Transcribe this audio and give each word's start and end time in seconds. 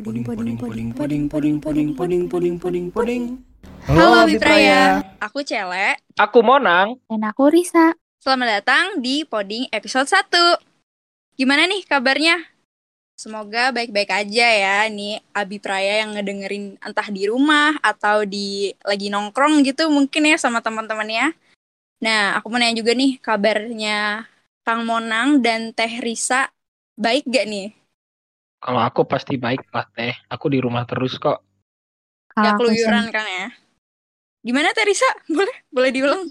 Puding, 0.00 0.24
puding, 0.24 0.56
puding, 0.56 0.88
puding, 0.96 1.24
puding, 1.28 1.54
puding, 1.60 1.92
puding, 1.92 2.24
puding, 2.24 2.56
puding, 2.56 2.86
puding. 2.88 3.24
Halo 3.84 4.24
Bipraya, 4.24 5.04
aku 5.20 5.44
Cele. 5.44 6.00
Aku 6.16 6.40
Monang. 6.40 6.96
Dan 7.04 7.20
aku 7.28 7.52
Risa. 7.52 7.92
Selamat 8.16 8.64
datang 8.64 9.04
di 9.04 9.28
Poding 9.28 9.68
episode 9.68 10.08
1. 10.08 11.36
Gimana 11.36 11.68
nih 11.68 11.84
kabarnya? 11.84 12.40
Semoga 13.12 13.76
baik-baik 13.76 14.08
aja 14.08 14.48
ya 14.48 14.88
nih 14.88 15.20
Abi 15.36 15.60
Praya 15.60 16.00
yang 16.00 16.16
ngedengerin 16.16 16.80
entah 16.80 17.08
di 17.12 17.28
rumah 17.28 17.76
atau 17.84 18.24
di 18.24 18.72
lagi 18.80 19.12
nongkrong 19.12 19.60
gitu 19.68 19.92
mungkin 19.92 20.24
ya 20.24 20.40
sama 20.40 20.64
teman-temannya. 20.64 21.36
Nah, 22.00 22.40
aku 22.40 22.48
mau 22.48 22.56
nanya 22.56 22.80
juga 22.80 22.96
nih 22.96 23.20
kabarnya 23.20 24.24
Kang 24.64 24.88
Monang 24.88 25.44
dan 25.44 25.76
Teh 25.76 26.00
Risa 26.00 26.48
baik 26.96 27.28
gak 27.28 27.44
nih? 27.44 27.79
Kalau 28.60 28.80
aku 28.84 29.08
pasti 29.08 29.40
baik 29.40 29.64
lah 29.72 29.88
teh. 29.96 30.12
Aku 30.28 30.52
di 30.52 30.60
rumah 30.60 30.84
terus 30.84 31.16
kok. 31.16 31.40
Gak 32.36 32.60
aku 32.60 32.68
keluyuran 32.68 33.08
kan 33.08 33.24
ya? 33.24 33.48
Gimana 34.44 34.76
Teh 34.76 34.84
Risa? 34.84 35.08
Boleh? 35.34 35.56
Boleh 35.72 35.90
diulang? 35.90 36.24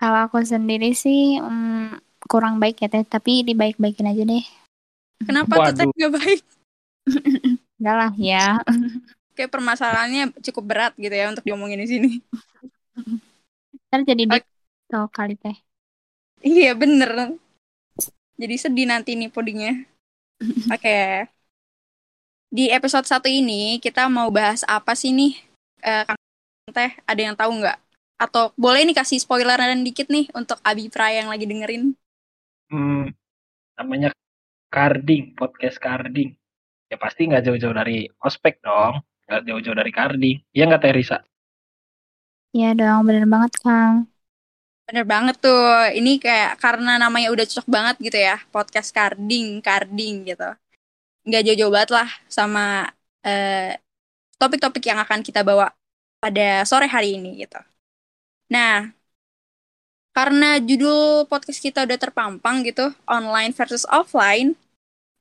kalau 0.00 0.16
aku 0.24 0.40
sendiri 0.40 0.96
sih 0.96 1.36
mm, 1.36 2.24
kurang 2.24 2.56
baik 2.56 2.80
ya 2.80 2.88
teh, 2.88 3.04
tapi 3.04 3.44
dibaik-baikin 3.44 4.08
aja 4.08 4.22
deh. 4.24 4.44
Kenapa 5.26 5.60
tuh 5.68 5.74
Teh 5.76 5.84
Waduh. 5.84 5.98
gak 5.98 6.12
baik? 6.16 6.40
Enggak 7.82 7.96
lah 7.98 8.12
ya. 8.16 8.46
Kayak 9.36 9.50
permasalahannya 9.52 10.32
cukup 10.40 10.64
berat 10.64 10.92
gitu 10.96 11.12
ya 11.12 11.28
untuk 11.28 11.44
diomongin 11.44 11.82
di 11.82 11.88
sini. 11.90 12.10
Ntar 13.90 14.06
jadi 14.06 14.22
deep 14.24 14.46
talk 14.86 15.10
kali 15.10 15.34
teh. 15.34 15.58
Iya 16.46 16.78
bener. 16.78 17.36
Jadi 18.40 18.54
sedih 18.56 18.86
nanti 18.88 19.18
nih 19.18 19.28
pudingnya. 19.28 19.89
Oke. 20.72 21.28
Di 22.50 22.66
episode 22.74 23.06
satu 23.06 23.28
ini 23.30 23.78
kita 23.78 24.10
mau 24.10 24.26
bahas 24.34 24.66
apa 24.66 24.92
sih 24.98 25.14
nih? 25.14 25.32
Eh, 25.86 26.02
Kang 26.06 26.18
Teh, 26.74 26.92
ada 27.06 27.20
yang 27.22 27.36
tahu 27.38 27.52
nggak? 27.62 27.78
Atau 28.18 28.54
boleh 28.58 28.82
nih 28.86 28.96
kasih 28.98 29.18
spoileran 29.22 29.82
dikit 29.86 30.10
nih 30.10 30.26
untuk 30.34 30.58
Abi 30.66 30.90
Praya 30.90 31.22
yang 31.22 31.30
lagi 31.30 31.46
dengerin. 31.46 31.94
Hmm, 32.70 33.10
namanya 33.78 34.10
Carding, 34.74 35.34
podcast 35.38 35.78
Carding. 35.82 36.30
Ya 36.90 36.96
pasti 37.00 37.26
nggak 37.28 37.44
jauh-jauh 37.46 37.76
dari 37.76 38.06
ospek 38.22 38.60
dong. 38.62 39.02
Nggak 39.26 39.42
jauh-jauh 39.48 39.78
dari 39.78 39.92
Carding. 39.94 40.36
Iya 40.56 40.64
nggak 40.70 40.82
teh 40.84 40.94
Risa? 40.94 41.18
Iya 42.56 42.66
dong, 42.78 43.00
bener 43.06 43.24
banget 43.32 43.52
Kang. 43.62 43.94
Bener 44.90 45.06
banget 45.06 45.38
tuh. 45.38 45.62
Ini 45.94 46.18
kayak 46.18 46.58
karena 46.58 46.98
namanya 46.98 47.30
udah 47.30 47.46
cocok 47.46 47.68
banget 47.70 47.96
gitu 48.02 48.18
ya. 48.18 48.42
Podcast 48.50 48.90
Carding, 48.90 49.62
Carding 49.62 50.26
gitu. 50.26 50.50
Nggak 51.22 51.42
jauh-jauh 51.46 51.70
banget 51.70 51.90
lah 51.94 52.08
sama 52.26 52.90
eh, 53.22 53.78
topik-topik 54.34 54.82
yang 54.82 54.98
akan 54.98 55.22
kita 55.22 55.46
bawa 55.46 55.70
pada 56.18 56.66
sore 56.66 56.90
hari 56.90 57.14
ini 57.22 57.46
gitu. 57.46 57.62
Nah, 58.50 58.90
karena 60.10 60.58
judul 60.58 61.30
podcast 61.30 61.62
kita 61.62 61.86
udah 61.86 61.94
terpampang 61.94 62.66
gitu, 62.66 62.90
online 63.06 63.54
versus 63.54 63.86
offline, 63.86 64.58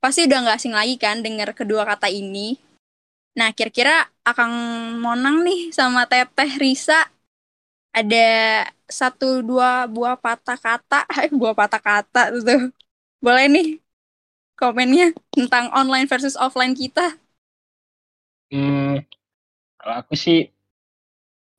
pasti 0.02 0.26
udah 0.26 0.50
nggak 0.50 0.58
asing 0.58 0.74
lagi 0.74 0.98
kan 0.98 1.22
dengar 1.22 1.54
kedua 1.54 1.86
kata 1.86 2.10
ini. 2.10 2.58
Nah, 3.38 3.54
kira-kira 3.54 4.10
Akang 4.26 4.50
Monang 4.98 5.46
nih 5.46 5.70
sama 5.70 6.10
Teteh 6.10 6.58
Risa 6.58 7.06
ada 7.94 8.26
satu 8.90 9.42
dua 9.46 9.86
buah 9.90 10.16
patah 10.18 10.58
kata, 10.58 11.06
eh, 11.26 11.30
buah 11.34 11.54
patah 11.58 11.82
kata 11.82 12.22
tuh. 12.48 12.62
Boleh 13.20 13.46
nih 13.52 13.68
komennya 14.60 15.16
tentang 15.32 15.72
online 15.72 16.06
versus 16.12 16.36
offline 16.36 16.76
kita. 16.76 17.16
Hmm, 18.50 18.98
kalau 19.80 19.96
aku 20.02 20.14
sih, 20.18 20.38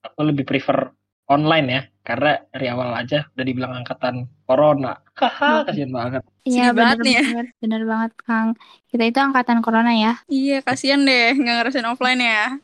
aku 0.04 0.20
lebih 0.28 0.44
prefer 0.48 0.90
online 1.30 1.66
ya. 1.70 1.82
Karena 2.00 2.32
dari 2.50 2.66
awal 2.66 2.90
aja 2.96 3.28
udah 3.36 3.44
dibilang 3.46 3.72
angkatan 3.84 4.26
corona. 4.48 4.98
Haha, 5.14 5.62
kasihan 5.68 5.92
banget. 5.92 6.22
Iya 6.48 6.72
banget 6.72 6.96
bener 6.98 7.04
nih 7.06 7.14
ya. 7.14 7.22
banget, 7.22 7.46
bener 7.62 7.82
banget 7.86 8.12
Kang. 8.26 8.48
Kita 8.90 9.04
itu 9.06 9.18
angkatan 9.20 9.58
corona 9.62 9.92
ya. 9.94 10.12
Iya, 10.26 10.56
kasihan 10.66 11.00
deh 11.06 11.36
nggak 11.36 11.54
ngerasain 11.60 11.86
offline 11.86 12.20
ya. 12.24 12.58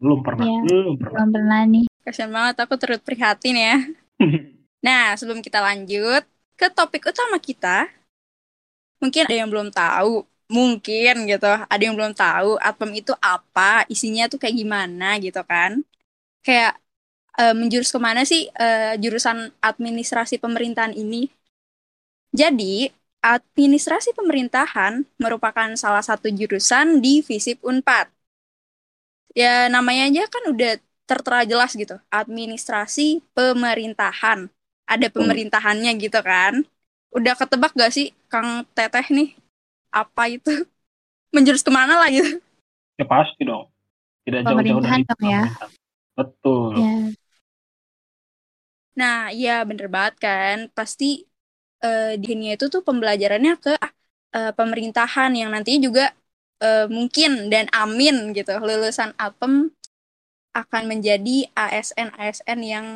Belum 0.00 0.20
pernah, 0.24 0.46
Iya. 0.48 0.60
belum 0.64 0.94
pernah. 0.96 1.18
Belum 1.20 1.30
pernah 1.36 1.60
nih. 1.68 1.84
Kasihan 2.10 2.34
banget 2.34 2.58
aku 2.58 2.74
turut 2.74 2.98
prihatin 3.06 3.54
ya. 3.54 3.76
Nah, 4.82 5.14
sebelum 5.14 5.46
kita 5.46 5.62
lanjut 5.62 6.26
ke 6.58 6.66
topik 6.74 7.06
utama 7.06 7.38
kita, 7.38 7.86
mungkin 9.00 9.22
ada 9.30 9.36
yang 9.36 9.48
belum 9.52 9.68
tahu, 9.70 10.24
mungkin 10.50 11.12
gitu, 11.30 11.46
ada 11.46 11.82
yang 11.86 11.94
belum 11.94 12.12
tahu 12.16 12.58
Atpem 12.58 12.90
itu 12.98 13.12
apa, 13.22 13.86
isinya 13.86 14.26
tuh 14.26 14.42
kayak 14.42 14.56
gimana 14.58 15.20
gitu 15.22 15.38
kan. 15.46 15.84
Kayak 16.46 16.80
eh, 17.40 17.54
menjurus 17.56 17.90
ke 17.94 18.00
mana 18.02 18.22
sih 18.26 18.50
eh, 18.56 18.96
jurusan 19.02 19.52
administrasi 19.62 20.42
pemerintahan 20.42 20.94
ini? 20.96 21.30
Jadi, 22.34 22.90
administrasi 23.22 24.16
pemerintahan 24.18 25.06
merupakan 25.22 25.68
salah 25.78 26.02
satu 26.02 26.26
jurusan 26.32 26.98
di 27.04 27.22
FISIP 27.22 27.62
Unpad. 27.62 28.10
Ya, 29.38 29.70
namanya 29.70 30.02
aja 30.10 30.22
kan 30.26 30.42
udah 30.52 30.70
tertera 31.10 31.42
jelas 31.42 31.74
gitu, 31.74 31.98
administrasi 32.14 33.18
pemerintahan 33.34 34.46
ada 34.86 35.06
pemerintahannya 35.10 35.90
gitu 35.98 36.20
kan. 36.22 36.62
Udah 37.10 37.34
ketebak 37.34 37.74
gak 37.74 37.90
sih 37.90 38.14
Kang 38.30 38.62
Teteh 38.76 39.06
nih 39.10 39.34
apa 39.90 40.30
itu 40.30 40.50
menjurus 41.34 41.62
ke 41.66 41.72
mana 41.74 41.98
lah 42.00 42.08
gitu? 42.10 42.38
Ya 43.00 43.06
pasti 43.08 43.42
dong. 43.42 43.66
Tidak 44.26 44.42
jauh-jauh 44.46 44.82
Pemerintahan 44.82 45.00
dari 45.00 45.04
dong 45.08 45.22
ya. 45.24 45.42
pemerintahan. 45.42 45.70
Betul. 46.18 46.74
Ya, 46.76 47.10
Nah 49.00 49.16
iya 49.36 49.50
bener 49.68 49.86
banget 49.94 50.14
kan 50.24 50.56
pasti 50.76 51.04
eh, 51.84 52.02
di 52.20 52.24
dunia 52.30 52.50
itu 52.56 52.66
tuh 52.74 52.82
pembelajarannya 52.88 53.52
ke 53.64 53.70
eh, 54.36 54.50
pemerintahan 54.58 55.30
yang 55.40 55.48
nantinya 55.54 55.80
juga 55.88 56.04
eh, 56.64 56.84
mungkin 56.96 57.30
dan 57.52 57.66
amin 57.80 58.14
gitu 58.36 58.50
lulusan 58.68 59.10
APEM 59.18 59.54
akan 60.56 60.82
menjadi 60.90 61.46
ASN-ASN 61.54 62.60
yang 62.64 62.86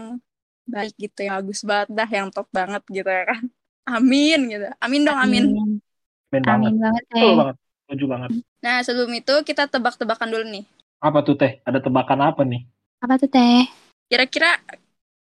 baik 0.65 0.97
gitu 0.97 1.29
yang 1.29 1.45
bagus 1.45 1.61
banget 1.63 1.89
dah 1.93 2.09
yang 2.09 2.29
top 2.33 2.49
banget 2.51 2.83
gitu 2.89 3.07
ya 3.09 3.25
kan. 3.31 3.43
Amin 3.95 4.39
gitu. 4.49 4.67
Amin 4.81 5.01
dong 5.05 5.19
amin. 5.21 5.45
amin. 5.45 5.71
Amin 6.33 6.43
banget. 6.43 6.73
Amin 6.73 6.75
banget 6.81 7.05
Betul 7.11 7.21
teh. 7.21 7.37
banget. 7.37 7.57
Setuju 7.85 8.05
banget. 8.09 8.31
Nah 8.65 8.77
sebelum 8.81 9.11
itu 9.13 9.35
kita 9.45 9.63
tebak-tebakan 9.69 10.29
dulu 10.33 10.45
nih. 10.49 10.65
Apa 11.05 11.19
tuh 11.21 11.37
teh? 11.37 11.61
Ada 11.69 11.79
tebakan 11.85 12.21
apa 12.25 12.43
nih? 12.49 12.65
Apa 13.05 13.15
tuh 13.21 13.29
teh? 13.29 13.69
Kira-kira 14.09 14.57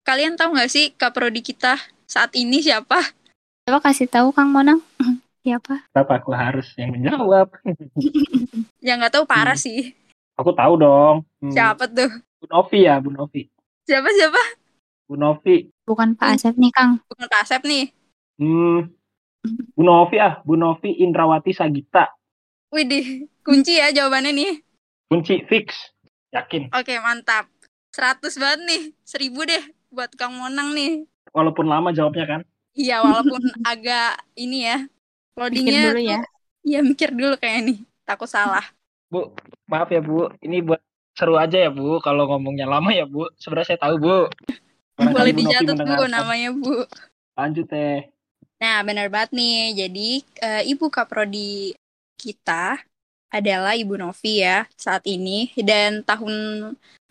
kalian 0.07 0.39
tahu 0.39 0.55
nggak 0.55 0.71
sih 0.71 0.95
kaprodi 0.95 1.43
kita 1.43 1.75
saat 2.07 2.31
ini 2.39 2.63
siapa? 2.63 3.03
Coba 3.67 3.79
kasih 3.83 4.07
tahu 4.07 4.31
Kang 4.31 4.51
Monang. 4.51 4.79
Siapa? 5.43 5.91
Kenapa 5.91 6.23
aku 6.23 6.31
harus 6.31 6.71
yang 6.79 6.95
menjawab? 6.95 7.51
Yang 8.79 8.95
nggak 9.03 9.13
tahu 9.19 9.25
parah 9.27 9.59
Hmm. 9.59 9.63
sih. 9.67 9.91
Aku 10.37 10.51
tahu 10.53 10.73
dong. 10.81 11.15
Hmm, 11.37 11.53
Siapa 11.53 11.85
tuh? 11.85 12.09
Bu 12.41 12.45
Novi 12.49 12.79
ya, 12.83 12.97
Bu 12.97 13.13
Novi. 13.13 13.45
Siapa 13.85 14.09
siapa? 14.11 14.41
Bu 15.05 15.15
Novi. 15.15 15.69
Bukan 15.85 16.17
Pak 16.17 16.25
Hmm. 16.27 16.35
Asep 16.39 16.55
nih 16.57 16.71
Kang. 16.73 16.91
Bukan 17.05 17.25
Kak 17.29 17.41
Asep 17.45 17.61
nih. 17.63 17.93
Hmm. 18.41 18.89
Bu 19.77 19.81
Novi 19.83 20.17
ah, 20.17 20.41
Bu 20.41 20.57
Novi 20.57 20.97
Indrawati 20.97 21.53
Sagita. 21.53 22.09
Widih, 22.73 23.29
kunci 23.45 23.77
ya 23.77 23.93
jawabannya 23.93 24.33
nih. 24.33 24.51
Kunci 25.13 25.45
fix. 25.45 25.93
Yakin. 26.33 26.73
Oke, 26.73 26.97
mantap. 26.97 27.45
100 27.93 28.41
banget 28.41 28.59
nih. 28.65 28.81
1000 29.05 29.29
deh 29.45 29.63
buat 29.93 30.09
Kang 30.17 30.33
Monang 30.33 30.73
nih. 30.73 31.05
Walaupun 31.29 31.69
lama 31.69 31.93
jawabnya 31.93 32.25
kan. 32.25 32.41
Iya, 32.73 33.05
walaupun 33.05 33.37
agak 33.71 34.17
ini 34.33 34.65
ya. 34.65 34.77
Loadingnya 35.37 35.93
dulu 35.93 36.01
ya. 36.01 36.19
Iya, 36.65 36.79
mikir 36.81 37.13
dulu 37.13 37.37
kayak 37.37 37.61
nih. 37.69 37.77
Takut 38.01 38.25
salah. 38.25 38.65
Bu, 39.13 39.29
maaf 39.69 39.93
ya 39.93 40.01
Bu. 40.01 40.33
Ini 40.41 40.65
buat 40.65 40.81
seru 41.13 41.37
aja 41.37 41.61
ya 41.61 41.69
Bu. 41.69 42.01
Kalau 42.01 42.25
ngomongnya 42.25 42.65
lama 42.65 42.89
ya 42.89 43.05
Bu. 43.05 43.29
Sebenarnya 43.37 43.77
saya 43.77 43.79
tahu 43.85 43.95
Bu. 44.01 44.17
Barangkali 44.97 45.13
Boleh 45.13 45.33
Bu 45.37 45.39
dicatat 45.45 45.61
Bu 45.61 45.69
mendengarkan. 45.77 46.09
namanya 46.09 46.49
Bu. 46.57 46.75
Lanjut 47.37 47.65
teh. 47.69 48.09
Nah, 48.57 48.81
benar 48.81 49.07
banget 49.13 49.29
nih. 49.37 49.85
Jadi, 49.85 50.09
eh, 50.41 50.63
Ibu 50.73 50.89
Kaprodi 50.89 51.77
kita 52.17 52.81
adalah 53.29 53.77
Ibu 53.77 54.01
Novi 54.01 54.41
ya 54.41 54.65
saat 54.73 55.05
ini. 55.05 55.53
Dan 55.53 56.01
tahun 56.01 56.33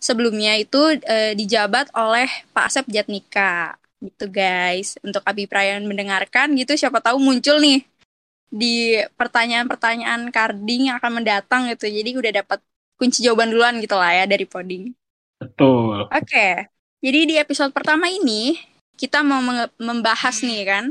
sebelumnya 0.03 0.59
itu 0.59 0.99
eh, 1.07 1.31
dijabat 1.39 1.95
oleh 1.95 2.27
Pak 2.51 2.67
Asep 2.67 2.85
Jatnika. 2.91 3.79
Gitu 4.03 4.27
guys. 4.27 4.99
Untuk 4.99 5.23
Abi 5.23 5.47
Prayan 5.47 5.87
mendengarkan 5.87 6.51
gitu, 6.59 6.75
siapa 6.75 6.99
tahu 6.99 7.23
muncul 7.23 7.63
nih 7.63 7.87
di 8.53 9.01
pertanyaan-pertanyaan 9.17 10.29
carding 10.29 10.93
yang 10.93 11.01
akan 11.01 11.17
mendatang 11.17 11.65
gitu. 11.73 11.89
Jadi 11.89 12.13
udah 12.13 12.31
dapat 12.45 12.59
kunci 13.01 13.25
jawaban 13.25 13.49
duluan 13.49 13.81
gitu 13.81 13.97
lah 13.97 14.13
ya 14.13 14.25
dari 14.29 14.45
poding. 14.45 14.93
Betul. 15.41 16.05
Oke, 16.13 16.69
jadi 17.01 17.19
di 17.25 17.35
episode 17.41 17.73
pertama 17.73 18.07
ini 18.07 18.55
kita 18.93 19.25
mau 19.25 19.41
membahas 19.81 20.45
nih 20.45 20.61
kan 20.69 20.85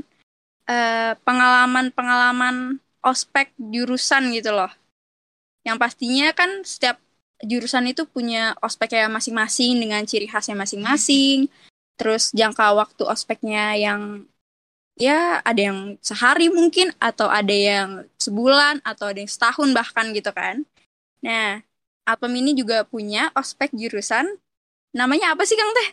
eh, 0.67 1.14
pengalaman-pengalaman 1.23 2.82
ospek 3.00 3.55
jurusan 3.56 4.35
gitu 4.35 4.50
loh. 4.50 4.69
Yang 5.62 5.79
pastinya 5.79 6.29
kan 6.35 6.67
setiap 6.67 6.99
jurusan 7.47 7.87
itu 7.91 8.03
punya 8.11 8.59
ospeknya 8.59 9.06
masing-masing 9.06 9.79
dengan 9.79 10.03
ciri 10.03 10.26
khasnya 10.26 10.59
masing-masing. 10.59 11.47
Terus 11.94 12.35
jangka 12.35 12.75
waktu 12.75 13.03
ospeknya 13.06 13.79
yang 13.79 14.26
ya 14.98 15.40
ada 15.42 15.60
yang 15.60 15.78
sehari 16.04 16.48
mungkin 16.52 16.92
atau 17.00 17.28
ada 17.28 17.52
yang 17.52 17.88
sebulan 18.20 18.80
atau 18.86 19.10
ada 19.10 19.18
yang 19.22 19.30
setahun 19.30 19.68
bahkan 19.74 20.12
gitu 20.16 20.30
kan. 20.32 20.62
Nah, 21.24 21.60
Alpem 22.08 22.32
ini 22.40 22.52
juga 22.58 22.84
punya 22.86 23.30
ospek 23.36 23.72
jurusan 23.74 24.26
namanya 24.96 25.34
apa 25.36 25.44
sih 25.48 25.56
Kang 25.58 25.72
Teh? 25.76 25.90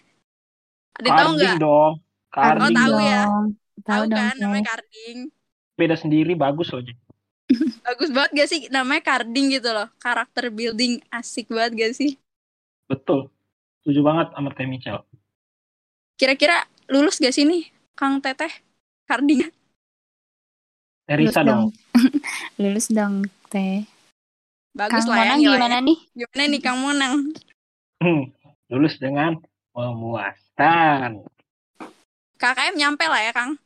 Ada 1.00 1.12
tahu 1.18 1.30
Karding 1.30 1.40
nggak? 1.40 1.58
dong. 1.64 1.94
Oh, 2.44 2.52
Karding 2.52 2.78
tahu 2.80 2.94
dong. 2.94 3.04
ya. 3.12 3.22
Dong. 3.24 3.46
Tahu 3.88 4.04
Tahu 4.04 4.06
dong. 4.12 4.28
kan 4.28 4.34
Teh. 4.38 4.42
namanya 4.42 4.64
karding. 4.72 5.18
Beda 5.80 5.96
sendiri 5.98 6.38
bagus 6.38 6.70
loh. 6.74 6.84
Bagus 7.86 8.10
banget 8.16 8.32
gak 8.40 8.50
sih 8.52 8.60
namanya 8.76 9.02
karding 9.10 9.46
gitu 9.56 9.70
loh. 9.76 9.88
Karakter 10.04 10.46
building 10.58 10.94
asik 11.20 11.46
banget 11.56 11.72
gak 11.82 11.94
sih? 12.00 12.12
Betul. 12.92 13.20
Setuju 13.82 14.02
banget 14.08 14.28
sama 14.36 14.50
Teh 14.58 14.68
Michel. 14.72 15.00
Kira-kira 16.20 16.58
lulus 16.94 17.18
gak 17.24 17.34
sih 17.36 17.46
nih 17.48 17.64
Kang 17.98 18.16
Teteh 18.24 18.52
karding? 19.10 19.42
Lulus 21.10 21.34
Teresa 21.34 21.42
dong. 21.42 21.74
Lulus 22.62 22.88
dong, 22.88 23.14
Teh. 23.50 23.82
Bagus 24.72 25.04
Kang 25.04 25.10
lah 25.10 25.18
ya 25.18 25.24
Monang 25.26 25.40
nilainya. 25.42 25.58
gimana 25.58 25.78
nih? 25.82 25.98
Gimana 26.14 26.44
nih 26.46 26.62
Kang 26.62 26.78
Monang? 26.80 27.14
Hmm, 28.00 28.22
lulus 28.70 28.96
dengan 28.96 29.42
memuaskan. 29.74 31.26
KKM 32.38 32.76
nyampe 32.78 33.04
lah 33.04 33.20
ya 33.20 33.34
Kang. 33.34 33.58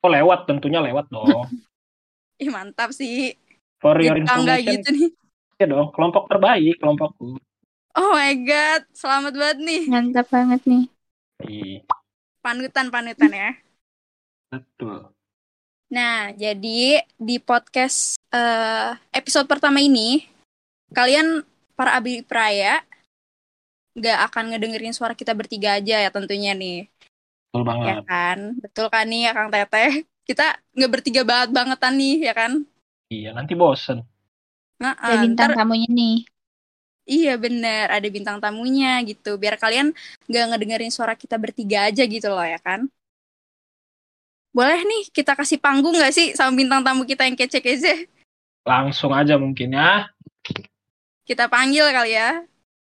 Oh 0.00 0.08
lewat 0.08 0.48
tentunya 0.48 0.80
lewat 0.80 1.06
dong. 1.06 1.46
Ih 2.42 2.48
mantap 2.48 2.90
sih. 2.90 3.36
For 3.76 3.94
your 4.00 4.16
Kita 4.16 4.32
nggak 4.34 4.58
information, 4.64 4.72
gitu 4.72 4.88
nih. 4.90 5.08
ya 5.56 5.66
dong. 5.68 5.92
Kelompok 5.92 6.24
terbaik 6.26 6.80
kelompokku. 6.80 7.36
Oh 7.92 8.10
my 8.12 8.32
god, 8.44 8.88
selamat 8.92 9.32
banget 9.36 9.58
nih. 9.60 9.82
Mantap 9.88 10.26
banget 10.28 10.60
nih. 10.64 10.84
Ih, 11.44 11.80
Panutan-panutan 12.40 13.32
ya. 13.32 13.50
Betul. 14.50 15.10
Nah, 15.86 16.34
jadi 16.34 17.06
di 17.14 17.36
podcast 17.38 18.18
eh, 18.34 18.90
episode 19.14 19.46
pertama 19.46 19.78
ini, 19.78 20.26
kalian 20.90 21.46
para 21.78 21.94
abdi 21.94 22.26
praya 22.26 22.82
nggak 23.96 24.18
akan 24.28 24.44
ngedengerin 24.52 24.92
suara 24.92 25.16
kita 25.16 25.32
bertiga 25.32 25.78
aja 25.80 26.02
ya 26.04 26.10
tentunya 26.12 26.52
nih, 26.52 26.84
Betul 27.48 27.62
ya 27.62 27.66
banget. 27.70 27.96
kan? 28.04 28.38
Betul 28.60 28.86
kan 28.92 29.04
nih 29.08 29.20
ya 29.28 29.32
Kang 29.32 29.48
Teteh? 29.48 29.92
Kita 30.26 30.58
nggak 30.74 30.90
bertiga 30.92 31.22
banget 31.22 31.48
bangetan 31.54 31.94
nih, 31.96 32.16
ya 32.28 32.34
kan? 32.34 32.52
Iya, 33.08 33.30
nanti 33.32 33.54
bosen. 33.54 34.02
Nah, 34.82 34.92
Ada 34.98 35.22
bintang 35.22 35.54
ntar- 35.54 35.58
tamunya 35.64 35.88
nih. 35.88 36.18
iya 37.06 37.38
bener, 37.38 37.86
ada 37.86 38.08
bintang 38.10 38.42
tamunya 38.42 38.98
gitu, 39.06 39.38
biar 39.38 39.54
kalian 39.56 39.94
nggak 40.26 40.44
ngedengerin 40.50 40.90
suara 40.90 41.14
kita 41.14 41.38
bertiga 41.38 41.86
aja 41.86 42.02
gitu 42.02 42.26
loh 42.26 42.42
ya 42.42 42.58
kan? 42.58 42.90
Boleh 44.56 44.80
nih 44.88 45.12
kita 45.12 45.36
kasih 45.36 45.60
panggung 45.60 45.92
nggak 45.92 46.16
sih 46.16 46.32
sama 46.32 46.56
bintang 46.56 46.80
tamu 46.80 47.04
kita 47.04 47.28
yang 47.28 47.36
kece-kece? 47.36 48.08
Langsung 48.64 49.12
aja 49.12 49.36
mungkin 49.36 49.76
ya. 49.76 50.08
Kita 51.28 51.44
panggil 51.52 51.84
kali 51.92 52.16
ya. 52.16 52.40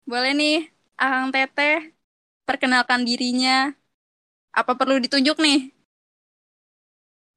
Boleh 0.08 0.32
nih, 0.32 0.72
Akang 0.96 1.36
Teteh, 1.36 1.92
perkenalkan 2.48 3.04
dirinya. 3.04 3.76
Apa 4.56 4.72
perlu 4.80 5.04
ditunjuk 5.04 5.36
nih? 5.36 5.76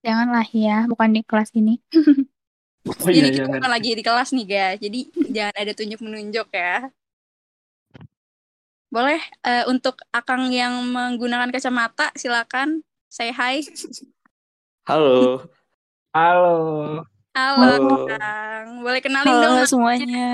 Janganlah 0.07 0.47
ya, 0.55 0.87
bukan 0.87 1.19
di 1.19 1.27
kelas 1.27 1.51
ini. 1.59 1.83
Oh 2.83 3.07
Jadi 3.07 3.31
iya, 3.31 3.35
kita 3.35 3.47
iya, 3.47 3.55
bukan 3.59 3.71
lagi 3.71 3.91
di 3.95 4.03
kelas 4.03 4.31
nih, 4.35 4.47
guys. 4.47 4.79
Jadi 4.83 5.01
jangan 5.35 5.55
ada 5.55 5.73
tunjuk-menunjuk 5.75 6.49
ya. 6.51 6.91
Boleh, 8.87 9.23
eh, 9.47 9.67
untuk 9.67 10.03
Akang 10.15 10.51
yang 10.51 10.79
menggunakan 10.91 11.51
kacamata, 11.51 12.15
silakan. 12.15 12.87
Say 13.13 13.29
hi. 13.29 13.61
Halo. 14.89 15.45
Halo. 16.17 16.57
Halo, 17.37 17.61
Halo. 17.61 18.09
Kang. 18.09 18.81
Boleh 18.81 19.01
kenalin 19.05 19.29
dong. 19.29 19.37
Halo 19.37 19.49
namanya? 19.53 19.69
semuanya. 19.69 20.29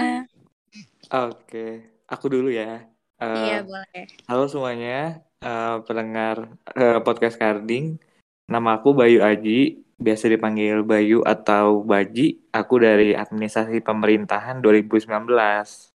Oke, 1.11 1.83
aku 2.07 2.31
dulu 2.31 2.55
ya. 2.55 2.87
Eh, 3.19 3.35
Iya, 3.35 3.67
boleh. 3.67 4.07
halo 4.31 4.47
semuanya, 4.47 5.19
eh, 5.43 5.77
pendengar 5.91 6.55
eh, 6.79 7.03
podcast 7.03 7.35
Karding. 7.35 7.99
Nama 8.47 8.79
aku 8.79 8.95
Bayu 8.95 9.27
Aji, 9.27 9.83
biasa 9.99 10.31
dipanggil 10.31 10.87
Bayu 10.87 11.27
atau 11.27 11.83
Baji. 11.83 12.39
Aku 12.55 12.79
dari 12.79 13.19
Administrasi 13.19 13.83
Pemerintahan 13.83 14.63
2019. 14.63 15.91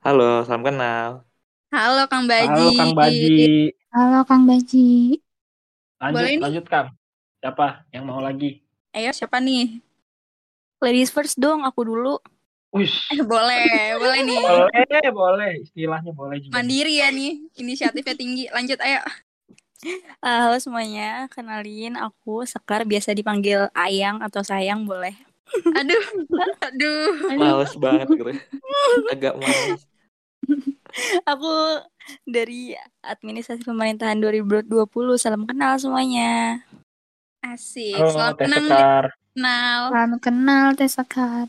Halo, 0.00 0.40
salam 0.48 0.64
kenal. 0.64 1.28
Halo, 1.68 2.08
Kang 2.08 2.24
Baji. 2.24 2.48
Halo 2.48 2.68
Kang 2.80 2.92
Baji. 2.96 3.76
Halo 3.92 4.20
Kang 4.24 4.44
Baji. 4.48 5.20
Lanjut, 5.98 6.14
Boleh 6.22 6.34
lanjut 6.38 6.64
Kang. 6.70 6.88
Siapa 7.42 7.82
yang 7.90 8.06
mau 8.06 8.22
lagi? 8.22 8.62
Ayo, 8.94 9.10
siapa 9.10 9.42
nih? 9.42 9.82
Ladies 10.78 11.10
first 11.10 11.34
dong, 11.38 11.66
aku 11.66 11.82
dulu. 11.82 12.16
Eh, 13.08 13.24
boleh, 13.24 13.96
boleh 13.96 14.20
nih. 14.28 14.38
Boleh, 14.44 15.08
boleh. 15.10 15.52
Istilahnya 15.64 16.12
boleh 16.14 16.36
juga. 16.38 16.52
Mandiri 16.54 17.00
ya 17.00 17.08
nih, 17.10 17.40
inisiatifnya 17.58 18.14
tinggi. 18.14 18.46
Lanjut, 18.52 18.78
ayo. 18.78 19.00
Ah, 20.22 20.46
halo 20.46 20.58
semuanya, 20.58 21.26
kenalin 21.30 21.94
aku 21.98 22.42
Sekar, 22.44 22.82
biasa 22.84 23.14
dipanggil 23.14 23.70
Ayang 23.74 24.22
atau 24.22 24.42
Sayang 24.44 24.84
boleh. 24.86 25.14
Aduh, 25.80 26.04
aduh. 26.60 27.32
Males 27.40 27.72
banget 27.80 28.06
gitu. 28.12 28.36
Agak 29.08 29.34
males. 29.40 29.88
Aku 31.24 31.52
dari 32.26 32.74
Administrasi 33.04 33.62
Pemerintahan 33.62 34.18
2020, 34.18 34.88
salam 35.20 35.46
kenal 35.46 35.78
semuanya. 35.78 36.62
Asik. 37.44 37.94
Halo, 37.94 38.34
Teh 38.34 38.46
kenal, 38.50 38.66
Sekar. 38.66 39.04
kenal. 39.34 39.80
Salam 39.94 40.12
kenal 40.18 40.66
Teh 40.74 40.90
Sekar. 40.90 41.46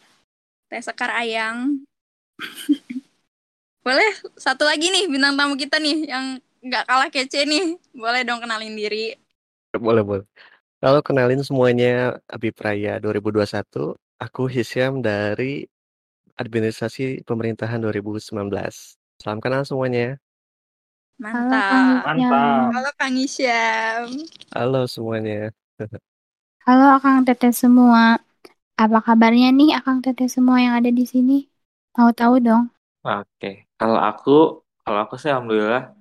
Teh 0.69 0.81
Sekar 0.83 1.11
Ayang. 1.17 1.81
Boleh 3.85 4.11
satu 4.37 4.67
lagi 4.67 4.91
nih 4.93 5.09
bintang 5.09 5.33
tamu 5.33 5.57
kita 5.57 5.81
nih 5.81 5.97
yang 6.05 6.37
nggak 6.61 6.85
kalah 6.85 7.09
kece 7.09 7.47
nih. 7.47 7.79
Boleh 7.95 8.21
dong 8.21 8.43
kenalin 8.43 8.75
diri. 8.77 9.17
Boleh, 9.73 10.03
boleh. 10.05 10.25
Halo, 10.79 11.01
kenalin 11.03 11.41
semuanya 11.41 12.21
Abi 12.29 12.53
Praya 12.53 13.01
2021. 13.01 13.97
Aku 14.19 14.51
Hisyam 14.51 15.01
dari 15.01 15.65
Administrasi 16.39 17.23
Pemerintahan 17.27 17.83
2019. 17.83 18.98
Salam 19.19 19.43
kenal 19.43 19.67
semuanya. 19.67 20.15
Halo 21.19 21.51
Mantap. 21.51 22.07
Mantap. 22.07 22.15
Isyam. 22.15 22.71
Halo 22.71 22.89
Kang 22.95 23.15
Isyam. 23.19 24.07
Halo 24.55 24.81
semuanya. 24.87 25.51
Halo 26.63 26.85
Akang 26.95 27.27
Teteh 27.27 27.51
semua. 27.51 28.23
Apa 28.79 29.03
kabarnya 29.03 29.51
nih 29.51 29.75
Akang 29.75 29.99
Teteh 29.99 30.31
semua 30.31 30.63
yang 30.63 30.79
ada 30.79 30.87
di 30.87 31.03
sini? 31.03 31.51
Mau 31.99 32.15
tahu 32.15 32.39
dong? 32.39 32.71
Oke, 33.03 33.67
kalau 33.75 33.99
aku, 33.99 34.63
kalau 34.87 34.99
aku 35.03 35.19
sih 35.19 35.27
alhamdulillah 35.27 35.91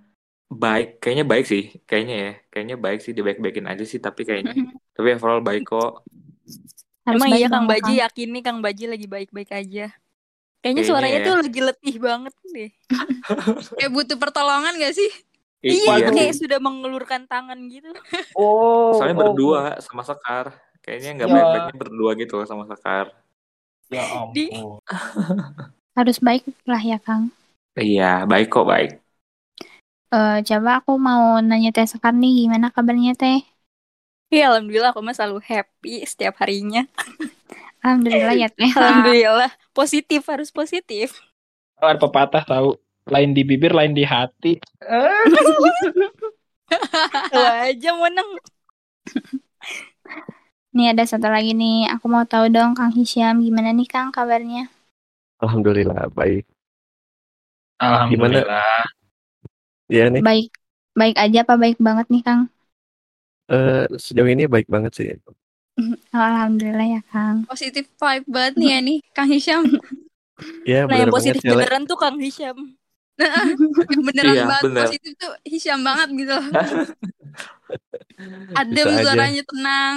baik, 0.47 1.03
kayaknya 1.03 1.27
baik 1.27 1.45
sih, 1.51 1.63
kayaknya 1.91 2.15
ya, 2.15 2.33
kayaknya 2.55 2.77
baik 2.79 3.03
sih, 3.03 3.13
dibaik-baikin 3.19 3.67
aja 3.67 3.83
sih, 3.83 3.99
tapi 3.99 4.23
kayaknya, 4.23 4.55
tapi 4.95 5.19
overall 5.19 5.43
baik 5.43 5.67
kok. 5.67 6.07
Harus 7.03 7.19
Emang 7.19 7.35
baik 7.35 7.43
iya 7.43 7.49
Kang 7.51 7.67
Baji 7.67 7.93
yakin 7.99 8.29
nih 8.31 8.43
Kang 8.47 8.59
Baji 8.63 8.85
lagi 8.87 9.07
baik-baik 9.11 9.51
aja. 9.51 9.91
Kayaknya 10.63 10.83
suaranya 10.89 11.19
ya. 11.21 11.27
tuh 11.27 11.35
lagi 11.41 11.61
letih 11.67 11.97
banget 12.07 12.35
deh. 12.55 12.71
Kayak 13.77 13.93
butuh 13.95 14.17
pertolongan 14.23 14.75
gak 14.83 14.95
sih? 14.99 15.11
Iya, 15.69 15.83
iya 15.99 16.07
kayak 16.17 16.35
sudah 16.41 16.59
mengelurkan 16.63 17.23
tangan 17.31 17.59
gitu. 17.69 17.91
Oh, 18.37 18.89
Soalnya 18.97 19.17
oh, 19.19 19.23
berdua 19.23 19.61
sama 19.85 20.03
Sekar, 20.09 20.47
kayaknya 20.85 21.09
nggak 21.17 21.31
Ya. 21.31 21.35
baik-baiknya 21.35 21.75
berdua 21.83 22.11
gitu 22.21 22.35
sama 22.51 22.65
Sekar. 22.71 23.07
Ya 23.95 24.03
Di- 24.35 24.51
ampun. 24.53 24.81
Harus 25.97 26.17
baik 26.27 26.45
lah 26.71 26.81
ya 26.91 26.97
Kang. 27.07 27.25
Iya, 27.81 28.05
baik 28.31 28.47
kok 28.53 28.65
baik. 28.73 28.91
Eh, 30.15 30.33
coba 30.49 30.71
aku 30.79 30.91
mau 31.07 31.23
nanya 31.49 31.69
Teh 31.75 31.87
Sekar 31.93 32.13
nih 32.21 32.31
gimana 32.41 32.67
kabarnya 32.75 33.13
Teh? 33.21 33.37
Iya, 34.33 34.43
alhamdulillah 34.53 34.91
aku 34.93 35.01
mah 35.07 35.15
selalu 35.17 35.39
happy 35.51 35.91
setiap 36.11 36.35
harinya. 36.41 36.81
Alhamdulillah 37.85 38.35
ya 38.43 38.49
Teh. 38.57 38.71
Alhamdulillah, 38.81 39.51
positif 39.77 40.21
harus 40.31 40.51
positif. 40.59 41.09
Oh, 41.83 41.89
ada 41.91 41.99
pepatah 42.03 42.45
tahu. 42.47 42.69
Lain 43.09 43.31
di 43.37 43.43
bibir, 43.49 43.73
lain 43.75 43.93
di 43.97 44.05
hati. 44.05 44.61
Aja 47.33 47.91
menang. 48.01 48.31
Nih 50.77 50.87
ada 50.93 51.05
satu 51.11 51.29
lagi 51.35 51.53
nih, 51.61 51.77
aku 51.95 52.07
mau 52.15 52.25
tahu 52.33 52.45
dong 52.57 52.71
Kang 52.79 52.93
Hisyam 52.97 53.35
gimana 53.47 53.71
nih 53.79 53.89
Kang 53.93 54.09
kabarnya? 54.17 54.63
Alhamdulillah 55.43 56.07
baik. 56.15 56.47
Alhamdulillah. 57.81 58.85
Ya 59.89 60.09
nih, 60.11 60.25
Baik, 60.27 60.49
baik 61.01 61.17
aja 61.25 61.39
apa 61.45 61.55
baik 61.63 61.79
banget 61.87 62.07
nih 62.13 62.23
Kang? 62.27 62.41
eh, 63.53 63.85
sejauh 64.05 64.31
ini 64.35 64.45
baik 64.53 64.67
banget 64.75 64.93
sih. 64.99 65.07
Oh, 65.79 66.19
Alhamdulillah 66.19 66.87
ya 66.99 67.01
Kang. 67.11 67.47
Positif 67.47 67.87
vibe 67.95 68.27
banget 68.27 68.55
nih 68.59 68.69
ya 68.75 68.79
nih, 68.83 68.99
Kang 69.15 69.31
Hisham. 69.31 69.63
Ya, 70.67 70.87
Nah, 70.87 70.97
yang 70.99 71.11
banget 71.11 71.15
positif 71.15 71.43
ya, 71.43 71.55
Le. 71.55 71.63
beneran 71.63 71.83
tuh 71.87 71.99
Kang 71.99 72.19
Hisham. 72.19 72.59
Beneran 74.07 74.35
Iya, 74.39 74.45
banget 74.47 74.65
bener. 74.67 74.83
positif 74.87 75.13
tuh 75.19 75.33
Hisham 75.43 75.81
banget 75.83 76.09
gitu. 76.23 76.39
Adem 78.59 78.87
Bisa 78.87 78.91
aja. 78.91 79.03
suaranya 79.07 79.43
tenang. 79.47 79.97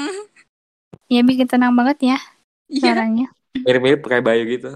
Ya 1.12 1.22
bikin 1.26 1.48
tenang 1.50 1.74
banget 1.76 1.98
ya 2.14 2.18
Iya. 2.72 2.82
suaranya. 2.82 3.28
Mirip-mirip 3.66 4.02
kayak 4.06 4.24
Bayu 4.26 4.44
gitu. 4.48 4.72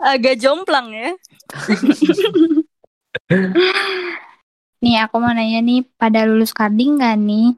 Agak 0.00 0.34
jomplang 0.40 0.88
ya. 0.94 1.10
Nih 4.80 4.96
aku 5.04 5.16
mau 5.20 5.32
nanya 5.36 5.60
nih, 5.60 5.84
pada 6.00 6.24
lulus 6.28 6.52
karding 6.56 6.96
gak 7.02 7.16
nih? 7.20 7.52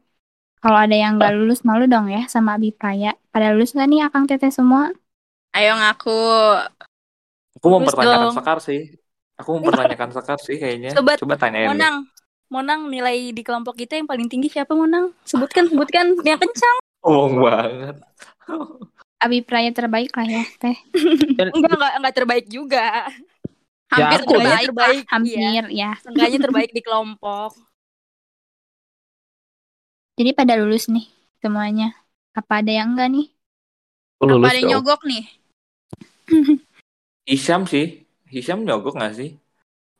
Kalau 0.62 0.78
ada 0.78 0.94
yang 0.94 1.18
gak 1.18 1.34
lulus 1.34 1.66
malu 1.66 1.90
dong 1.90 2.06
ya 2.06 2.30
sama 2.30 2.54
Abi 2.54 2.70
Praya. 2.70 3.18
Pada 3.34 3.50
lulus 3.50 3.74
gak 3.74 3.90
nih 3.90 4.06
Akang 4.06 4.30
Teteh 4.30 4.54
semua? 4.54 4.94
Ayo 5.58 5.74
ngaku. 5.74 6.22
Aku 7.58 7.66
Terus 7.66 7.74
mempertanyakan 7.82 8.30
dong. 8.30 8.36
Sekar 8.38 8.58
sih. 8.62 8.80
Aku 9.42 9.58
mempertanyakan 9.58 10.08
Sekar 10.16 10.38
sih 10.38 10.56
kayaknya. 10.62 10.94
Coba, 10.94 11.18
Coba 11.18 11.34
tanyain 11.34 11.66
deh. 11.66 11.74
Monang. 11.74 11.96
Monang 12.46 12.80
nilai 12.86 13.34
di 13.34 13.42
kelompok 13.42 13.74
kita 13.74 13.98
yang 13.98 14.06
paling 14.06 14.30
tinggi 14.30 14.46
siapa 14.46 14.70
Monang? 14.78 15.10
Sebutkan, 15.26 15.66
sebutkan 15.66 16.14
yang 16.22 16.38
kencang. 16.38 16.76
Ngomong 17.02 17.34
banget. 17.42 17.96
Abi 19.18 19.42
Praya 19.42 19.70
terbaik 19.74 20.14
lah 20.14 20.26
ya 20.30 20.42
Teh. 20.62 20.78
Enggak, 21.58 21.74
enggak, 21.74 21.92
enggak 21.98 22.14
terbaik 22.14 22.46
juga. 22.46 23.10
Hampir 23.90 24.18
aku 24.22 24.30
Seenggaknya 24.38 24.62
terbaik. 24.62 24.68
terbaik. 24.70 25.02
Iya. 25.02 25.10
Hampir 25.10 25.64
ya. 25.74 25.90
Seenggaknya 26.06 26.38
terbaik 26.38 26.70
di 26.70 26.82
kelompok. 26.86 27.50
Jadi 30.12 30.30
pada 30.36 30.60
lulus 30.60 30.92
nih 30.92 31.08
semuanya. 31.40 31.96
Apa 32.36 32.60
ada 32.60 32.72
yang 32.72 32.92
enggak 32.96 33.08
nih? 33.12 33.26
Apa 34.20 34.24
lulus 34.28 34.48
ada 34.48 34.58
yang 34.60 34.70
nyogok 34.76 35.00
nih? 35.08 35.24
Hisham 37.24 37.64
sih. 37.64 38.04
Hisham 38.28 38.64
nyogok 38.64 38.96
gak 38.96 39.16
sih? 39.16 39.36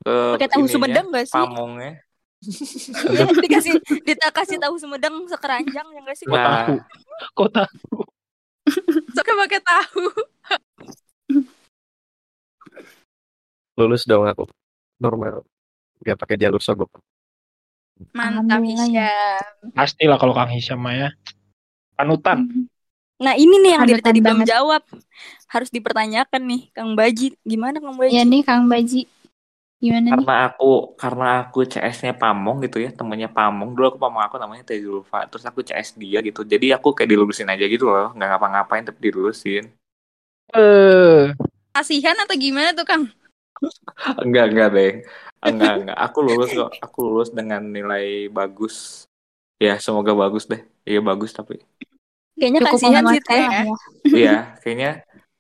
Pakai 0.05 0.49
tahu 0.49 0.69
Sumedang 0.69 1.09
gak 1.13 1.29
sih? 1.29 1.37
Pamongnya. 1.37 2.01
Iya, 2.43 3.31
dikasih 3.45 3.73
dikasih 4.03 4.59
tahu 4.59 4.75
Sumedang 4.77 5.25
sekeranjang 5.29 5.87
ya 5.93 6.01
enggak 6.01 6.17
sih? 6.19 6.27
Kok 6.29 6.37
Nah. 6.37 6.45
tahu? 6.45 6.75
Kok 7.37 7.51
tahu? 7.53 7.97
Suka 9.17 9.33
pakai 9.47 9.61
tahu. 9.65 10.05
Lulus 13.81 14.05
dong 14.05 14.29
aku. 14.29 14.45
Normal. 15.01 15.45
Gak 16.05 16.21
pakai 16.21 16.37
jalur 16.37 16.61
sogok. 16.61 16.93
Mantap 18.13 18.61
ya. 18.63 18.75
Hisham. 18.77 19.45
Pastilah 19.73 20.19
kalau 20.19 20.35
Kang 20.35 20.51
Hisham 20.51 20.79
mah 20.83 20.95
ya. 20.95 21.09
Panutan. 21.95 22.69
Nah, 23.23 23.39
ini 23.39 23.55
nih 23.63 23.79
yang 23.79 23.85
dari 23.87 24.03
tadi 24.03 24.19
belum 24.19 24.43
jawab. 24.43 24.83
Harus 25.47 25.71
dipertanyakan 25.71 26.43
nih, 26.43 26.63
Kang 26.75 26.99
Baji. 26.99 27.39
Gimana 27.47 27.79
Kang 27.79 27.95
Baji? 27.95 28.13
Ya 28.19 28.27
nih 28.27 28.43
Kang 28.43 28.67
Baji. 28.67 29.07
Gimana 29.79 30.11
nih? 30.11 30.13
Karena 30.19 30.35
aku 30.51 30.73
karena 30.99 31.29
aku 31.47 31.59
CS-nya 31.63 32.15
Pamong 32.19 32.67
gitu 32.67 32.83
ya, 32.83 32.91
temennya 32.91 33.31
Pamong. 33.31 33.79
Dulu 33.79 33.95
aku 33.95 33.99
Pamong 34.03 34.23
aku 34.27 34.43
namanya 34.43 34.67
Teh 34.67 34.83
Zulfa. 34.83 35.31
Terus 35.31 35.45
aku 35.47 35.63
CS 35.63 35.95
dia 35.95 36.19
gitu. 36.19 36.43
Jadi 36.43 36.75
aku 36.75 36.91
kayak 36.91 37.15
dilulusin 37.15 37.47
aja 37.47 37.63
gitu 37.63 37.87
loh. 37.87 38.11
Nggak 38.17 38.29
ngapa-ngapain 38.35 38.83
tapi 38.83 38.99
dilulusin. 38.99 39.71
Eh, 40.53 41.33
Kasihan 41.73 42.19
atau 42.21 42.37
gimana 42.37 42.77
tuh 42.77 42.85
Kang? 42.85 43.09
Enggak, 44.23 44.45
enggak, 44.51 44.69
Beng. 44.75 44.97
Enggak, 45.43 45.75
enggak. 45.83 45.99
Aku 45.99 46.19
lulus 46.23 46.51
kok. 46.55 46.71
Aku 46.83 46.99
lulus 47.07 47.31
dengan 47.31 47.63
nilai 47.63 48.27
bagus. 48.31 49.07
Ya, 49.63 49.79
semoga 49.79 50.11
bagus 50.15 50.47
deh. 50.51 50.63
Iya, 50.83 50.99
bagus 51.03 51.31
tapi. 51.31 51.63
Kayaknya 52.35 52.61
Cukup 52.67 52.75
kasihan 52.75 53.05
sih 53.07 53.21
Teh. 53.23 53.39
ya. 53.39 53.63
Iya, 54.11 54.37
kayaknya 54.59 54.91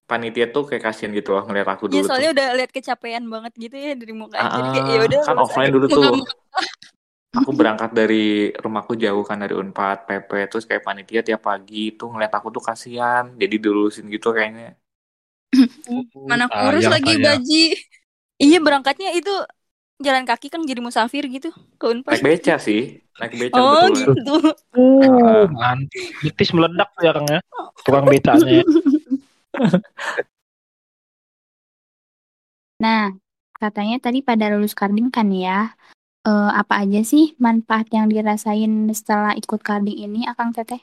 panitia 0.06 0.46
tuh 0.52 0.68
kayak 0.68 0.92
kasihan 0.92 1.10
gitu 1.16 1.32
loh 1.32 1.42
ngeliat 1.48 1.66
aku 1.72 1.88
Iya, 1.88 2.04
dulu 2.04 2.06
soalnya 2.06 2.30
tuh. 2.30 2.36
udah 2.36 2.48
lihat 2.60 2.70
kecapean 2.70 3.24
banget 3.32 3.52
gitu 3.56 3.76
ya 3.80 3.92
dari 3.96 4.12
muka 4.12 4.36
Ah, 4.36 4.48
Jadi 4.52 4.68
kayak 4.70 4.84
ah, 4.84 4.92
ya 4.92 4.98
udah 5.08 5.20
kan 5.24 5.36
offline 5.40 5.70
aja. 5.70 5.74
dulu 5.74 5.86
tuh. 5.88 6.12
Aku 7.32 7.48
berangkat 7.56 7.96
dari 7.96 8.52
rumahku 8.52 8.92
jauh 8.92 9.24
kan 9.24 9.40
dari 9.40 9.56
Unpad, 9.56 10.04
PP, 10.04 10.52
terus 10.52 10.68
kayak 10.68 10.84
panitia 10.84 11.24
tiap 11.24 11.40
pagi 11.48 11.88
tuh 11.96 12.12
ngeliat 12.12 12.28
aku 12.28 12.52
tuh 12.52 12.60
kasihan. 12.60 13.24
Jadi 13.40 13.56
dilulusin 13.56 14.04
gitu 14.12 14.36
kayaknya. 14.36 14.76
Mana 16.28 16.44
kurus 16.52 16.84
sayang, 16.84 16.92
lagi. 16.92 17.14
Baji. 17.24 17.64
Iya, 18.42 18.58
berangkatnya 18.58 19.14
itu 19.14 19.30
jalan 20.02 20.26
kaki 20.26 20.50
kan 20.50 20.66
jadi 20.66 20.82
musafir 20.82 21.22
gitu 21.30 21.54
ke 21.78 21.84
Unpad. 21.86 22.18
Naik 22.18 22.26
beca 22.26 22.54
sih. 22.58 22.98
Naik 23.22 23.38
beca 23.38 23.58
Oh, 23.62 23.86
betul. 23.86 23.94
gitu. 24.02 24.34
Uh, 24.74 25.46
man. 25.54 25.86
Betis 26.26 26.50
meledak 26.50 26.90
tuh 26.98 27.02
ya 27.06 27.12
Kang 27.14 27.28
ya. 27.30 27.40
Tukang 27.86 28.04
becanya. 28.10 28.50
ya. 28.60 28.64
Nah, 32.82 33.14
katanya 33.62 34.02
tadi 34.02 34.26
pada 34.26 34.50
lulus 34.50 34.74
karding 34.74 35.06
kan 35.14 35.30
ya. 35.30 35.70
Eh, 36.26 36.50
apa 36.50 36.82
aja 36.82 36.98
sih 37.06 37.34
manfaat 37.38 37.86
yang 37.94 38.10
dirasain 38.10 38.90
setelah 38.90 39.38
ikut 39.38 39.62
karding 39.62 40.02
ini, 40.02 40.26
Akang 40.26 40.50
Teteh? 40.50 40.82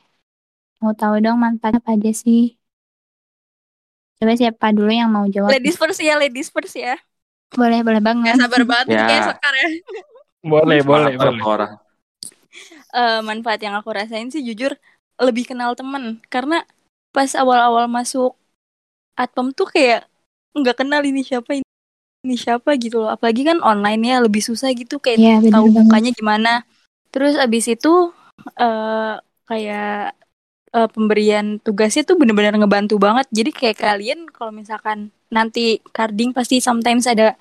Mau 0.80 0.96
tahu 0.96 1.20
dong 1.20 1.44
manfaat 1.44 1.84
apa 1.84 2.00
aja 2.00 2.12
sih? 2.16 2.56
Coba 4.20 4.36
siapa 4.36 4.72
dulu 4.72 4.92
yang 4.92 5.12
mau 5.12 5.28
jawab? 5.28 5.52
Ladies 5.52 5.76
first 5.76 6.00
ya, 6.00 6.16
ladies 6.16 6.48
first 6.52 6.76
ya. 6.76 6.96
Boleh, 7.54 7.80
boleh 7.82 8.02
banget. 8.02 8.38
Gak 8.38 8.46
sabar 8.46 8.62
banget 8.66 8.88
Ya. 8.94 9.06
kayak 9.10 9.24
Sekar 9.34 9.54
ya. 9.58 9.70
Boleh, 10.40 10.80
boleh, 10.86 11.14
boleh. 11.18 11.44
orang. 11.44 11.72
Eh, 12.90 13.20
manfaat 13.22 13.60
yang 13.62 13.78
aku 13.78 13.90
rasain 13.94 14.30
sih 14.34 14.42
jujur 14.42 14.74
lebih 15.22 15.50
kenal 15.50 15.74
temen. 15.74 16.22
Karena 16.30 16.66
pas 17.14 17.30
awal-awal 17.34 17.90
masuk 17.90 18.38
Atpem 19.20 19.52
tuh 19.52 19.68
kayak 19.68 20.08
nggak 20.56 20.80
kenal 20.80 21.04
ini 21.04 21.22
siapa 21.28 21.60
ini, 21.60 21.68
ini 22.24 22.36
siapa 22.40 22.72
gitu 22.80 23.04
loh. 23.04 23.12
Apalagi 23.12 23.44
kan 23.44 23.60
online 23.60 24.02
ya 24.16 24.18
lebih 24.24 24.40
susah 24.40 24.72
gitu 24.72 24.96
kayak 25.02 25.20
bener 25.20 25.52
tahu 25.52 25.68
mukanya 25.70 26.12
gimana. 26.16 26.54
Terus 27.12 27.36
abis 27.36 27.68
itu 27.68 28.16
eh 28.56 29.14
kayak 29.50 30.16
eh, 30.72 30.90
pemberian 30.94 31.60
tugasnya 31.60 32.08
tuh 32.08 32.16
bener-bener 32.16 32.56
ngebantu 32.56 32.96
banget. 32.96 33.28
Jadi 33.34 33.52
kayak 33.52 33.78
kalian 33.82 34.20
kalau 34.32 34.56
misalkan 34.56 35.12
nanti 35.30 35.80
carding 35.94 36.34
pasti 36.34 36.58
sometimes 36.62 37.06
ada 37.06 37.38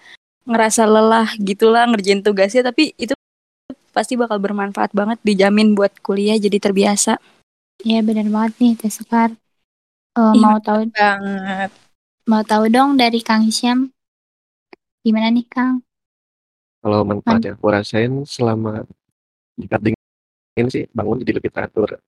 ngerasa 0.49 0.89
lelah 0.89 1.29
gitulah 1.41 1.85
ngerjain 1.89 2.25
tugasnya 2.25 2.73
tapi 2.73 2.97
itu 2.97 3.13
pasti 3.93 4.15
bakal 4.15 4.39
bermanfaat 4.41 4.95
banget 4.95 5.19
dijamin 5.27 5.75
buat 5.75 5.93
kuliah 6.01 6.39
jadi 6.39 6.57
terbiasa. 6.63 7.19
Iya, 7.83 8.03
bener 8.03 8.27
banget 8.31 8.59
nih, 8.59 8.73
Teh 8.79 8.91
Sekar. 8.91 9.35
Eh, 10.15 10.33
Iya, 10.35 10.39
mau 10.39 10.59
tahu 10.59 10.91
Banget. 10.91 11.71
mau 12.27 12.43
tahu 12.43 12.65
dong 12.71 12.99
dari 12.99 13.23
Kang 13.23 13.43
Hisyam. 13.47 13.91
Gimana 15.03 15.31
nih, 15.31 15.47
Kang? 15.47 15.83
Kalau 16.79 17.03
manfaat 17.03 17.43
yang 17.43 17.59
aku 17.59 17.69
rasain 17.71 18.13
selama 18.23 18.87
di 19.59 19.67
carding 19.67 19.95
ini 20.59 20.71
sih 20.71 20.85
bangun 20.95 21.23
jadi 21.23 21.39
lebih 21.43 21.51
teratur. 21.51 21.99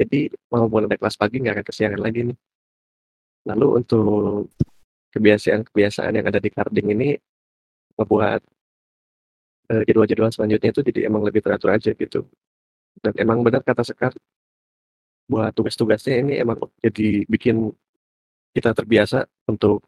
Jadi 0.00 0.32
walaupun 0.48 0.88
ada 0.88 0.96
kelas 0.96 1.16
pagi 1.20 1.40
nggak 1.40 1.60
akan 1.60 1.66
kesiangan 1.68 2.00
lagi 2.00 2.20
nih. 2.32 2.38
Lalu 3.44 3.66
untuk 3.84 4.48
kebiasaan-kebiasaan 5.14 6.12
yang 6.18 6.26
ada 6.30 6.40
di 6.42 6.50
carding 6.52 6.86
ini 6.94 7.08
membuat 7.98 8.40
eh, 9.72 9.82
jadwal-jadwal 9.88 10.30
selanjutnya 10.34 10.70
itu 10.72 10.80
jadi 10.88 11.00
emang 11.08 11.22
lebih 11.26 11.40
teratur 11.44 11.70
aja 11.76 11.90
gitu. 11.92 12.20
Dan 13.02 13.14
emang 13.22 13.40
benar 13.46 13.62
kata 13.64 13.84
Sekar, 13.86 14.12
buat 15.28 15.50
tugas-tugasnya 15.56 16.20
ini 16.20 16.32
emang 16.40 16.58
jadi 16.84 17.24
bikin 17.28 17.72
kita 18.54 18.70
terbiasa 18.76 19.26
untuk 19.50 19.84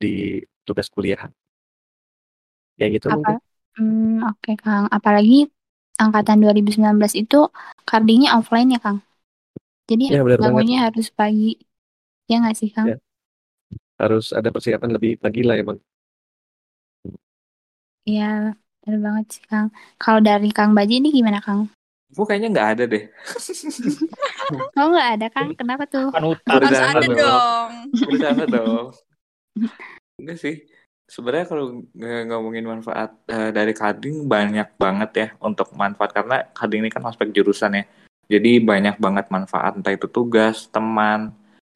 di 0.00 0.42
tugas 0.66 0.88
kuliah. 0.92 1.28
Ya 2.78 2.86
gitu 2.94 3.06
mungkin. 3.10 3.36
Apa? 3.36 3.42
Hmm, 3.78 4.24
oke, 4.26 4.50
Kang. 4.58 4.84
Apalagi 4.90 5.46
angkatan 6.02 6.38
2019 6.42 7.12
itu 7.14 7.36
cardingnya 7.88 8.34
offline 8.38 8.68
ya, 8.74 8.80
Kang. 8.82 8.98
Jadi 9.90 10.04
Ya, 10.12 10.22
bangunnya 10.42 10.78
harus 10.88 11.08
pagi. 11.12 11.58
Ya 12.30 12.34
nggak 12.42 12.56
sih, 12.60 12.70
Kang? 12.76 12.88
Ya. 12.88 12.96
Harus 13.98 14.30
ada 14.30 14.48
persiapan 14.54 14.94
lebih 14.94 15.18
pagi 15.18 15.42
lah 15.42 15.58
emang. 15.58 15.78
Iya, 18.08 18.56
benar 18.86 18.98
banget 19.04 19.24
sih, 19.36 19.42
Kang. 19.44 19.68
Kalau 20.00 20.22
dari 20.24 20.48
Kang 20.54 20.72
Baji 20.72 21.02
ini 21.02 21.12
gimana, 21.12 21.42
Kang? 21.44 21.68
Aku 22.14 22.24
kayaknya 22.24 22.48
nggak 22.56 22.68
ada 22.78 22.84
deh. 22.88 23.04
Oh, 24.80 24.88
nggak 24.88 25.10
ada, 25.20 25.26
Kang. 25.28 25.52
Kenapa 25.52 25.84
tuh? 25.84 26.08
Panutan. 26.08 26.40
Harus 26.48 26.72
Berencana 26.72 26.96
ada 26.96 27.04
dong. 27.04 27.18
dong. 27.20 27.70
Berencana 28.00 28.44
dong. 28.56 28.86
Enggak 30.16 30.38
sih. 30.40 30.56
Sebenarnya 31.04 31.46
kalau 31.52 31.84
ngomongin 32.00 32.64
manfaat 32.64 33.12
eh, 33.28 33.52
dari 33.52 33.76
coding 33.76 34.24
banyak 34.24 34.80
banget 34.80 35.10
ya 35.12 35.28
untuk 35.44 35.76
manfaat 35.76 36.16
karena 36.16 36.48
coding 36.56 36.80
ini 36.80 36.88
kan 36.88 37.04
aspek 37.04 37.28
jurusan 37.28 37.76
ya. 37.76 37.84
Jadi 38.28 38.60
banyak 38.64 38.96
banget 38.96 39.28
manfaat 39.28 39.76
entah 39.76 39.92
itu 39.92 40.08
tugas, 40.08 40.64
teman 40.72 41.32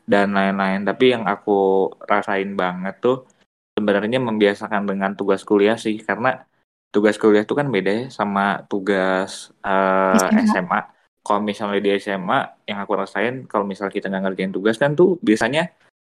dan 0.09 0.35
lain-lain. 0.37 0.82
Tapi 0.87 1.04
yang 1.14 1.25
aku 1.26 1.90
rasain 2.04 2.52
banget 2.59 2.99
tuh 3.02 3.28
sebenarnya 3.76 4.18
membiasakan 4.21 4.85
dengan 4.85 5.16
tugas 5.16 5.42
kuliah 5.42 5.80
sih 5.80 5.97
karena 6.02 6.44
tugas 6.92 7.16
kuliah 7.16 7.42
itu 7.47 7.56
kan 7.56 7.73
beda 7.73 7.90
ya 7.90 8.04
sama 8.12 8.62
tugas 8.68 9.50
eh, 9.64 10.28
SMA. 10.44 10.44
SMA. 10.49 10.80
kalau 11.23 11.38
misalnya 11.38 11.78
di 11.78 11.90
SMA 12.02 12.66
yang 12.66 12.82
aku 12.82 12.92
rasain 12.99 13.47
kalau 13.47 13.62
misalnya 13.62 13.94
kita 13.94 14.11
nggak 14.11 14.23
ngerjain 14.26 14.52
tugas 14.52 14.75
kan 14.75 14.99
tuh 14.99 15.23
biasanya 15.23 15.71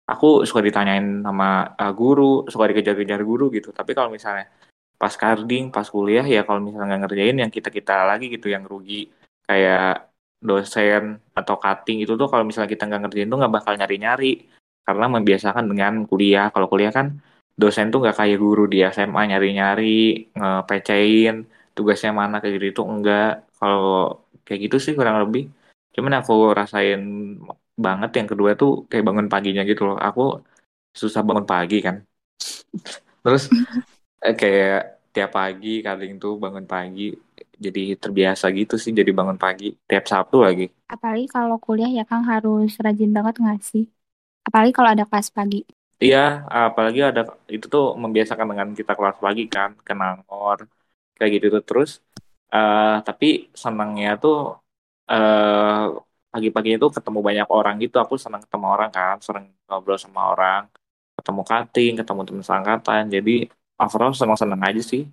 aku 0.10 0.44
suka 0.50 0.66
ditanyain 0.66 1.22
sama 1.22 1.78
uh, 1.78 1.94
guru, 1.94 2.50
suka 2.50 2.66
dikejar-kejar 2.74 3.22
guru 3.22 3.54
gitu. 3.54 3.70
Tapi 3.70 3.94
kalau 3.94 4.10
misalnya 4.10 4.50
pas 4.98 5.14
carding, 5.14 5.70
pas 5.70 5.86
kuliah 5.86 6.26
ya 6.26 6.42
kalau 6.44 6.60
misalnya 6.60 6.98
nggak 6.98 7.02
ngerjain 7.06 7.38
yang 7.38 7.52
kita-kita 7.54 8.04
lagi 8.10 8.34
gitu 8.34 8.50
yang 8.50 8.66
rugi 8.66 9.08
kayak 9.46 10.09
dosen 10.40 11.20
atau 11.36 11.56
cutting 11.60 12.04
itu 12.04 12.14
tuh 12.16 12.28
kalau 12.32 12.44
misalnya 12.48 12.72
kita 12.72 12.84
nggak 12.88 13.02
ngerjain 13.08 13.30
tuh 13.32 13.38
nggak 13.40 13.54
bakal 13.58 13.74
nyari-nyari. 13.76 14.48
Karena 14.88 15.06
membiasakan 15.06 15.66
dengan 15.70 15.94
kuliah. 16.10 16.50
Kalau 16.50 16.68
kuliah 16.72 16.90
kan 16.90 17.20
dosen 17.54 17.92
tuh 17.94 18.00
nggak 18.02 18.18
kayak 18.20 18.38
guru 18.42 18.66
di 18.72 18.82
SMA 18.82 19.22
nyari-nyari, 19.30 20.32
ngepecein 20.34 21.36
tugasnya 21.78 22.12
mana 22.12 22.42
kayak 22.42 22.54
gitu 22.58 22.66
itu 22.74 22.82
enggak. 22.84 23.48
Kalau 23.60 24.24
kayak 24.46 24.60
gitu 24.66 24.78
sih 24.82 24.94
kurang 24.98 25.18
lebih. 25.24 25.44
Cuman 25.96 26.14
aku 26.20 26.34
rasain 26.60 27.02
banget 27.86 28.12
yang 28.20 28.28
kedua 28.32 28.52
tuh 28.60 28.90
kayak 28.90 29.06
bangun 29.08 29.28
paginya 29.32 29.62
gitu 29.68 29.82
loh. 29.88 29.98
Aku 30.00 30.22
susah 30.96 31.22
bangun 31.28 31.46
pagi 31.48 31.78
kan. 31.86 31.96
Terus 33.24 33.44
eh, 34.26 34.36
kayak 34.36 35.00
tiap 35.14 35.32
pagi 35.36 35.82
kadang 35.86 36.16
tuh 36.24 36.34
bangun 36.44 36.66
pagi 36.70 37.12
jadi 37.60 38.00
terbiasa 38.00 38.48
gitu 38.56 38.80
sih 38.80 38.96
jadi 38.96 39.12
bangun 39.12 39.36
pagi 39.36 39.76
tiap 39.84 40.08
Sabtu 40.08 40.48
lagi. 40.48 40.72
Apalagi 40.88 41.28
kalau 41.28 41.60
kuliah 41.60 41.92
ya 41.92 42.08
Kang 42.08 42.24
harus 42.24 42.80
rajin 42.80 43.12
banget 43.12 43.36
nggak 43.44 43.60
sih? 43.60 43.86
Apalagi 44.48 44.72
kalau 44.72 44.90
ada 44.96 45.04
kelas 45.04 45.28
pagi. 45.36 45.68
Iya 46.00 46.48
apalagi 46.48 47.04
ada 47.04 47.28
itu 47.52 47.68
tuh 47.68 48.00
membiasakan 48.00 48.48
dengan 48.56 48.72
kita 48.72 48.96
kelas 48.96 49.20
pagi 49.20 49.44
kan 49.52 49.76
kenangor 49.84 50.64
kayak 51.20 51.32
gitu 51.36 51.46
tuh. 51.60 51.64
Terus 51.68 52.00
uh, 52.56 53.04
tapi 53.04 53.52
senangnya 53.52 54.16
tuh 54.16 54.56
uh, 55.12 55.84
pagi-pagi 56.32 56.80
itu 56.80 56.88
ketemu 56.88 57.20
banyak 57.20 57.48
orang 57.52 57.76
gitu. 57.84 58.00
Aku 58.00 58.16
senang 58.16 58.40
ketemu 58.48 58.66
orang 58.72 58.90
kan 58.96 59.20
sering 59.20 59.52
ngobrol 59.68 60.00
sama 60.00 60.32
orang 60.32 60.72
ketemu 61.20 61.42
cutting 61.44 61.94
ketemu 62.00 62.22
teman 62.24 62.44
seangkatan. 62.48 63.04
Jadi 63.12 63.36
overall 63.76 64.16
senang-senang 64.16 64.64
aja 64.64 64.80
sih. 64.80 65.04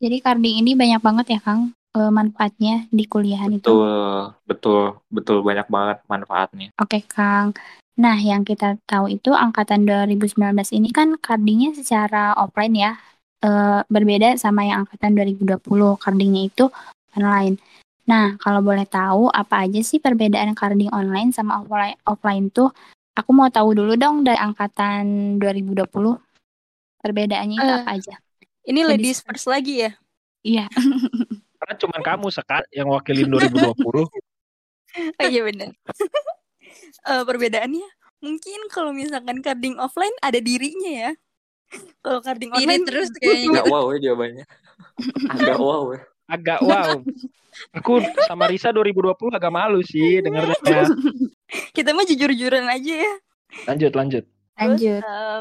Jadi 0.00 0.16
carding 0.24 0.64
ini 0.64 0.72
banyak 0.72 0.98
banget 1.04 1.36
ya 1.36 1.40
Kang 1.44 1.76
uh, 1.96 2.10
manfaatnya 2.12 2.86
di 2.92 3.04
kuliahan 3.08 3.58
betul, 3.58 3.72
itu 3.72 3.74
betul 4.48 4.82
betul 5.08 5.38
banyak 5.40 5.66
banget 5.68 5.98
manfaatnya 6.08 6.68
oke 6.76 6.98
Kang 7.08 7.56
Nah, 7.92 8.16
yang 8.16 8.40
kita 8.40 8.80
tahu 8.88 9.12
itu 9.12 9.36
angkatan 9.36 9.84
2019 9.84 10.32
ini 10.72 10.88
kan 10.88 11.12
cardingnya 11.20 11.76
secara 11.76 12.32
offline 12.40 12.72
ya, 12.72 12.96
uh, 13.44 13.84
berbeda 13.92 14.40
sama 14.40 14.64
yang 14.64 14.88
angkatan 14.88 15.12
2020 15.12 16.00
cardingnya 16.00 16.48
itu 16.48 16.72
online. 17.12 17.60
Nah, 18.08 18.40
kalau 18.40 18.64
boleh 18.64 18.88
tahu 18.88 19.28
apa 19.28 19.68
aja 19.68 19.80
sih 19.84 20.00
perbedaan 20.00 20.56
carding 20.56 20.88
online 20.90 21.30
sama 21.36 21.60
offline 21.60 22.00
offline 22.08 22.48
tuh? 22.48 22.72
Aku 23.12 23.36
mau 23.36 23.52
tahu 23.52 23.76
dulu 23.76 23.92
dong 24.00 24.24
dari 24.24 24.40
angkatan 24.40 25.36
2020. 25.36 25.84
Perbedaannya 27.04 27.56
itu 27.60 27.72
uh, 27.76 27.78
apa 27.84 27.90
aja? 28.00 28.14
Ini 28.64 28.88
ladies 28.88 29.20
first 29.20 29.52
lagi 29.52 29.84
ya? 29.84 29.92
Iya. 30.40 30.66
Cuma 31.82 31.98
kamu 32.14 32.30
sekat 32.30 32.62
yang 32.70 32.86
wakilin 32.94 33.26
2020. 33.26 33.74
oh 35.18 35.26
iya 35.26 35.42
benar. 35.42 35.70
uh, 37.10 37.22
perbedaannya 37.28 37.88
mungkin 38.22 38.60
kalau 38.70 38.94
misalkan 38.94 39.42
carding 39.42 39.74
offline 39.82 40.14
ada 40.22 40.38
dirinya 40.38 41.10
ya. 41.10 41.12
Kalau 42.04 42.22
carding 42.22 42.54
online 42.54 42.84
terus 42.86 43.10
kayaknya. 43.18 43.58
Agak 43.58 43.66
wow 43.72 43.84
ya 43.90 43.98
jawabannya. 43.98 44.44
Agak 45.32 45.58
wow 45.58 45.82
ya. 45.90 46.00
Agak 46.30 46.60
wow. 46.62 47.00
Aku 47.76 48.00
sama 48.28 48.48
Risa 48.48 48.72
2020 48.72 49.12
agak 49.36 49.52
malu 49.52 49.80
sih 49.84 50.20
dengarnya. 50.24 50.56
Kita 51.76 51.92
mah 51.92 52.04
jujur-jujuran 52.08 52.64
aja 52.64 52.94
ya. 53.08 53.12
Lanjut, 53.68 53.92
lanjut. 53.92 54.24
Lanjut. 54.56 55.00
uh, 55.04 55.40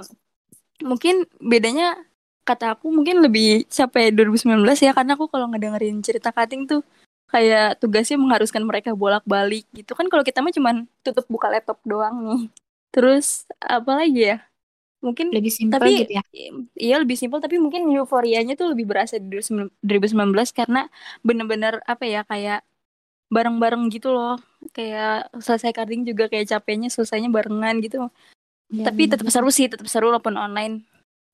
mungkin 0.83 1.27
bedanya 1.39 1.95
kata 2.41 2.77
aku 2.77 2.89
mungkin 2.89 3.21
lebih 3.21 3.69
sampai 3.69 4.09
2019 4.11 4.65
ya 4.81 4.91
karena 4.91 5.13
aku 5.13 5.29
kalau 5.29 5.49
ngedengerin 5.53 6.01
cerita 6.01 6.33
cutting 6.33 6.65
tuh 6.65 6.81
kayak 7.31 7.79
tugasnya 7.79 8.19
mengharuskan 8.19 8.65
mereka 8.67 8.91
bolak-balik 8.91 9.63
gitu. 9.71 9.95
Kan 9.95 10.11
kalau 10.11 10.25
kita 10.25 10.43
mah 10.43 10.51
cuman 10.51 10.75
tutup 11.05 11.25
buka 11.31 11.47
laptop 11.47 11.79
doang 11.87 12.15
nih. 12.27 12.43
Terus 12.91 13.47
apa 13.61 14.03
lagi 14.03 14.35
ya? 14.35 14.37
mungkin 15.01 15.33
lebih 15.33 15.49
simpel 15.49 15.81
tapi 15.81 16.05
gitu 16.05 16.13
ya? 16.13 16.23
iya 16.77 16.95
lebih 17.01 17.17
simpel 17.17 17.41
tapi 17.41 17.57
mungkin 17.57 17.89
euforianya 17.89 18.53
tuh 18.53 18.77
lebih 18.77 18.85
berasa 18.85 19.17
di 19.17 19.33
2019 19.33 19.73
karena 20.53 20.85
bener-bener 21.25 21.81
apa 21.89 22.05
ya 22.05 22.21
kayak 22.21 22.61
bareng-bareng 23.31 23.87
gitu 23.89 24.11
loh. 24.11 24.37
Kayak 24.75 25.31
selesai 25.39 25.71
carding 25.73 26.03
juga 26.03 26.27
kayak 26.27 26.51
capeknya 26.51 26.91
selesainya 26.91 27.31
barengan 27.31 27.79
gitu. 27.79 28.11
Ya, 28.71 28.87
tapi 28.87 29.07
tetap 29.07 29.27
seru 29.31 29.49
sih 29.49 29.71
tetap 29.71 29.87
seru 29.87 30.11
walaupun 30.11 30.35
online 30.35 30.83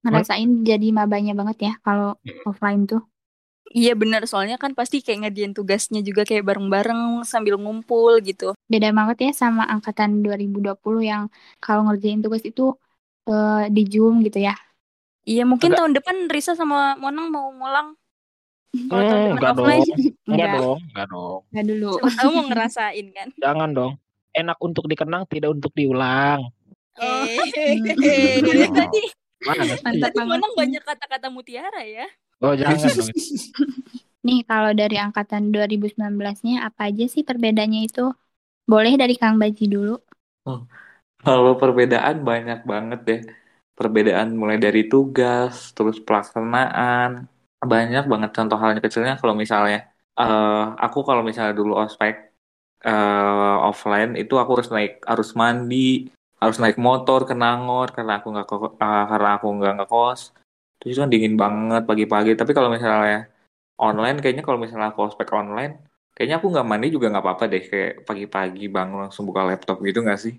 ngerasain 0.05 0.49
What? 0.49 0.65
jadi 0.65 0.87
mabanya 0.93 1.33
banget 1.33 1.57
ya 1.71 1.73
kalau 1.81 2.17
offline 2.45 2.85
tuh 2.85 3.01
Iya 3.75 3.99
bener, 3.99 4.23
soalnya 4.31 4.55
kan 4.55 4.71
pasti 4.71 5.03
kayak 5.03 5.27
ngerjain 5.27 5.51
tugasnya 5.51 5.99
juga 5.99 6.23
kayak 6.23 6.47
bareng-bareng 6.47 7.27
sambil 7.27 7.59
ngumpul 7.59 8.15
gitu. 8.23 8.55
Beda 8.71 8.95
banget 8.95 9.27
ya 9.27 9.31
sama 9.35 9.67
angkatan 9.67 10.23
2020 10.23 10.71
yang 11.03 11.27
kalau 11.59 11.83
ngerjain 11.91 12.23
tugas 12.23 12.47
itu 12.47 12.71
uh, 13.27 13.67
di 13.67 13.83
Zoom 13.91 14.23
gitu 14.23 14.39
ya. 14.39 14.55
Iya 15.27 15.43
mungkin 15.43 15.75
Agak... 15.75 15.79
tahun 15.83 15.91
depan 15.99 16.15
Risa 16.31 16.55
sama 16.55 16.95
Monang 16.95 17.27
mau 17.27 17.51
ngulang. 17.51 17.99
Kalau 18.87 19.03
hmm, 19.03 19.11
tahun 19.11 19.19
depan 19.19 19.35
enggak 19.35 19.51
offline. 19.51 19.83
Dong. 19.83 19.99
Enggak 20.27 20.49
dong, 20.55 20.79
enggak 20.79 21.07
dong. 21.11 21.39
Enggak 21.51 21.65
dulu. 21.67 21.91
Kamu 21.99 22.29
mau 22.31 22.45
ngerasain 22.47 23.05
kan? 23.11 23.27
Jangan 23.43 23.69
dong. 23.75 23.93
Enak 24.31 24.57
untuk 24.63 24.87
dikenang, 24.87 25.27
tidak 25.27 25.51
untuk 25.51 25.75
diulang. 25.75 26.39
Oh. 26.97 27.23
Mana 29.43 29.77
Tadi 29.77 30.19
Monang 30.23 30.53
banyak 30.57 30.81
kata-kata 30.81 31.27
mutiara 31.29 31.81
ya. 31.85 32.07
Oh 32.41 32.53
jangan 32.53 32.89
dong. 32.97 33.09
Nih 34.25 34.39
kalau 34.43 34.71
dari 34.73 34.97
angkatan 34.97 35.53
2019-nya 35.53 36.67
apa 36.67 36.89
aja 36.89 37.05
sih 37.05 37.23
perbedaannya 37.23 37.81
itu? 37.87 38.11
Boleh 38.67 38.99
dari 38.99 39.15
Kang 39.15 39.39
Baji 39.39 39.65
dulu. 39.71 39.95
Oh, 40.43 40.67
kalau 41.23 41.55
perbedaan 41.55 42.25
banyak 42.25 42.67
banget 42.67 42.99
deh. 43.07 43.21
Perbedaan 43.77 44.33
mulai 44.33 44.57
dari 44.57 44.89
tugas, 44.89 45.69
terus 45.77 46.01
pelaksanaan, 46.01 47.29
banyak 47.61 48.03
banget 48.09 48.31
contoh 48.37 48.57
halnya 48.57 48.81
kecilnya 48.81 49.17
kalau 49.21 49.33
misalnya 49.33 49.89
uh, 50.17 50.77
aku 50.77 51.01
kalau 51.05 51.21
misalnya 51.25 51.53
dulu 51.57 51.73
ospek 51.77 52.33
uh, 52.85 53.65
offline 53.65 54.13
itu 54.21 54.33
aku 54.37 54.51
harus 54.61 54.69
naik 54.69 55.01
harus 55.05 55.29
mandi 55.33 56.09
harus 56.37 56.57
naik 56.61 56.77
motor 56.77 57.25
ke 57.25 57.33
Nangor 57.33 57.93
karena 57.93 58.21
aku 58.21 58.27
nggak 58.33 58.47
uh, 58.49 59.05
karena 59.09 59.29
aku 59.37 59.47
nggak 59.57 59.73
ngekos 59.81 60.21
terus 60.77 60.91
itu 60.93 60.99
kan 61.01 61.09
dingin 61.09 61.35
banget 61.35 61.83
pagi-pagi 61.89 62.37
tapi 62.37 62.53
kalau 62.53 62.69
misalnya 62.69 63.25
online 63.81 64.21
kayaknya 64.21 64.45
kalau 64.45 64.61
misalnya 64.61 64.93
aku 64.93 65.09
ospek 65.09 65.29
online 65.33 65.81
kayaknya 66.13 66.37
aku 66.37 66.53
nggak 66.53 66.67
mandi 66.67 66.87
juga 66.93 67.09
nggak 67.09 67.25
apa-apa 67.25 67.43
deh 67.49 67.63
kayak 67.65 67.91
pagi-pagi 68.05 68.65
bangun 68.69 69.09
langsung 69.09 69.25
buka 69.25 69.41
laptop 69.41 69.81
gitu 69.81 70.05
nggak 70.05 70.21
sih 70.21 70.37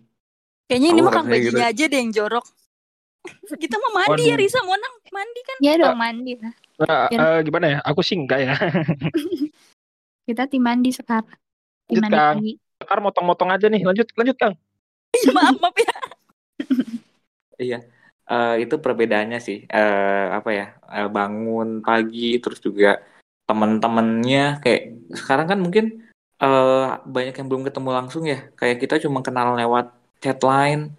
Kayaknya 0.68 0.88
ini 0.92 1.00
mah 1.00 1.12
Kang 1.16 1.26
gitu. 1.32 1.56
aja 1.56 1.84
deh 1.88 1.98
yang 1.98 2.12
jorok. 2.12 2.44
Kita 3.64 3.80
mau 3.80 4.04
mandi 4.04 4.28
ya, 4.28 4.36
Waduh. 4.36 4.36
ya 4.36 4.44
Risa, 4.44 4.60
mau 4.68 4.76
nang 4.76 4.94
mandi 5.08 5.40
kan? 5.40 5.56
Ya 5.64 5.72
dong 5.80 5.96
mandi 5.96 6.32
lah. 6.36 6.54
Uh, 6.78 7.08
uh, 7.16 7.38
gimana 7.40 7.66
ya? 7.72 7.78
Aku 7.88 8.04
sih 8.04 8.20
enggak 8.20 8.44
ya. 8.44 8.54
Kita 10.28 10.44
tim 10.44 10.60
mandi 10.60 10.92
sekarang. 10.92 11.32
Tim 11.88 12.04
mandi 12.04 12.16
Kang. 12.20 12.36
pagi. 12.36 12.52
Sekarang 12.84 13.04
motong-motong 13.08 13.48
aja 13.48 13.66
nih. 13.72 13.80
Lanjut, 13.80 14.12
lanjut 14.12 14.36
Kang. 14.36 14.54
Maaf, 15.36 15.56
maaf 15.60 15.76
ya. 15.76 15.94
iya. 17.58 17.78
Uh, 18.28 18.60
itu 18.60 18.76
perbedaannya 18.76 19.40
sih. 19.40 19.64
Uh, 19.68 20.36
apa 20.36 20.50
ya? 20.52 20.66
Uh, 20.84 21.08
bangun 21.08 21.80
pagi 21.80 22.38
terus 22.42 22.60
juga 22.60 23.00
teman-temannya 23.48 24.60
kayak 24.60 24.82
sekarang 25.16 25.46
kan 25.48 25.58
mungkin 25.64 26.04
uh, 26.44 27.00
banyak 27.08 27.32
yang 27.32 27.48
belum 27.48 27.64
ketemu 27.66 27.90
langsung 27.94 28.24
ya. 28.28 28.52
Kayak 28.54 28.84
kita 28.84 28.94
cuma 29.08 29.24
kenal 29.24 29.56
lewat 29.56 29.96
chatline, 30.20 30.92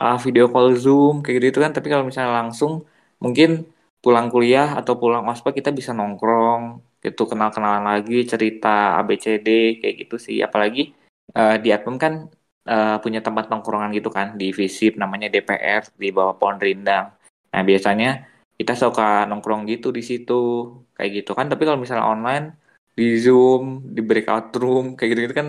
uh, 0.00 0.16
video 0.16 0.48
call 0.48 0.72
Zoom 0.80 1.20
kayak 1.20 1.52
gitu 1.52 1.60
kan. 1.60 1.76
Tapi 1.76 1.86
kalau 1.92 2.08
misalnya 2.08 2.32
langsung 2.40 2.88
mungkin 3.20 3.68
pulang 4.00 4.32
kuliah 4.32 4.80
atau 4.80 4.96
pulang 4.96 5.28
ospek 5.28 5.60
kita 5.60 5.70
bisa 5.76 5.92
nongkrong 5.92 6.80
gitu 7.04 7.28
kenal-kenalan 7.28 7.84
lagi 7.84 8.24
cerita 8.24 8.96
ABCD 9.00 9.80
kayak 9.80 9.94
gitu 10.04 10.16
sih 10.16 10.40
apalagi 10.40 10.92
uh, 11.36 11.56
di 11.60 11.68
Atmem 11.72 11.96
kan 12.00 12.28
uh, 12.66 12.96
punya 13.00 13.20
tempat 13.24 13.48
nongkrongan 13.48 13.94
gitu 13.96 14.10
kan 14.12 14.36
di 14.36 14.52
Visip 14.52 14.98
namanya 14.98 15.32
DPR 15.32 15.86
di 15.96 16.08
bawah 16.10 16.36
pohon 16.36 16.58
rindang 16.60 17.12
nah 17.50 17.62
biasanya 17.64 18.28
kita 18.60 18.76
suka 18.76 19.24
nongkrong 19.24 19.64
gitu 19.70 19.88
di 19.94 20.04
situ 20.04 20.68
kayak 20.92 21.24
gitu 21.24 21.32
kan 21.32 21.48
tapi 21.48 21.64
kalau 21.64 21.80
misalnya 21.80 22.04
online 22.04 22.46
di 22.92 23.16
Zoom 23.16 23.86
di 23.86 24.04
breakout 24.04 24.52
room 24.60 24.92
kayak 24.92 25.08
gitu, 25.16 25.20
-gitu 25.30 25.34
kan 25.34 25.48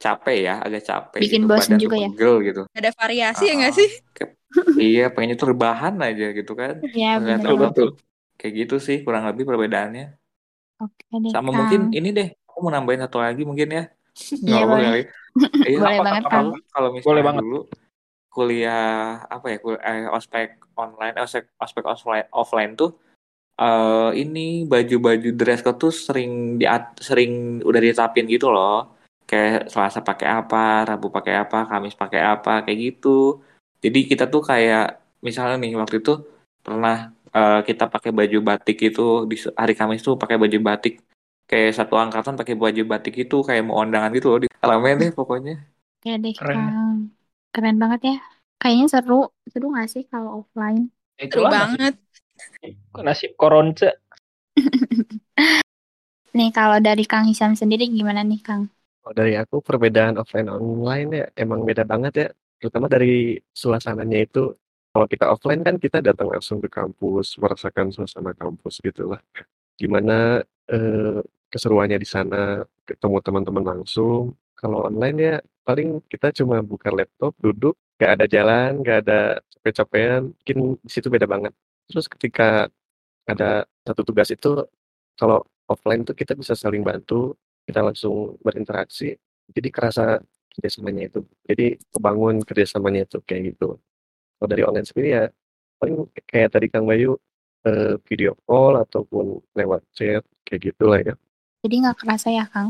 capek 0.00 0.38
ya, 0.48 0.54
agak 0.64 0.82
capek. 0.88 1.20
Bikin 1.20 1.44
gitu, 1.44 1.50
bosan 1.52 1.76
juga 1.76 1.96
ya. 2.00 2.08
Gitu. 2.40 2.62
Ada 2.72 2.90
variasi 2.96 3.42
uh, 3.44 3.46
ya 3.46 3.54
nggak 3.60 3.74
sih? 3.76 3.90
iya, 4.80 5.04
pengennya 5.12 5.36
tuh 5.36 5.52
rebahan 5.52 5.94
aja 6.00 6.26
gitu 6.32 6.56
kan. 6.56 6.80
Iya, 6.80 7.20
betul 7.20 7.54
betul. 7.60 7.88
Kayak 8.40 8.52
gitu 8.64 8.76
sih 8.80 9.04
kurang 9.04 9.28
lebih 9.28 9.44
perbedaannya. 9.44 10.16
Oke 10.80 11.04
deh. 11.12 11.30
Sama 11.30 11.52
mungkin 11.52 11.92
ini 11.92 12.08
deh, 12.16 12.28
aku 12.48 12.58
mau 12.64 12.72
nambahin 12.72 13.04
satu 13.04 13.20
lagi 13.20 13.44
mungkin 13.44 13.68
ya. 13.68 13.84
Iya, 14.40 14.40
Nggak 14.40 14.64
boleh. 14.64 14.84
kali. 14.88 15.02
Iya, 15.64 15.78
Boleh 15.80 15.96
apa- 15.96 16.06
banget, 16.08 16.24
apa- 16.24 16.32
Kang. 16.32 16.46
Kalau 16.70 16.88
misalnya 16.90 17.08
Boleh 17.08 17.22
banget. 17.24 17.42
dulu 17.44 17.60
kuliah 18.30 19.26
apa 19.26 19.46
ya 19.50 19.58
kul- 19.58 19.82
eh, 19.82 20.06
ospek 20.06 20.48
online 20.78 21.18
eh, 21.18 21.24
ospek 21.26 21.50
ospek 21.58 21.82
offline 21.82 22.26
offline 22.30 22.72
tuh 22.78 22.94
eh 23.58 24.10
ini 24.16 24.64
baju-baju 24.64 25.34
dress 25.34 25.60
code 25.60 25.82
tuh 25.82 25.92
sering 25.92 26.56
di 26.56 26.64
sering 27.02 27.58
udah 27.60 27.80
ditetapin 27.82 28.30
gitu 28.30 28.48
loh 28.48 28.94
kayak 29.26 29.66
Selasa 29.68 30.00
pakai 30.00 30.30
apa 30.30 30.86
Rabu 30.86 31.10
pakai 31.10 31.42
apa 31.42 31.66
Kamis 31.66 31.98
pakai 31.98 32.22
apa 32.22 32.62
kayak 32.62 32.78
gitu 32.78 33.42
jadi 33.82 33.98
kita 34.06 34.24
tuh 34.30 34.46
kayak 34.46 35.02
misalnya 35.20 35.58
nih 35.60 35.74
waktu 35.76 35.98
itu 35.98 36.22
pernah 36.62 37.10
eh, 37.34 37.60
kita 37.66 37.90
pakai 37.90 38.14
baju 38.14 38.38
batik 38.46 38.78
itu 38.80 39.26
di 39.26 39.36
hari 39.58 39.74
Kamis 39.74 40.06
tuh 40.06 40.14
pakai 40.14 40.38
baju 40.38 40.58
batik 40.62 41.02
kayak 41.50 41.74
satu 41.74 41.98
angkatan 41.98 42.38
pakai 42.38 42.54
baju 42.54 42.82
batik 42.86 43.14
itu 43.26 43.36
kayak 43.42 43.66
mau 43.66 43.82
undangan 43.82 44.14
gitu 44.14 44.26
loh 44.30 44.38
di 44.42 44.48
rame 44.62 44.90
deh 45.02 45.10
pokoknya 45.10 45.58
Ya 46.00 46.16
deh, 46.16 46.32
Keren. 46.32 46.56
Kang. 46.56 46.98
Keren 47.52 47.76
banget 47.76 48.00
ya. 48.08 48.16
Kayaknya 48.56 48.86
seru. 48.88 49.20
Seru 49.52 49.66
gak 49.76 49.88
sih 49.92 50.02
kalau 50.08 50.44
offline? 50.44 50.88
Seru 51.20 51.44
banget. 51.44 51.94
Nasib 52.96 53.36
koronce. 53.36 54.00
Nih, 56.30 56.54
kalau 56.54 56.78
dari 56.78 57.04
Kang 57.04 57.26
Hisam 57.26 57.58
sendiri 57.58 57.90
gimana 57.90 58.22
nih, 58.22 58.38
Kang? 58.38 58.70
Kalau 59.02 59.14
dari 59.18 59.34
aku 59.34 59.58
perbedaan 59.66 60.14
offline 60.14 60.46
online 60.46 61.08
ya 61.10 61.26
emang 61.34 61.66
beda 61.66 61.82
banget 61.82 62.12
ya. 62.16 62.28
Terutama 62.62 62.86
dari 62.86 63.34
suasananya 63.50 64.18
itu. 64.24 64.54
Kalau 64.90 65.06
kita 65.10 65.26
offline 65.26 65.66
kan 65.66 65.76
kita 65.78 65.98
datang 65.98 66.30
langsung 66.30 66.62
ke 66.62 66.70
kampus, 66.70 67.34
merasakan 67.42 67.90
suasana 67.90 68.30
kampus 68.32 68.78
gitu 68.78 69.10
lah. 69.10 69.20
Gimana 69.74 70.38
eh, 70.70 71.18
keseruannya 71.52 71.98
di 72.00 72.08
sana, 72.08 72.64
ketemu 72.88 73.16
teman-teman 73.22 73.64
langsung. 73.76 74.34
Kalau 74.56 74.88
online 74.88 75.16
ya 75.18 75.36
paling 75.66 76.00
kita 76.08 76.32
cuma 76.42 76.62
buka 76.64 76.88
laptop, 76.94 77.34
duduk, 77.42 77.76
gak 78.00 78.20
ada 78.20 78.26
jalan, 78.30 78.80
gak 78.86 79.06
ada 79.06 79.20
capek-capekan. 79.58 80.32
Mungkin 80.32 80.58
di 80.80 80.90
situ 80.90 81.08
beda 81.12 81.26
banget. 81.28 81.52
Terus 81.90 82.06
ketika 82.06 82.70
ada 83.28 83.66
satu 83.86 84.02
tugas 84.06 84.30
itu, 84.32 84.64
kalau 85.18 85.44
offline 85.70 86.02
tuh 86.06 86.16
kita 86.16 86.32
bisa 86.38 86.54
saling 86.56 86.82
bantu, 86.86 87.36
kita 87.70 87.80
langsung 87.86 88.34
berinteraksi 88.42 89.14
jadi 89.54 89.68
kerasa 89.70 90.04
kerjasamanya 90.54 91.02
itu 91.10 91.20
jadi 91.46 91.78
kebangun 91.94 92.42
kerjasamanya 92.42 93.06
itu 93.06 93.18
kayak 93.22 93.54
gitu 93.54 93.78
kalau 94.38 94.48
dari 94.50 94.62
online 94.66 94.86
sendiri 94.86 95.08
ya 95.14 95.24
paling 95.78 96.10
kayak 96.26 96.50
tadi 96.54 96.66
Kang 96.66 96.86
Bayu 96.90 97.14
eh, 97.66 97.94
video 98.06 98.34
call 98.46 98.82
ataupun 98.82 99.38
lewat 99.54 99.86
chat 99.94 100.26
kayak 100.42 100.74
gitu 100.74 100.84
lah 100.90 101.00
ya 101.02 101.14
Jadi 101.62 101.74
nggak 101.80 101.96
kerasa 102.00 102.28
ya, 102.38 102.44
Kang? 102.52 102.68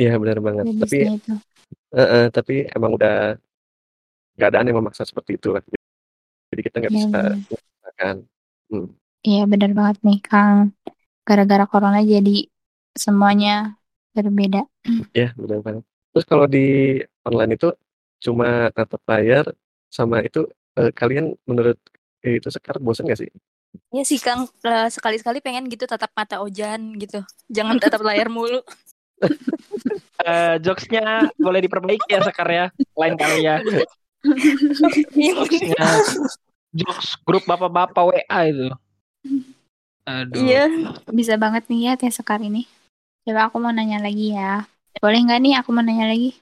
iya 0.00 0.10
benar 0.22 0.38
banget 0.46 0.66
tapi 0.80 0.96
itu. 1.16 1.32
eh, 1.98 2.08
eh, 2.14 2.24
tapi 2.34 2.52
emang 2.76 2.92
udah 2.98 3.12
keadaan 4.38 4.66
yang 4.68 4.78
memaksa 4.80 5.04
seperti 5.06 5.36
itu 5.38 5.54
lah 5.54 5.62
jadi 6.52 6.60
kita 6.66 6.76
nggak 6.82 6.94
Iya, 6.94 6.98
bisa 6.98 7.18
benar. 7.18 7.60
mengatakan 7.82 8.16
hmm, 8.72 8.88
Iya, 9.26 9.40
benar 9.52 9.70
banget 9.78 9.96
nih, 10.06 10.16
Kang. 10.26 10.58
Gara-gara 11.28 11.64
corona 11.72 12.00
jadi 12.14 12.30
semuanya 13.04 13.50
berbeda. 14.16 14.58
ya 15.14 15.26
benar 15.38 15.58
banget 15.66 15.84
terus 16.10 16.26
kalau 16.30 16.46
di 16.54 16.58
online 17.26 17.52
itu 17.56 17.68
cuma 18.24 18.70
tatap 18.76 19.00
layar 19.10 19.44
sama 19.90 20.16
itu 20.26 20.46
eh, 20.78 20.90
kalian 20.94 21.34
menurut 21.48 21.78
eh, 22.26 22.38
itu 22.38 22.48
sekarang 22.52 22.82
bosan 22.86 23.06
gak 23.10 23.20
sih 23.22 23.30
Iya 23.90 24.02
sih 24.06 24.18
Kang, 24.22 24.46
Eh, 24.62 24.88
sekali-sekali 24.90 25.42
pengen 25.42 25.66
gitu 25.66 25.86
tatap 25.86 26.10
mata 26.14 26.38
Ojan 26.42 26.94
gitu. 26.98 27.22
Jangan 27.50 27.76
tatap 27.82 28.02
layar 28.06 28.30
mulu. 28.30 28.62
Eh, 30.20 30.54
jokesnya 30.62 31.30
boleh 31.36 31.60
diperbaiki 31.64 32.08
ya 32.12 32.20
Sekar 32.22 32.48
ya. 32.48 32.66
Lain 32.94 33.14
kali 33.18 33.46
ya. 33.46 33.56
Jokesnya. 35.16 35.86
Jokes 36.70 37.18
grup 37.26 37.44
bapak-bapak 37.50 38.04
WA 38.14 38.40
itu. 38.46 38.68
Aduh. 40.06 40.38
Iya. 40.38 40.64
Bisa 41.10 41.34
banget 41.34 41.66
nih 41.66 41.80
ya 41.90 41.92
Teh 41.98 42.12
Sekar 42.14 42.38
ini. 42.38 42.68
Coba 43.26 43.50
aku 43.50 43.58
mau 43.58 43.74
nanya 43.74 43.98
lagi 44.00 44.32
ya. 44.32 44.64
Boleh 45.02 45.18
nggak 45.24 45.40
nih 45.42 45.54
aku 45.58 45.70
mau 45.74 45.82
nanya 45.82 46.10
lagi? 46.10 46.34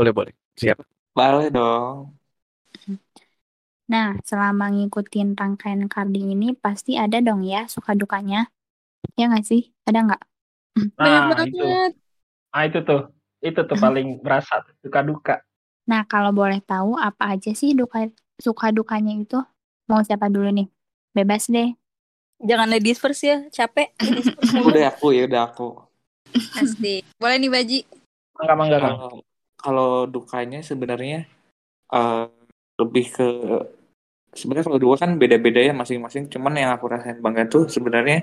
boleh 0.00 0.12
boleh 0.16 0.34
siap 0.56 0.80
boleh 1.12 1.52
dong 1.52 2.16
Nah, 3.90 4.14
selama 4.22 4.70
ngikutin 4.70 5.34
rangkaian 5.34 5.90
carding 5.90 6.30
ini 6.30 6.54
pasti 6.54 6.94
ada 6.94 7.18
dong 7.18 7.42
ya 7.42 7.66
suka 7.66 7.98
dukanya. 7.98 8.46
Ya 9.18 9.26
nggak 9.26 9.42
sih? 9.42 9.74
Ada 9.82 10.06
nggak? 10.06 10.22
Banyak 10.94 11.22
Nah, 11.26 11.28
banget. 11.34 11.46
itu. 11.50 11.66
Nah, 12.54 12.62
itu 12.70 12.78
tuh. 12.86 13.02
Itu 13.42 13.60
tuh 13.66 13.74
paling 13.80 14.22
berasa 14.22 14.62
suka 14.78 15.00
duka. 15.02 15.34
Nah, 15.90 16.06
kalau 16.06 16.30
boleh 16.30 16.62
tahu 16.62 16.94
apa 16.94 17.34
aja 17.34 17.50
sih 17.50 17.74
duka 17.74 18.06
suka 18.38 18.70
dukanya 18.70 19.16
itu? 19.18 19.42
Mau 19.90 20.06
siapa 20.06 20.30
dulu 20.30 20.54
nih? 20.54 20.70
Bebas 21.10 21.50
deh. 21.50 21.74
Jangan 22.40 22.70
ladies 22.70 23.02
first 23.02 23.26
ya, 23.26 23.42
capek. 23.50 23.90
Udah 24.70 24.94
aku 24.94 25.12
ya 25.12 25.28
udah 25.28 25.50
aku 25.50 25.76
Pasti. 26.30 27.02
Boleh 27.18 27.36
nih 27.42 27.50
Baji. 27.50 27.78
Mangga 28.38 28.54
mangga 28.54 28.78
Kang. 28.78 28.96
kalau 28.96 29.10
kalau 29.60 29.90
dukanya 30.06 30.62
sebenarnya 30.62 31.26
eh, 31.90 32.24
lebih 32.80 33.06
ke 33.12 33.28
sebenarnya 34.38 34.66
kalau 34.68 34.80
dua 34.84 34.96
kan 35.02 35.10
beda-beda 35.20 35.60
ya 35.68 35.72
masing-masing. 35.80 36.24
Cuman 36.32 36.52
yang 36.62 36.70
aku 36.76 36.86
rasain 36.92 37.18
banget 37.26 37.46
tuh 37.54 37.62
sebenarnya 37.76 38.16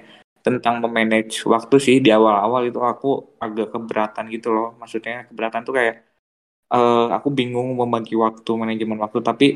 tentang 0.46 0.76
memanage 0.84 1.44
waktu 1.54 1.76
sih 1.86 1.96
di 2.06 2.10
awal-awal 2.18 2.62
itu 2.70 2.80
aku 2.92 3.08
agak 3.44 3.68
keberatan 3.74 4.26
gitu 4.36 4.48
loh. 4.56 4.68
Maksudnya 4.80 5.28
keberatan 5.30 5.62
tuh 5.68 5.74
kayak 5.78 5.96
eh, 6.74 7.08
aku 7.18 7.30
bingung 7.40 7.68
membagi 7.80 8.14
waktu 8.26 8.52
manajemen 8.62 9.00
waktu. 9.04 9.20
Tapi 9.30 9.48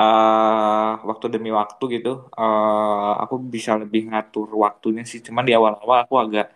eh 0.00 0.92
waktu 1.08 1.26
demi 1.34 1.50
waktu 1.60 1.84
gitu 2.00 2.10
eh 2.40 3.12
aku 3.22 3.34
bisa 3.54 3.72
lebih 3.82 4.00
ngatur 4.10 4.48
waktunya 4.64 5.02
sih. 5.10 5.20
Cuman 5.26 5.44
di 5.48 5.52
awal-awal 5.58 5.98
aku 6.04 6.14
agak 6.24 6.46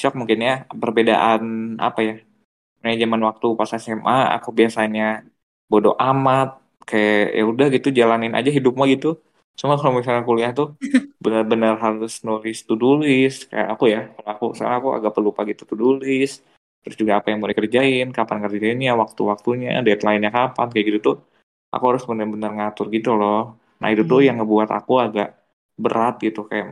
shock 0.00 0.14
mungkin 0.20 0.38
ya. 0.48 0.52
Perbedaan 0.82 1.42
apa 1.80 2.00
ya 2.08 2.14
manajemen 2.84 3.20
waktu 3.28 3.46
pas 3.58 3.70
SMA 3.80 4.36
aku 4.36 4.50
biasanya 4.52 5.24
bodoh 5.70 5.96
amat 5.96 6.48
kayak 6.88 7.36
ya 7.38 7.42
udah 7.52 7.66
gitu 7.74 7.88
jalanin 7.98 8.32
aja 8.38 8.50
hidup 8.52 8.74
mah 8.78 8.88
gitu. 8.88 9.18
Cuma 9.58 9.74
kalau 9.80 9.98
misalnya 9.98 10.22
kuliah 10.28 10.52
tuh 10.58 10.68
benar-benar 11.24 11.74
harus 11.84 12.20
nulis 12.26 12.58
to 12.68 12.74
do 12.80 13.00
list. 13.02 13.50
Kayak 13.50 13.68
aku 13.74 13.84
ya 13.94 14.00
kalau 14.14 14.28
aku 14.34 14.44
soalnya 14.56 14.76
aku 14.80 14.88
agak 14.98 15.12
pelupa 15.16 15.40
gitu 15.50 15.62
to 15.68 15.74
do 15.74 15.88
list. 16.02 16.44
Terus 16.84 16.96
juga 17.00 17.12
apa 17.18 17.32
yang 17.32 17.40
mau 17.40 17.48
dikerjain 17.48 18.12
kapan 18.12 18.38
kerjainnya 18.44 18.92
waktu-waktunya 18.92 19.80
deadline-nya 19.86 20.28
kapan 20.28 20.66
kayak 20.68 20.84
gitu 20.92 20.98
tuh 21.00 21.16
aku 21.74 21.84
harus 21.90 22.02
benar-benar 22.04 22.50
ngatur 22.54 22.86
gitu 22.92 23.10
loh. 23.16 23.56
Nah 23.80 23.88
itu 23.92 24.02
tuh 24.04 24.20
yang 24.26 24.36
ngebuat 24.38 24.68
aku 24.70 24.92
agak 25.00 25.28
berat 25.74 26.14
gitu 26.22 26.46
kayak 26.46 26.66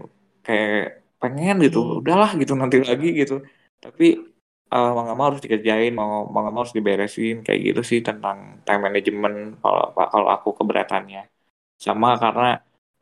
kayak 0.47 1.03
pengen 1.23 1.57
gitu 1.67 2.03
udahlah 2.03 2.31
gitu 2.39 2.53
nanti 2.55 2.77
lagi 2.85 3.09
gitu. 3.21 3.43
Tapi 3.83 4.32
eh, 4.75 4.89
mau 4.95 5.03
nggak 5.05 5.17
mau 5.19 5.27
harus 5.29 5.43
dikerjain 5.45 5.93
mau 6.01 6.11
mau 6.33 6.41
nggak 6.43 6.55
mau 6.55 6.61
harus 6.63 6.77
diberesin 6.79 7.35
kayak 7.47 7.61
gitu 7.67 7.81
sih 7.91 8.01
tentang 8.09 8.39
time 8.67 8.83
management 8.87 9.37
kalau 9.63 9.85
kalau 10.13 10.29
aku 10.35 10.49
keberatannya. 10.59 11.21
Sama 11.85 12.09
karena 12.23 12.45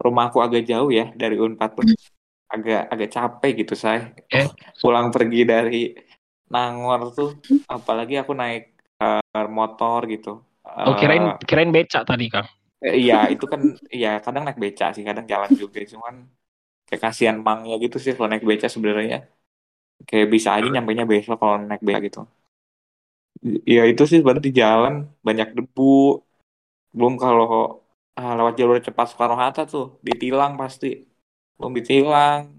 rumah 0.05 0.25
aku 0.29 0.39
agak 0.47 0.63
jauh 0.71 0.91
ya 0.99 1.05
dari 1.23 1.37
Unpad 1.45 1.71
tuh. 1.79 1.87
Agak 2.55 2.81
agak 2.93 3.09
capek 3.17 3.53
gitu 3.63 3.75
saya 3.85 4.01
Eh. 4.39 4.47
pulang 4.83 5.07
pergi 5.15 5.41
dari 5.53 5.77
Nangor 6.51 7.01
tuh 7.19 7.31
apalagi 7.71 8.15
aku 8.23 8.33
naik 8.41 8.63
eh, 9.05 9.49
motor 9.59 10.01
gitu. 10.13 10.29
Oh, 10.87 10.95
kirain 11.01 11.25
kirain 11.49 11.71
beca 11.77 12.01
tadi 12.07 12.27
Kang. 12.35 12.49
Eh, 12.87 12.95
iya 13.05 13.15
itu 13.33 13.45
kan 13.53 13.61
iya 13.97 14.09
kadang 14.25 14.43
naik 14.47 14.59
beca 14.65 14.85
sih 14.97 15.05
kadang 15.09 15.27
jalan 15.33 15.53
juga. 15.63 15.79
Cuman 15.93 16.15
kayak 16.89 17.03
kasihan 17.07 17.39
mangnya 17.47 17.75
gitu 17.85 17.97
sih 18.03 18.13
kalau 18.17 18.29
naik 18.33 18.45
beca 18.51 18.67
sebenarnya 18.75 19.19
kayak 20.09 20.29
bisa 20.35 20.57
aja 20.57 20.69
nyampe 20.69 20.93
nya 20.97 21.05
besok 21.05 21.37
kalau 21.41 21.61
naik 21.61 21.83
beca 21.85 22.01
gitu. 22.07 22.21
Iya 23.41 23.89
itu 23.89 24.03
sih 24.05 24.21
sebenarnya 24.21 24.45
di 24.49 24.53
jalan 24.53 24.95
banyak 25.25 25.49
debu. 25.57 26.21
Belum 26.97 27.15
kalau 27.17 27.81
ah, 28.19 28.33
lewat 28.37 28.55
jalur 28.61 28.77
cepat 28.85 29.07
Soekarno 29.13 29.37
Hatta 29.41 29.65
tuh 29.65 30.01
ditilang 30.05 30.61
pasti. 30.61 31.09
Belum 31.57 31.73
ditilang 31.73 32.53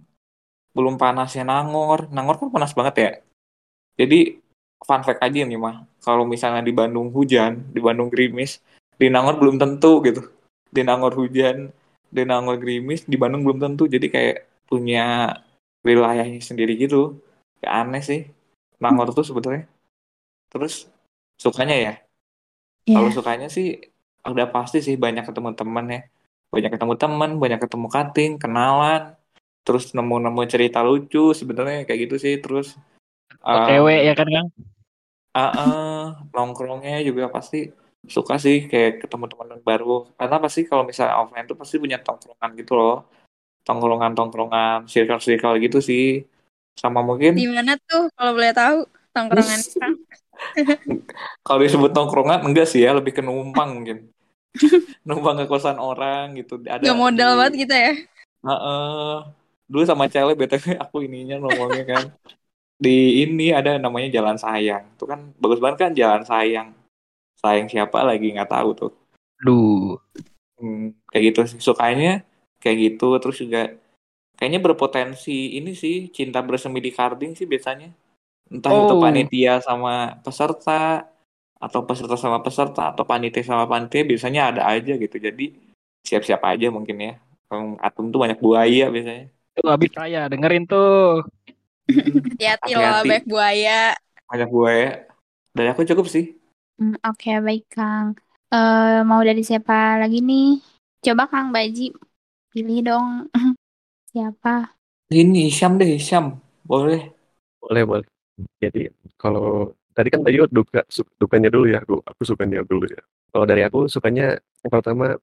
belum 0.73 0.95
panasnya 1.01 1.43
Nangor. 1.45 2.09
Nangor 2.09 2.35
kan 2.41 2.49
panas 2.49 2.73
banget 2.73 2.95
ya. 2.97 3.11
Jadi 3.99 4.41
fun 4.81 5.01
fact 5.05 5.21
aja 5.21 5.45
nih 5.45 5.59
mah. 5.59 5.85
Kalau 6.01 6.25
misalnya 6.25 6.65
di 6.65 6.73
Bandung 6.73 7.13
hujan 7.13 7.69
di 7.69 7.79
Bandung 7.83 8.09
gerimis 8.09 8.61
di 8.97 9.07
Nangor 9.13 9.37
belum 9.37 9.61
tentu 9.61 10.01
gitu. 10.01 10.21
Di 10.71 10.81
Nangor 10.81 11.13
hujan 11.13 11.69
di 12.09 12.21
Nangor 12.25 12.57
gerimis 12.57 13.05
di 13.05 13.17
Bandung 13.21 13.45
belum 13.45 13.59
tentu. 13.61 13.85
Jadi 13.85 14.07
kayak 14.09 14.37
punya 14.65 15.35
wilayahnya 15.85 16.41
sendiri 16.41 16.73
gitu 16.77 17.21
kayak 17.61 17.75
aneh 17.85 18.01
sih 18.09 18.19
Nangor 18.81 19.13
tuh 19.13 19.25
sebetulnya 19.25 19.69
terus 20.51 20.89
sukanya 21.37 21.77
ya 21.77 21.93
Ya, 22.89 22.97
kalau 22.97 23.13
sukanya 23.13 23.45
sih 23.45 23.77
udah 24.25 24.49
pasti 24.49 24.81
sih 24.81 24.97
banyak 24.97 25.23
ketemu 25.29 25.53
teman 25.53 25.85
ya 25.85 26.01
banyak 26.49 26.71
ketemu 26.73 26.93
teman 26.97 27.29
banyak 27.37 27.59
ketemu 27.61 27.87
cutting 27.93 28.31
kenalan 28.41 29.13
terus 29.61 29.93
nemu-nemu 29.93 30.41
cerita 30.49 30.81
lucu 30.81 31.31
sebenarnya 31.37 31.85
kayak 31.85 31.99
gitu 32.09 32.15
sih 32.17 32.33
terus 32.41 32.73
eh, 33.31 33.53
OTW 33.53 33.85
ya 34.01 34.13
kan 34.17 34.27
Kang? 34.27 34.49
Ah, 35.31 35.51
ah, 35.61 36.01
nongkrongnya 36.35 36.99
juga 37.07 37.31
pasti 37.31 37.71
suka 38.15 38.35
sih 38.35 38.67
kayak 38.67 39.05
ketemu 39.05 39.25
teman 39.31 39.47
baru. 39.63 40.11
Karena 40.19 40.35
pasti 40.43 40.59
kalau 40.67 40.83
misalnya 40.83 41.15
offline 41.23 41.47
tuh 41.47 41.55
pasti 41.61 41.75
punya 41.79 41.97
tongkrongan 42.03 42.51
gitu 42.59 42.73
loh. 42.75 43.07
Tongkrongan-tongkrongan, 43.63 44.89
circle-circle 44.91 45.55
gitu 45.63 45.79
sih. 45.79 46.03
Sama 46.81 47.05
mungkin 47.05 47.37
Di 47.37 47.45
mana 47.45 47.77
tuh 47.77 48.09
kalau 48.17 48.33
boleh 48.33 48.49
tahu 48.57 48.89
tongkrongan 49.13 49.61
kalau 51.45 51.59
disebut 51.61 51.91
tongkrongan 51.93 52.41
enggak 52.41 52.65
sih 52.65 52.81
ya, 52.81 52.97
lebih 52.97 53.13
ke 53.13 53.21
numpang 53.21 53.77
mungkin. 53.77 54.09
numpang 55.07 55.37
ke 55.37 55.45
kosan 55.45 55.77
orang 55.77 56.33
gitu. 56.37 56.59
Ada 56.61 56.81
Gak 56.81 56.97
modal 56.97 57.37
banget 57.37 57.67
gitu 57.67 57.75
ya. 57.75 57.93
Heeh. 58.41 59.13
Dulu 59.71 59.83
sama 59.87 60.11
cewek 60.11 60.35
BTW 60.35 60.75
aku 60.83 61.05
ininya 61.05 61.39
ngomongnya 61.39 61.85
kan. 61.87 62.03
Di 62.81 63.21
ini 63.21 63.53
ada 63.53 63.77
namanya 63.77 64.09
Jalan 64.09 64.41
Sayang. 64.41 64.97
Itu 64.97 65.05
kan 65.05 65.31
bagus 65.37 65.61
banget 65.61 65.77
kan 65.87 65.91
Jalan 65.93 66.25
Sayang. 66.25 66.73
Sayang 67.37 67.69
siapa 67.69 68.01
lagi 68.01 68.33
nggak 68.33 68.49
tahu 68.49 68.69
tuh. 68.73 68.91
Duh. 69.41 69.97
Hmm, 70.57 70.93
kayak 71.13 71.23
gitu 71.33 71.39
sih. 71.45 71.59
Sukanya 71.61 72.25
kayak 72.57 72.77
gitu. 72.97 73.17
Terus 73.21 73.37
juga 73.37 73.61
kayaknya 74.41 74.57
berpotensi 74.65 75.53
ini 75.61 75.77
sih 75.77 76.09
cinta 76.09 76.41
bersemi 76.41 76.81
di 76.81 76.89
karding 76.89 77.37
sih 77.37 77.45
biasanya. 77.45 77.93
Entah 78.49 78.73
itu 78.73 78.95
Oh. 78.97 79.01
panitia 79.05 79.61
sama 79.61 80.17
peserta 80.25 81.05
atau 81.61 81.81
peserta 81.85 82.15
sama 82.17 82.39
peserta 82.41 82.81
atau 82.93 83.05
panitia 83.05 83.45
sama 83.45 83.65
panitia 83.69 84.01
biasanya 84.01 84.41
ada 84.49 84.63
aja 84.73 84.93
gitu. 84.97 85.17
Jadi 85.21 85.53
siap-siap 86.07 86.41
aja 86.43 86.67
mungkin 86.73 86.97
ya. 86.99 87.13
Kalau 87.47 87.77
Atom 87.79 88.09
tuh 88.09 88.19
banyak 88.23 88.39
buaya 88.41 88.89
biasanya. 88.89 89.29
Tuh 89.55 89.69
Abi 89.69 89.87
Praya 89.93 90.25
dengerin 90.31 90.65
tuh. 90.65 91.21
Hati-hati 92.39 92.71
loh 92.75 93.03
Hati-hati. 93.03 93.09
banyak 93.09 93.25
buaya. 93.29 93.79
Banyak 94.31 94.49
buaya. 94.49 94.87
Dari 95.55 95.67
aku 95.71 95.83
cukup 95.83 96.07
sih. 96.07 96.25
Hmm, 96.79 96.95
Oke, 97.05 97.29
baik 97.45 97.63
Kang. 97.69 98.15
Eh, 98.51 98.99
mau 99.07 99.21
dari 99.23 99.43
siapa 99.45 99.99
lagi 100.01 100.19
nih? 100.23 100.59
Coba 101.05 101.23
Kang 101.31 101.49
Baji, 101.55 101.91
pilih 102.53 102.79
dong. 102.87 103.07
Siapa? 104.11 104.75
Ini 105.11 105.47
Hisham 105.51 105.75
deh, 105.79 105.89
Hisham. 105.95 106.39
Boleh. 106.63 107.11
Boleh, 107.63 107.83
boleh. 107.87 108.07
Jadi 108.63 108.89
kalau 109.19 109.71
tadi 109.93 110.09
kan 110.13 110.21
Bayu 110.25 110.47
duka 110.49 110.81
su- 110.89 111.07
dukanya 111.19 111.49
dulu 111.51 111.65
ya, 111.71 111.79
aku, 111.83 111.99
aku 112.03 112.21
sukanya 112.25 112.63
dulu 112.65 112.85
ya. 112.89 113.01
Kalau 113.31 113.45
dari 113.47 113.61
aku 113.67 113.87
sukanya 113.91 114.35
yang 114.63 114.71
pertama 114.71 115.15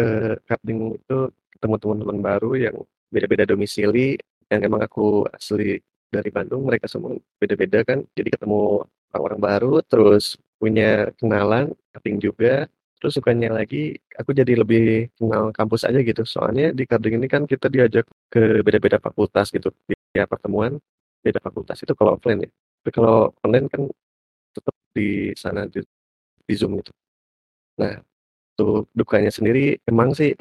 eh 0.00 0.34
cutting 0.48 0.80
itu 0.98 1.16
ketemu 1.56 1.74
teman-teman 1.80 2.18
baru 2.20 2.50
yang 2.56 2.76
beda-beda 3.08 3.44
domisili 3.48 4.16
yang 4.52 4.60
emang 4.68 4.82
aku 4.84 5.24
asli 5.32 5.80
dari 6.12 6.30
Bandung, 6.30 6.68
mereka 6.68 6.86
semua 6.86 7.16
beda-beda 7.40 7.82
kan. 7.82 8.04
Jadi 8.14 8.28
ketemu 8.34 8.84
orang-orang 9.12 9.40
baru, 9.42 9.72
terus 9.90 10.38
punya 10.60 11.10
kenalan, 11.18 11.72
cutting 11.96 12.16
juga. 12.22 12.68
Terus 13.06 13.22
sukanya 13.22 13.54
lagi, 13.54 13.94
aku 14.18 14.34
jadi 14.34 14.66
lebih 14.66 15.14
kenal 15.14 15.54
kampus 15.54 15.86
aja 15.86 16.02
gitu. 16.02 16.26
Soalnya 16.26 16.74
di 16.74 16.90
cutting 16.90 17.22
ini 17.22 17.30
kan 17.30 17.46
kita 17.46 17.70
diajak 17.70 18.02
ke 18.26 18.66
beda-beda 18.66 18.98
fakultas 18.98 19.54
gitu. 19.54 19.70
Di 19.86 19.94
pertemuan 20.26 20.74
beda 21.22 21.38
fakultas 21.38 21.78
itu 21.86 21.94
kalau 21.94 22.18
offline 22.18 22.42
ya. 22.42 22.50
Tapi 22.82 22.90
kalau 22.90 23.30
online 23.46 23.70
kan 23.70 23.86
tetap 24.50 24.74
di 24.90 25.30
sana 25.38 25.70
di, 25.70 25.86
di 26.50 26.54
Zoom 26.58 26.82
gitu. 26.82 26.90
Nah, 27.78 27.94
untuk 28.58 28.90
dukanya 28.90 29.30
sendiri 29.30 29.78
emang 29.86 30.10
sih 30.10 30.34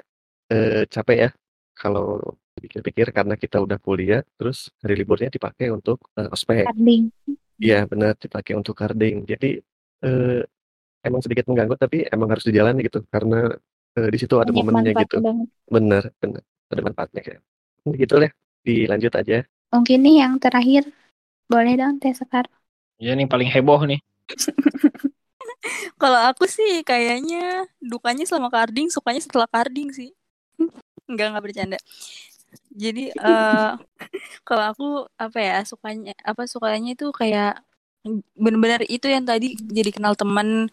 eh, 0.50 0.90
capek 0.90 1.18
ya 1.22 1.30
kalau 1.78 2.18
pikir-pikir 2.58 3.14
karena 3.14 3.38
kita 3.38 3.62
udah 3.62 3.78
kuliah 3.78 4.26
terus 4.42 4.74
hari 4.82 5.06
liburnya 5.06 5.30
dipakai 5.30 5.70
untuk 5.70 6.02
eh, 6.18 6.34
ospek. 6.34 6.66
Karding. 6.66 7.14
Iya, 7.62 7.86
benar 7.86 8.18
dipakai 8.18 8.58
untuk 8.58 8.74
carding. 8.74 9.22
Jadi 9.30 9.62
eh, 10.02 10.42
emang 11.06 11.22
sedikit 11.22 11.46
mengganggu 11.48 11.76
tapi 11.78 12.04
emang 12.10 12.28
harus 12.34 12.46
dijalani 12.46 12.82
gitu 12.84 13.06
karena 13.14 13.54
eh, 13.96 14.10
di 14.10 14.18
situ 14.18 14.36
ada 14.42 14.50
Banyak 14.52 14.58
momennya 14.60 14.94
gitu. 15.06 15.18
banget. 15.22 15.48
Bener, 15.70 16.04
bener. 16.20 16.42
Ada 16.74 16.82
manfaatnya 16.82 17.22
kayak. 17.22 17.42
Gitu 17.86 18.14
deh. 18.18 18.32
Dilanjut 18.66 19.14
aja. 19.14 19.38
Mungkin 19.70 20.00
nih 20.02 20.16
yang 20.26 20.34
terakhir. 20.42 20.84
Boleh 21.46 21.78
dong, 21.78 22.02
Teh 22.02 22.14
Sekar. 22.18 22.50
Ya 22.98 23.14
nih 23.14 23.30
paling 23.30 23.50
heboh 23.54 23.86
nih. 23.86 24.02
Kalau 26.02 26.20
aku 26.30 26.46
sih 26.50 26.82
kayaknya 26.82 27.66
dukanya 27.82 28.26
selama 28.26 28.50
carding, 28.52 28.88
sukanya 28.90 29.22
setelah 29.22 29.48
carding 29.50 29.90
sih. 29.94 30.10
Enggak, 31.10 31.28
enggak 31.32 31.44
bercanda. 31.46 31.78
Jadi 32.74 33.14
eh 33.14 33.70
kalau 34.48 34.64
aku 34.72 34.88
apa 35.22 35.40
ya, 35.40 35.58
sukanya 35.68 36.14
apa 36.26 36.44
sukanya 36.50 36.98
itu 36.98 37.08
kayak 37.14 37.62
bener-bener 38.38 38.82
itu 38.88 39.08
yang 39.10 39.26
tadi 39.26 39.58
jadi 39.58 39.90
kenal 39.94 40.14
teman. 40.14 40.70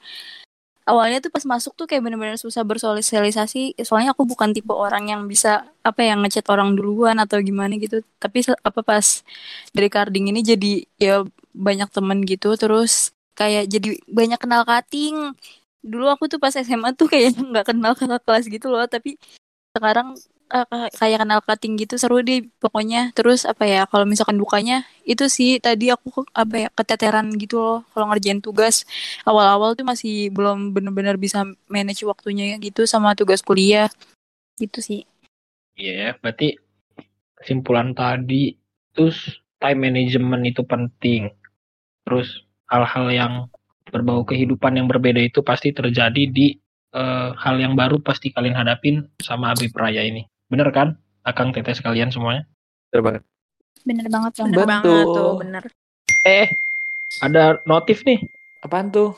Awalnya 0.83 1.23
tuh 1.23 1.31
pas 1.31 1.47
masuk 1.47 1.79
tuh 1.79 1.87
kayak 1.87 2.03
bener-bener 2.03 2.35
susah 2.35 2.67
bersosialisasi. 2.67 3.79
Soalnya 3.87 4.15
aku 4.15 4.27
bukan 4.27 4.51
tipe 4.51 4.75
orang 4.75 5.15
yang 5.15 5.23
bisa 5.31 5.63
apa 5.87 6.03
yang 6.03 6.27
ngechat 6.27 6.47
orang 6.51 6.75
duluan 6.75 7.17
atau 7.23 7.39
gimana 7.39 7.79
gitu. 7.79 8.03
Tapi 8.19 8.43
apa 8.67 8.81
pas 8.83 9.23
dari 9.71 9.89
carding 9.93 10.35
ini 10.35 10.41
jadi 10.43 10.73
ya 10.99 11.15
banyak 11.55 11.89
temen 11.93 12.25
gitu 12.27 12.57
terus 12.59 13.13
kayak 13.37 13.69
jadi 13.69 13.97
banyak 14.09 14.41
kenal 14.41 14.65
cutting 14.65 15.37
dulu 15.83 16.07
aku 16.15 16.25
tuh 16.31 16.39
pas 16.39 16.55
SMA 16.55 16.95
tuh 16.95 17.11
kayak 17.11 17.37
nggak 17.51 17.67
kenal 17.75 17.93
kakak 17.99 18.23
kelas 18.25 18.45
gitu 18.49 18.67
loh 18.73 18.87
tapi 18.89 19.19
sekarang 19.77 20.15
ka- 20.53 20.93
kayak 21.01 21.19
kenal 21.25 21.41
cutting 21.47 21.75
gitu 21.81 21.95
seru 22.03 22.21
deh 22.29 22.45
pokoknya 22.63 23.11
terus 23.17 23.41
apa 23.49 23.65
ya 23.65 23.81
kalau 23.91 24.05
misalkan 24.05 24.37
dukanya 24.43 24.85
itu 25.09 25.25
sih 25.37 25.51
tadi 25.67 25.89
aku 25.95 26.29
apa 26.43 26.55
ya 26.65 26.69
keteteran 26.79 27.27
gitu 27.43 27.57
loh 27.65 27.79
kalau 27.93 28.07
ngerjain 28.13 28.41
tugas 28.45 28.85
awal-awal 29.29 29.71
tuh 29.79 29.87
masih 29.89 30.29
belum 30.37 30.77
bener-bener 30.77 31.17
bisa 31.17 31.49
manage 31.73 32.05
waktunya 32.05 32.45
gitu 32.61 32.85
sama 32.85 33.17
tugas 33.19 33.41
kuliah 33.41 33.89
gitu 34.61 34.79
sih 34.85 35.01
Iya 35.81 35.93
ya, 36.03 36.11
berarti 36.21 36.49
kesimpulan 37.39 37.97
tadi 37.97 38.55
terus 38.95 39.19
time 39.63 39.81
management 39.89 40.43
itu 40.53 40.63
penting. 40.73 41.23
Terus 42.05 42.29
hal-hal 42.73 43.07
yang 43.13 43.35
berbau 43.93 44.25
kehidupan 44.25 44.79
yang 44.81 44.89
berbeda 44.89 45.21
itu 45.23 45.41
pasti 45.45 45.73
terjadi 45.73 46.25
di 46.29 46.47
eh, 46.93 47.31
hal 47.37 47.57
yang 47.61 47.75
baru 47.77 48.01
pasti 48.05 48.33
kalian 48.35 48.57
hadapin 48.59 49.09
sama 49.21 49.53
Abi 49.55 49.69
Praya 49.73 50.03
ini. 50.05 50.23
Bener 50.53 50.69
kan? 50.69 51.01
Akang 51.25 51.57
teteh 51.57 51.73
sekalian 51.73 52.13
semuanya. 52.13 52.45
Bener 52.93 53.01
banget. 53.01 53.23
Bener 53.89 54.07
banget 54.13 54.33
dong. 54.37 54.53
Bener 54.53 54.61
Betul. 54.61 54.69
banget 54.69 55.07
tuh, 55.09 55.33
bener. 55.41 55.65
Eh, 56.29 56.49
ada 57.25 57.65
notif 57.65 58.05
nih. 58.05 58.21
Apaan 58.61 58.93
tuh? 58.93 59.17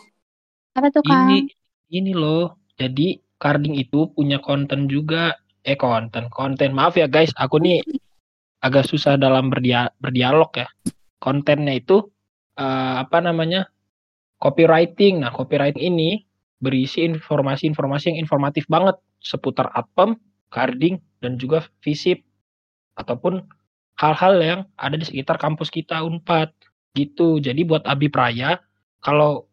Apa 0.78 0.94
tuh 0.94 1.02
Kang? 1.02 1.34
Ini 1.34 1.50
ini 1.90 2.12
loh. 2.14 2.54
Jadi 2.78 3.18
Carding 3.34 3.74
itu 3.74 4.14
punya 4.14 4.38
konten 4.38 4.86
juga. 4.86 5.34
Eh 5.66 5.74
konten, 5.74 6.30
konten. 6.30 6.70
Maaf 6.70 6.94
ya 6.94 7.10
guys, 7.10 7.34
aku 7.34 7.58
nih 7.58 7.82
agak 8.62 8.86
susah 8.86 9.18
dalam 9.18 9.50
berdia 9.50 9.90
berdialog 9.98 10.54
ya. 10.54 10.70
Kontennya 11.18 11.74
itu 11.74 12.14
eh, 12.54 12.94
apa 13.02 13.18
namanya? 13.18 13.66
Copywriting. 14.38 15.26
Nah, 15.26 15.34
copywriting 15.34 15.82
ini 15.82 16.22
berisi 16.62 17.04
informasi-informasi 17.04 18.14
yang 18.14 18.18
informatif 18.22 18.64
banget 18.70 18.96
seputar 19.20 19.72
Atpem, 19.72 20.16
Carding, 20.54 21.02
dan 21.18 21.34
juga 21.34 21.66
Visip 21.82 22.22
ataupun 22.94 23.42
hal-hal 23.98 24.34
yang 24.38 24.60
ada 24.78 24.94
di 24.94 25.02
sekitar 25.02 25.34
kampus 25.42 25.74
kita 25.74 26.06
Unpad 26.06 26.54
gitu. 26.94 27.42
Jadi 27.42 27.66
buat 27.66 27.82
Abi 27.90 28.06
Praya, 28.06 28.62
kalau 29.02 29.50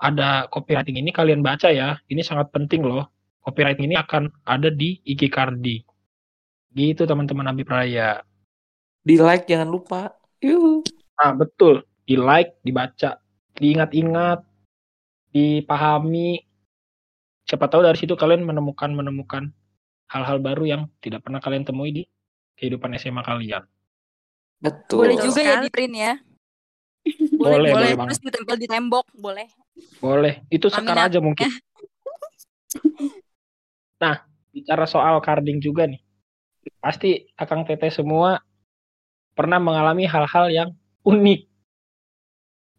ada 0.00 0.48
copywriting 0.50 0.98
ini 0.98 1.14
kalian 1.14 1.44
baca 1.44 1.70
ya. 1.70 2.00
Ini 2.10 2.24
sangat 2.24 2.50
penting 2.50 2.82
loh. 2.82 3.06
Copywriting 3.46 3.92
ini 3.92 3.96
akan 4.00 4.32
ada 4.48 4.72
di 4.72 4.98
IG 5.06 5.30
Cardi. 5.30 5.86
Gitu 6.74 7.06
teman-teman 7.06 7.46
Abi 7.52 7.62
Praya. 7.62 8.24
Di 9.04 9.16
like 9.20 9.46
jangan 9.46 9.68
lupa. 9.70 10.12
Yuhu. 10.40 10.82
Nah, 11.20 11.36
betul. 11.36 11.84
Di 12.08 12.16
like, 12.16 12.58
dibaca, 12.64 13.20
diingat-ingat, 13.60 14.40
dipahami. 15.30 16.40
Siapa 17.44 17.68
tahu 17.68 17.84
dari 17.84 17.98
situ 18.00 18.16
kalian 18.16 18.42
menemukan 18.42 18.90
menemukan 18.90 19.52
hal-hal 20.10 20.42
baru 20.42 20.64
yang 20.66 20.82
tidak 20.98 21.22
pernah 21.22 21.38
kalian 21.38 21.62
temui 21.62 21.94
di 21.94 22.02
kehidupan 22.58 22.90
SMA 22.98 23.22
kalian. 23.22 23.62
Betul. 24.60 25.08
boleh 25.08 25.16
juga 25.16 25.40
ya 25.40 25.56
sekali. 25.56 25.64
di 25.64 25.70
print 25.72 25.94
ya 25.96 26.12
Boleh, 27.40 27.72
boleh 27.72 27.72
boleh 27.72 27.90
terus 28.12 28.20
ditempel 28.20 28.60
di 28.60 28.68
tembok 28.68 29.08
boleh 29.16 29.48
Boleh. 30.00 30.44
Itu 30.52 30.68
sekar 30.68 30.96
Laminat. 30.96 31.12
aja 31.12 31.18
mungkin. 31.24 31.48
nah, 34.02 34.24
bicara 34.52 34.84
soal 34.84 35.16
carding 35.24 35.60
juga 35.60 35.88
nih. 35.88 36.00
Pasti 36.80 37.24
Akang 37.36 37.64
Teteh 37.64 37.92
semua 37.92 38.40
pernah 39.32 39.56
mengalami 39.56 40.04
hal-hal 40.04 40.52
yang 40.52 40.70
unik. 41.04 41.48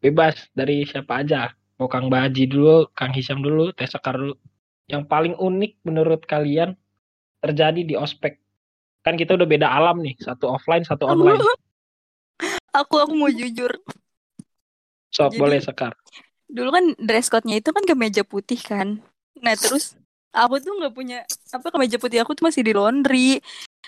Bebas 0.01 0.49
dari 0.53 0.85
siapa 0.85 1.21
aja. 1.21 1.53
Mau 1.81 1.89
Kang 1.89 2.13
Baji 2.13 2.45
dulu, 2.45 2.93
Kang 2.93 3.13
Hisam 3.13 3.41
dulu, 3.41 3.73
Teh 3.73 3.89
Sekar 3.89 4.13
dulu. 4.13 4.37
Yang 4.85 5.09
paling 5.09 5.33
unik 5.33 5.81
menurut 5.81 6.21
kalian 6.29 6.77
terjadi 7.41 7.81
di 7.83 7.95
ospek. 7.95 8.37
Kan 9.01 9.17
kita 9.17 9.33
udah 9.33 9.45
beda 9.45 9.67
alam 9.67 9.97
nih, 9.97 10.13
satu 10.15 10.45
offline, 10.47 10.85
satu 10.85 11.09
online. 11.09 11.41
aku 12.71 12.95
aku 12.97 13.13
mau 13.13 13.27
jujur 13.27 13.73
Sok 15.09 15.35
Jadi- 15.35 15.41
boleh 15.41 15.59
sekar. 15.59 15.91
dulu 16.47 16.67
kan 16.69 16.85
dress 16.97 17.27
code-nya 17.27 17.57
itu 17.57 17.69
kan 17.69 17.81
kemeja 17.81 18.21
putih 18.21 18.55
kan. 18.57 18.99
Nah 19.35 19.55
terus 19.55 19.95
aku 20.29 20.59
tuh 20.59 20.75
nggak 20.75 20.91
punya 20.91 21.23
apa 21.49 21.67
kemeja 21.67 21.95
putih 21.95 22.19
aku 22.19 22.31
tuh 22.33 22.45
masih 22.45 22.61
di 22.61 22.71
laundry. 22.71 23.39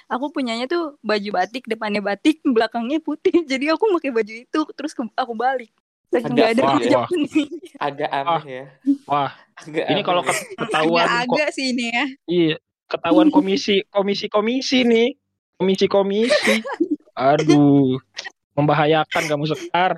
Aku 0.05 0.27
punyanya 0.29 0.63
tuh 0.65 0.95
baju 0.99 1.29
batik, 1.33 1.63
depannya 1.63 1.99
batik, 1.99 2.39
belakangnya 2.55 2.99
putih. 2.99 3.35
Jadi 3.51 3.67
aku 3.67 3.87
pakai 3.93 4.11
baju 4.11 4.33
itu 4.33 4.59
terus 4.73 4.91
ke- 4.91 5.13
aku 5.13 5.33
balik. 5.33 5.71
Saking 6.07 6.23
Agak 6.23 6.31
nggak 6.35 6.49
ada 6.49 6.61
wah, 6.61 6.71
kemeja 6.73 6.95
wah. 6.95 7.07
putih. 7.07 7.47
Agak 7.77 8.09
aneh 8.11 8.43
ya. 8.45 8.65
Wah, 9.03 9.31
Agak 9.55 9.85
ini 9.87 10.01
kalau 10.01 10.21
ke- 10.21 10.47
ketahuan 10.55 11.03
kok 11.03 11.11
Agak-agak 11.11 11.49
sih 11.51 11.65
ini 11.69 11.85
ya. 11.89 12.05
iya, 12.25 12.55
ketahuan 12.93 13.33
komisi 13.33 13.81
komisi 13.89 14.29
komisi 14.29 14.85
nih. 14.85 15.17
Komisi 15.57 15.85
komisi. 15.89 16.61
Aduh. 17.17 17.97
Membahayakan 18.53 19.23
kamu 19.25 19.49
sekar. 19.49 19.97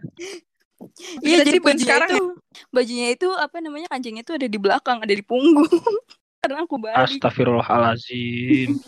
Iya 1.24 1.44
Kita 1.44 1.48
jadi 1.48 1.60
bajunya 1.60 1.84
sekarang 1.84 2.10
itu 2.12 2.26
bajunya 2.72 3.08
itu 3.12 3.28
apa 3.36 3.58
namanya 3.60 3.88
kancingnya 3.92 4.24
itu 4.24 4.34
ada 4.36 4.48
di 4.48 4.60
belakang, 4.60 4.98
ada 5.04 5.12
di 5.12 5.24
punggung. 5.24 5.68
Karena 6.44 6.64
aku 6.64 6.78
balik. 6.80 7.20
Astagfirullahalazim. 7.20 8.80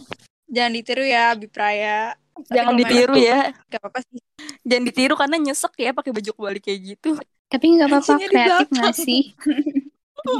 Jangan 0.48 0.72
ditiru 0.72 1.04
ya 1.04 1.36
Bipraya. 1.36 2.16
Tapi 2.38 2.54
Jangan 2.54 2.74
ditiru 2.78 3.16
ya. 3.18 3.52
Gak 3.68 3.82
apa-apa 3.82 4.00
sih. 4.06 4.22
Jangan 4.62 4.84
ditiru 4.86 5.14
karena 5.18 5.36
nyesek 5.42 5.74
ya 5.82 5.92
pakai 5.92 6.12
baju 6.14 6.32
kebalik 6.38 6.62
kayak 6.62 6.80
gitu. 6.86 7.18
Tapi 7.50 7.66
nggak 7.80 7.88
apa-apa 7.90 8.14
kreatif 8.22 8.30
nggak 8.30 8.70
belakang. 8.70 8.94
sih? 8.94 9.22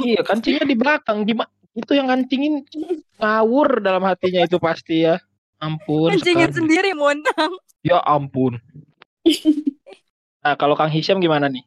iya, 0.06 0.20
kancingnya 0.22 0.64
di 0.68 0.76
belakang. 0.78 1.26
Gimana? 1.26 1.50
Itu 1.78 1.94
yang 1.94 2.10
kancingin 2.10 2.66
ngawur 3.22 3.78
dalam 3.78 4.02
hatinya 4.02 4.42
itu 4.42 4.58
pasti 4.58 5.06
ya. 5.06 5.22
Ampun. 5.62 6.10
Kancingin 6.18 6.50
sekar. 6.50 6.58
sendiri 6.58 6.90
Monang. 6.98 7.52
Ya 7.86 8.02
ampun. 8.02 8.58
Nah, 10.42 10.54
kalau 10.58 10.74
Kang 10.74 10.90
Hisham 10.90 11.22
gimana 11.22 11.46
nih? 11.46 11.62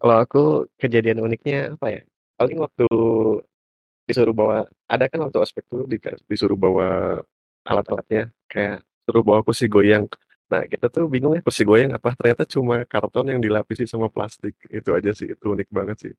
Kalau 0.00 0.16
aku 0.16 0.42
kejadian 0.80 1.20
uniknya 1.20 1.76
apa 1.76 1.86
ya? 1.92 2.00
Paling 2.40 2.56
waktu 2.56 2.88
disuruh 4.08 4.32
bawa, 4.32 4.64
ada 4.88 5.04
kan 5.12 5.28
waktu 5.28 5.38
ospek 5.44 5.64
tuh 5.68 5.84
di- 5.84 6.00
disuruh 6.24 6.56
bawa 6.56 7.20
alat-alatnya, 7.68 8.32
kayak 8.48 8.80
suruh 9.04 9.20
bawa 9.20 9.44
kursi 9.44 9.68
goyang. 9.68 10.08
Nah 10.50 10.64
kita 10.66 10.88
tuh 10.90 11.06
bingung 11.06 11.36
ya 11.36 11.42
kursi 11.44 11.62
goyang 11.68 11.92
apa? 11.94 12.16
Ternyata 12.16 12.48
cuma 12.48 12.82
karton 12.88 13.28
yang 13.28 13.40
dilapisi 13.44 13.84
sama 13.84 14.08
plastik. 14.08 14.56
Itu 14.72 14.96
aja 14.96 15.12
sih, 15.12 15.36
itu 15.36 15.44
unik 15.44 15.68
banget 15.68 15.96
sih. 16.08 16.12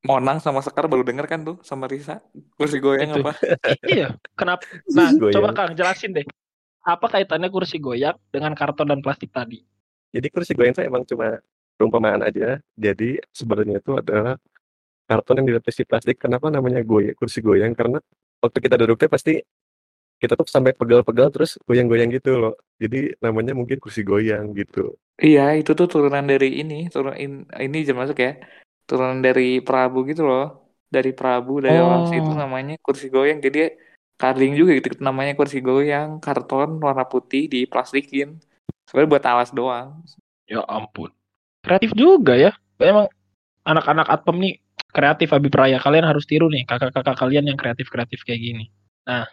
Monang 0.00 0.40
sama 0.40 0.64
Sekar 0.64 0.88
baru 0.88 1.04
denger 1.04 1.28
kan 1.28 1.40
tuh 1.44 1.60
sama 1.60 1.84
Risa. 1.84 2.24
Kursi 2.56 2.80
goyang 2.80 3.12
Itu. 3.12 3.20
apa? 3.20 3.36
iya, 3.92 4.16
kenapa? 4.32 4.64
Nah, 4.96 5.12
Goyang. 5.12 5.34
coba 5.36 5.48
Kang 5.52 5.70
jelasin 5.76 6.16
deh. 6.16 6.24
Apa 6.80 7.12
kaitannya 7.12 7.52
kursi 7.52 7.76
goyang 7.76 8.16
dengan 8.32 8.56
karton 8.56 8.88
dan 8.88 9.04
plastik 9.04 9.28
tadi? 9.28 9.60
Jadi 10.16 10.26
kursi 10.32 10.56
goyang 10.56 10.72
tuh 10.72 10.84
emang 10.88 11.04
cuma 11.04 11.36
perumpamaan 11.76 12.24
aja. 12.24 12.56
Jadi 12.72 13.20
sebenarnya 13.28 13.84
itu 13.84 13.92
adalah 14.00 14.40
karton 15.04 15.44
yang 15.44 15.46
dilapisi 15.52 15.84
plastik. 15.84 16.16
Kenapa 16.16 16.48
namanya 16.48 16.80
goyang, 16.80 17.12
kursi 17.12 17.44
goyang? 17.44 17.76
Karena 17.76 18.00
waktu 18.40 18.58
kita 18.64 18.80
duduk 18.80 18.96
tuh 18.96 19.12
pasti 19.12 19.44
kita 20.20 20.36
tuh 20.36 20.48
sampai 20.48 20.72
pegal-pegal 20.76 21.28
terus 21.28 21.60
goyang-goyang 21.68 22.08
gitu 22.12 22.40
loh. 22.40 22.54
Jadi 22.80 23.20
namanya 23.20 23.52
mungkin 23.52 23.76
kursi 23.76 24.00
goyang 24.00 24.56
gitu. 24.56 24.96
Iya, 25.20 25.60
itu 25.60 25.76
tuh 25.76 25.84
turunan 25.84 26.24
dari 26.24 26.64
ini, 26.64 26.88
turun 26.88 27.12
in- 27.20 27.48
ini 27.60 27.84
jam 27.84 28.00
masuk 28.00 28.16
ya. 28.16 28.40
Turunan 28.90 29.22
dari 29.22 29.62
Prabu 29.62 30.02
gitu 30.02 30.26
loh. 30.26 30.66
Dari 30.90 31.14
Prabu 31.14 31.62
dari 31.62 31.78
Oh. 31.78 31.86
Lawsi 31.86 32.18
itu 32.18 32.34
namanya 32.34 32.74
kursi 32.82 33.06
goyang. 33.06 33.38
Jadi 33.38 33.70
karding 34.18 34.58
juga 34.58 34.74
gitu 34.74 34.98
namanya 34.98 35.38
kursi 35.38 35.62
goyang, 35.62 36.18
karton 36.18 36.82
warna 36.82 37.06
putih 37.06 37.46
diplastikin. 37.46 38.42
Sebenarnya 38.90 39.10
buat 39.14 39.24
alas 39.30 39.54
doang. 39.54 40.02
Ya 40.50 40.66
ampun. 40.66 41.14
Kreatif 41.62 41.94
juga 41.94 42.34
ya. 42.34 42.50
Emang 42.82 43.06
anak-anak 43.62 44.10
Atpem 44.10 44.42
nih 44.42 44.54
kreatif 44.90 45.30
Abipraya. 45.30 45.78
Kalian 45.78 46.10
harus 46.10 46.26
tiru 46.26 46.50
nih 46.50 46.66
kakak-kakak 46.66 47.14
kalian 47.14 47.46
yang 47.46 47.54
kreatif-kreatif 47.54 48.26
kayak 48.26 48.42
gini. 48.42 48.66
Nah, 49.06 49.30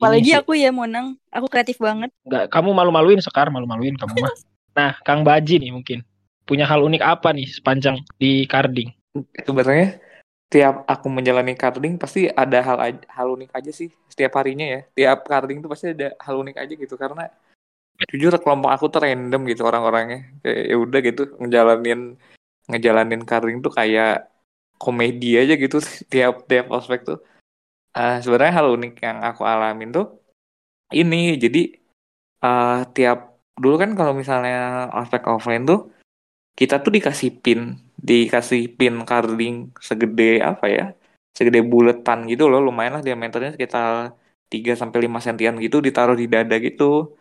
Apalagi 0.00 0.32
aku 0.32 0.56
ya 0.56 0.70
Monang. 0.72 1.18
Aku 1.28 1.50
kreatif 1.50 1.76
banget. 1.76 2.08
Nggak, 2.24 2.48
kamu 2.48 2.72
malu-maluin 2.72 3.20
Sekar, 3.20 3.50
malu-maluin 3.50 3.98
kamu 3.98 4.14
mah. 4.22 4.32
Nah, 4.70 4.94
Kang 5.02 5.26
Baji 5.26 5.58
nih 5.58 5.74
mungkin. 5.74 6.06
Punya 6.46 6.62
hal 6.62 6.80
unik 6.86 7.02
apa 7.02 7.34
nih 7.34 7.42
sepanjang 7.50 8.06
di 8.22 8.46
Karding? 8.46 8.94
Sebenarnya 9.46 9.98
tiap 10.50 10.82
aku 10.86 11.06
menjalani 11.06 11.54
karding 11.54 11.94
pasti 11.94 12.26
ada 12.26 12.58
hal 12.58 12.78
hal 13.06 13.26
unik 13.38 13.50
aja 13.54 13.70
sih 13.70 13.88
setiap 14.10 14.38
harinya 14.38 14.66
ya. 14.66 14.80
Tiap 14.94 15.26
karding 15.26 15.62
tuh 15.62 15.70
pasti 15.70 15.94
ada 15.94 16.14
hal 16.18 16.34
unik 16.42 16.56
aja 16.58 16.74
gitu 16.74 16.94
karena 16.98 17.30
jujur 18.10 18.32
kelompok 18.40 18.70
aku 18.72 18.84
tuh 18.90 19.00
random 19.06 19.40
gitu 19.50 19.62
orang-orangnya. 19.66 20.30
Ya 20.46 20.76
udah 20.78 21.00
gitu 21.02 21.22
ngejalanin 21.38 22.18
ngejalanin 22.70 23.22
karding 23.26 23.58
tuh 23.62 23.72
kayak 23.74 24.30
komedi 24.78 25.38
aja 25.38 25.54
gitu 25.54 25.78
tiap 26.12 26.46
tiap 26.50 26.66
ospek 26.70 27.06
tuh. 27.06 27.18
Eh, 27.90 28.22
sebenarnya 28.22 28.54
hal 28.62 28.66
unik 28.78 28.94
yang 29.02 29.18
aku 29.26 29.42
alamin 29.42 29.90
tuh 29.90 30.06
ini 30.94 31.34
jadi 31.38 31.62
eh, 32.42 32.78
tiap 32.94 33.18
dulu 33.58 33.76
kan 33.82 33.90
kalau 33.98 34.12
misalnya 34.14 34.88
ospek 34.94 35.26
offline 35.26 35.66
tuh 35.66 35.90
kita 36.58 36.82
tuh 36.84 36.92
dikasih 36.96 37.30
pin 37.42 37.60
dikasih 38.00 38.62
pin 38.78 39.04
carding 39.08 39.54
segede 39.88 40.40
apa 40.40 40.66
ya? 40.76 40.84
Segede 41.36 41.60
buletan 41.62 42.26
gitu 42.26 42.48
loh 42.50 42.60
lumayan 42.64 42.98
lah 42.98 43.02
diameternya 43.06 43.54
sekitar 43.54 44.16
3 44.50 44.72
sampai 44.74 45.06
5 45.06 45.20
sentian 45.22 45.54
gitu 45.62 45.78
ditaruh 45.78 46.16
di 46.18 46.26
dada 46.26 46.56
gitu. 46.58 47.14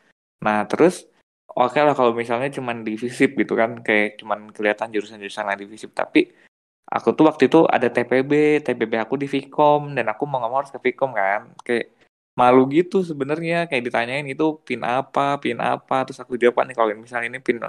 Nah 0.45 0.65
terus 0.65 1.05
oke 1.51 1.77
lah 1.77 1.93
kalau 1.93 2.11
misalnya 2.15 2.49
cuman 2.57 2.81
di 2.87 2.95
visip 2.97 3.35
gitu 3.37 3.53
kan 3.53 3.83
kayak 3.85 4.17
cuman 4.23 4.49
kelihatan 4.55 4.89
jurusan-jurusan 4.89 5.45
lain 5.45 5.61
di 5.63 5.67
visip. 5.69 5.91
Tapi 5.93 6.25
aku 6.89 7.13
tuh 7.13 7.29
waktu 7.29 7.43
itu 7.51 7.59
ada 7.69 7.87
TPB 7.91 8.63
TPB 8.65 8.93
aku 9.03 9.15
di 9.21 9.27
Vkom 9.29 9.93
dan 9.93 10.09
aku 10.09 10.23
mau 10.25 10.41
nggak 10.41 10.53
harus 10.57 10.71
ke 10.73 10.79
Vkom 10.89 11.11
kan. 11.13 11.53
Kayak 11.61 11.93
malu 12.39 12.71
gitu 12.71 13.03
sebenarnya 13.03 13.67
kayak 13.67 13.83
ditanyain 13.83 14.25
itu 14.25 14.63
pin 14.63 14.81
apa 14.87 15.37
pin 15.43 15.59
apa? 15.59 16.07
Terus 16.07 16.19
aku 16.23 16.33
jawab 16.39 16.65
nih 16.65 16.75
kalau 16.77 16.89
misalnya 16.97 17.27
ini 17.35 17.39
pin 17.43 17.59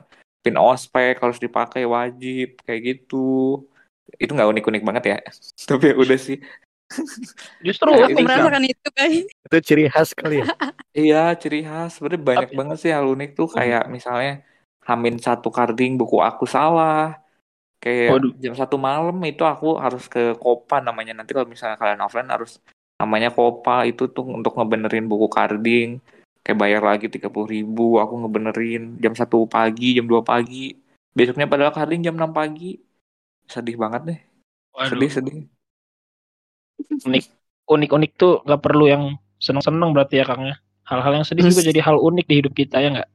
pin 0.40 0.56
ospek 0.56 1.20
harus 1.20 1.36
dipakai 1.36 1.84
wajib 1.84 2.60
kayak 2.64 2.80
gitu. 2.84 3.60
Itu 4.16 4.32
nggak 4.32 4.50
unik-unik 4.56 4.82
banget 4.82 5.04
ya. 5.06 5.16
Tapi 5.68 5.92
ya 5.92 5.96
udah 5.96 6.18
sih. 6.18 6.38
Justru 7.62 7.86
Nah, 7.86 8.10
Aku 8.10 8.18
merasakan 8.18 8.66
itu 8.66 8.88
guys. 8.90 9.22
Itu 9.46 9.56
ciri 9.62 9.86
khas 9.86 10.10
kali 10.10 10.42
ya. 10.42 10.46
iya 11.06 11.24
ciri 11.38 11.62
khas. 11.62 12.00
Sebenarnya 12.00 12.22
banyak 12.24 12.48
Tapi- 12.50 12.58
banget 12.58 12.76
sih 12.82 12.90
hal 12.90 13.06
unik 13.06 13.30
tuh. 13.38 13.48
Kayak 13.52 13.86
misalnya 13.86 14.42
Hamin 14.82 15.22
satu 15.22 15.54
karding 15.54 15.94
buku 15.94 16.18
aku 16.18 16.50
salah. 16.50 17.14
Kayak 17.80 18.18
Waduh. 18.18 18.32
jam 18.42 18.54
satu 18.58 18.76
malam 18.76 19.16
itu 19.24 19.40
aku 19.46 19.78
harus 19.78 20.04
ke 20.10 20.34
Kopa 20.36 20.82
namanya. 20.82 21.16
Nanti 21.16 21.32
kalau 21.32 21.48
misalnya 21.48 21.78
kalian 21.78 22.02
offline 22.02 22.28
harus 22.28 22.58
namanya 22.98 23.30
Kopa. 23.30 23.86
Itu 23.86 24.10
tuh 24.10 24.26
untuk 24.26 24.58
ngebenerin 24.58 25.06
buku 25.06 25.30
karding 25.30 26.02
kayak 26.40 26.58
bayar 26.58 26.82
lagi 26.82 27.06
tiga 27.12 27.28
puluh 27.28 27.48
ribu 27.52 28.00
aku 28.02 28.24
ngebenerin 28.24 28.96
jam 29.02 29.12
satu 29.12 29.44
pagi 29.44 29.96
jam 29.96 30.06
2 30.08 30.22
pagi. 30.24 30.74
Besoknya 31.12 31.46
padahal 31.50 31.74
karding 31.74 32.00
jam 32.06 32.14
6 32.16 32.32
pagi. 32.32 32.78
Sedih 33.50 33.76
banget 33.76 34.02
deh. 34.14 34.18
Waduh, 34.74 34.90
sedih 34.94 35.10
sedih. 35.10 35.36
Unik 37.06 37.24
unik-unik 37.70 38.10
tuh 38.18 38.32
nggak 38.46 38.62
perlu 38.62 38.84
yang 38.90 39.14
seneng-seneng 39.38 39.90
berarti 39.94 40.20
ya 40.20 40.24
Kang 40.26 40.42
ya. 40.46 40.56
Hal-hal 40.86 41.22
yang 41.22 41.26
sedih 41.26 41.46
juga 41.46 41.62
jadi 41.62 41.80
hal 41.86 41.96
unik 41.98 42.26
di 42.26 42.34
hidup 42.42 42.54
kita 42.54 42.82
ya 42.82 42.88
nggak? 42.94 43.10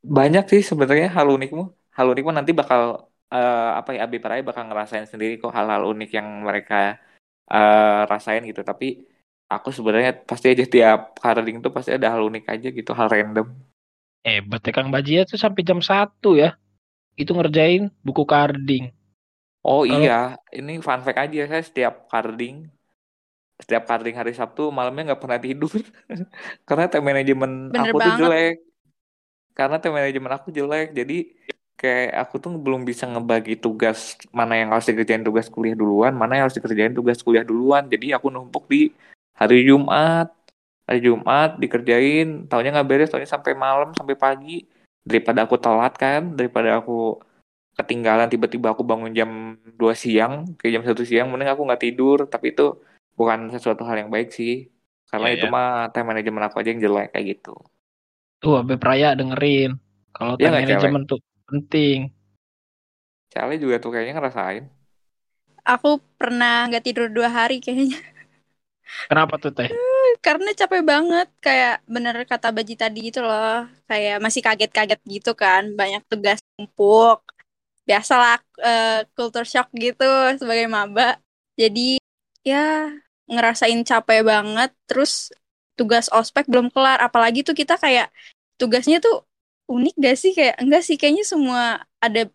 banyak 0.00 0.44
sih 0.48 0.62
sebenarnya 0.64 1.12
hal 1.12 1.28
unikmu. 1.28 1.68
Hal 1.92 2.06
unikmu 2.08 2.32
nanti 2.32 2.56
bakal 2.56 3.12
eh, 3.28 3.70
apa 3.80 3.90
ya 3.94 4.08
Abi 4.08 4.16
Parai 4.16 4.40
bakal 4.40 4.64
ngerasain 4.66 5.04
sendiri 5.04 5.36
kok 5.36 5.52
hal-hal 5.52 5.84
unik 5.92 6.10
yang 6.16 6.28
mereka 6.40 6.96
eh, 7.52 8.00
rasain 8.08 8.42
gitu. 8.48 8.64
Tapi 8.64 9.04
aku 9.50 9.74
sebenarnya 9.74 10.14
pasti 10.22 10.54
aja 10.54 10.62
tiap 10.64 11.18
carding 11.18 11.58
tuh 11.58 11.74
pasti 11.74 11.90
ada 11.90 12.14
hal 12.14 12.22
unik 12.22 12.44
aja 12.46 12.68
gitu 12.70 12.90
hal 12.94 13.10
random 13.10 13.50
Hebat 14.20 14.62
ya 14.62 14.72
Kang 14.72 14.92
Baji 14.92 15.12
ya 15.16 15.24
tuh 15.24 15.40
sampai 15.40 15.64
jam 15.64 15.80
1 15.80 16.36
ya. 16.36 16.52
Itu 17.16 17.32
ngerjain 17.32 17.88
buku 18.04 18.28
karding. 18.28 18.92
oh 19.60 19.80
Kalau- 19.82 19.96
iya 19.96 20.36
ini 20.52 20.76
fun 20.78 21.00
fact 21.00 21.16
aja 21.18 21.48
saya 21.48 21.64
setiap 21.64 22.04
carding 22.06 22.68
setiap 23.56 23.84
carding 23.84 24.16
hari 24.16 24.32
Sabtu 24.32 24.68
malamnya 24.68 25.12
nggak 25.12 25.20
pernah 25.20 25.36
tidur 25.36 25.68
karena 26.68 26.88
time 26.88 27.12
manajemen 27.12 27.68
Bener 27.68 27.92
aku 27.92 27.96
tuh 27.96 28.00
banget. 28.00 28.20
jelek 28.24 28.54
karena 29.52 29.76
time 29.76 29.96
manajemen 30.00 30.32
aku 30.32 30.48
jelek 30.48 30.88
jadi 30.92 31.18
kayak 31.76 32.10
aku 32.24 32.34
tuh 32.40 32.56
belum 32.56 32.84
bisa 32.84 33.04
ngebagi 33.04 33.56
tugas 33.56 34.16
mana 34.32 34.56
yang 34.56 34.72
harus 34.72 34.88
dikerjain 34.88 35.24
tugas 35.24 35.48
kuliah 35.48 35.76
duluan 35.76 36.12
mana 36.12 36.40
yang 36.40 36.44
harus 36.48 36.56
dikerjain 36.56 36.92
tugas 36.92 37.20
kuliah 37.20 37.44
duluan 37.44 37.84
jadi 37.84 38.16
aku 38.16 38.32
numpuk 38.32 38.64
di 38.64 38.92
hari 39.38 39.66
Jumat 39.68 40.28
hari 40.86 41.00
Jumat 41.06 41.56
dikerjain 41.62 42.50
taunya 42.50 42.70
nggak 42.74 42.88
beres 42.90 43.08
taunya 43.10 43.28
sampai 43.28 43.52
malam 43.54 43.94
sampai 43.94 44.16
pagi 44.18 44.66
daripada 45.06 45.46
aku 45.46 45.56
telat 45.58 45.94
kan 45.96 46.34
daripada 46.38 46.78
aku 46.82 47.18
ketinggalan 47.78 48.28
tiba-tiba 48.28 48.74
aku 48.74 48.82
bangun 48.84 49.12
jam 49.14 49.30
2 49.78 49.94
siang 49.96 50.44
ke 50.58 50.68
jam 50.68 50.82
satu 50.84 51.02
siang 51.06 51.30
mending 51.30 51.48
aku 51.48 51.62
nggak 51.64 51.82
tidur 51.86 52.18
tapi 52.28 52.52
itu 52.52 52.76
bukan 53.18 53.48
sesuatu 53.54 53.82
hal 53.88 53.96
yang 54.02 54.10
baik 54.12 54.28
sih 54.34 54.68
karena 55.10 55.26
Iya, 55.30 55.34
itu 55.38 55.46
iya. 55.46 55.52
mah 55.54 55.68
time 55.94 56.06
manajemen 56.10 56.42
aku 56.46 56.56
aja 56.60 56.68
yang 56.72 56.82
jelek 56.84 57.08
kayak 57.14 57.26
gitu 57.38 57.54
Tuh 58.40 58.56
Abe 58.60 58.80
Praya 58.80 59.12
dengerin. 59.12 59.76
Kalau 60.16 60.34
Iya 60.40 60.48
time 60.48 60.52
nggak, 60.52 60.64
manajemen 60.64 61.02
tuh 61.10 61.18
penting. 61.48 61.98
Cale 63.30 63.54
juga 63.62 63.76
tuh 63.78 63.90
kayaknya 63.94 64.14
ngerasain. 64.16 64.64
Aku 65.62 66.00
pernah 66.18 66.66
nggak 66.66 66.84
tidur 66.88 67.06
dua 67.12 67.28
hari 67.28 67.60
kayaknya. 67.60 68.00
Kenapa 69.08 69.34
tuh 69.40 69.52
teh? 69.54 69.70
Karena 70.20 70.50
capek 70.52 70.82
banget. 70.84 71.28
Kayak 71.40 71.82
bener 71.86 72.14
kata 72.26 72.50
Baji 72.50 72.74
tadi 72.76 73.10
gitu 73.10 73.24
loh. 73.24 73.66
Kayak 73.88 74.20
masih 74.24 74.42
kaget-kaget 74.44 75.00
gitu 75.06 75.32
kan. 75.32 75.72
Banyak 75.74 76.02
tugas 76.10 76.38
tumpuk. 76.54 77.22
Biasalah 77.88 78.38
eh, 78.60 79.00
culture 79.16 79.48
shock 79.48 79.68
gitu 79.74 80.06
sebagai 80.36 80.66
maba. 80.70 81.16
Jadi 81.56 81.98
ya 82.44 82.90
ngerasain 83.30 83.80
capek 83.86 84.20
banget. 84.26 84.70
Terus 84.88 85.32
tugas 85.78 86.10
ospek 86.12 86.46
belum 86.50 86.68
kelar. 86.74 87.00
Apalagi 87.00 87.46
tuh 87.46 87.56
kita 87.56 87.80
kayak 87.80 88.12
tugasnya 88.60 89.00
tuh 89.00 89.24
unik 89.70 89.94
gak 89.96 90.16
sih? 90.18 90.32
Kayak 90.36 90.56
enggak 90.60 90.82
sih. 90.84 90.96
Kayaknya 91.00 91.24
semua 91.24 91.62
ada 92.02 92.28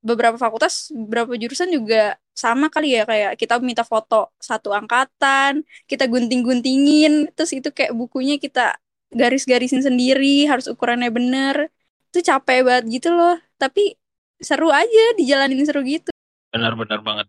beberapa 0.00 0.36
fakultas, 0.40 0.88
beberapa 0.92 1.36
jurusan 1.36 1.68
juga 1.72 2.16
sama 2.44 2.66
kali 2.74 2.96
ya 2.96 3.02
kayak 3.10 3.32
kita 3.40 3.54
minta 3.60 3.84
foto 3.84 4.32
satu 4.40 4.72
angkatan, 4.72 5.52
kita 5.90 6.04
gunting-guntingin, 6.12 7.12
terus 7.36 7.52
itu 7.52 7.68
kayak 7.76 7.92
bukunya 7.92 8.40
kita 8.40 8.80
garis-garisin 9.12 9.82
sendiri, 9.84 10.48
harus 10.50 10.66
ukurannya 10.72 11.10
bener. 11.12 11.68
Itu 12.10 12.24
capek 12.24 12.58
banget 12.66 12.84
gitu 13.00 13.08
loh. 13.12 13.36
Tapi 13.60 13.94
seru 14.40 14.72
aja 14.72 15.04
dijalanin 15.20 15.62
seru 15.68 15.84
gitu. 15.84 16.10
Benar-benar 16.50 17.04
banget. 17.04 17.26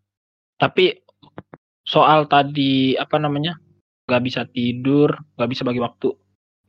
Tapi 0.58 0.86
soal 1.84 2.30
tadi 2.32 2.96
apa 2.96 3.18
namanya 3.20 3.58
nggak 4.08 4.24
bisa 4.24 4.42
tidur, 4.48 5.12
nggak 5.36 5.50
bisa 5.52 5.64
bagi 5.68 5.82
waktu. 5.84 6.10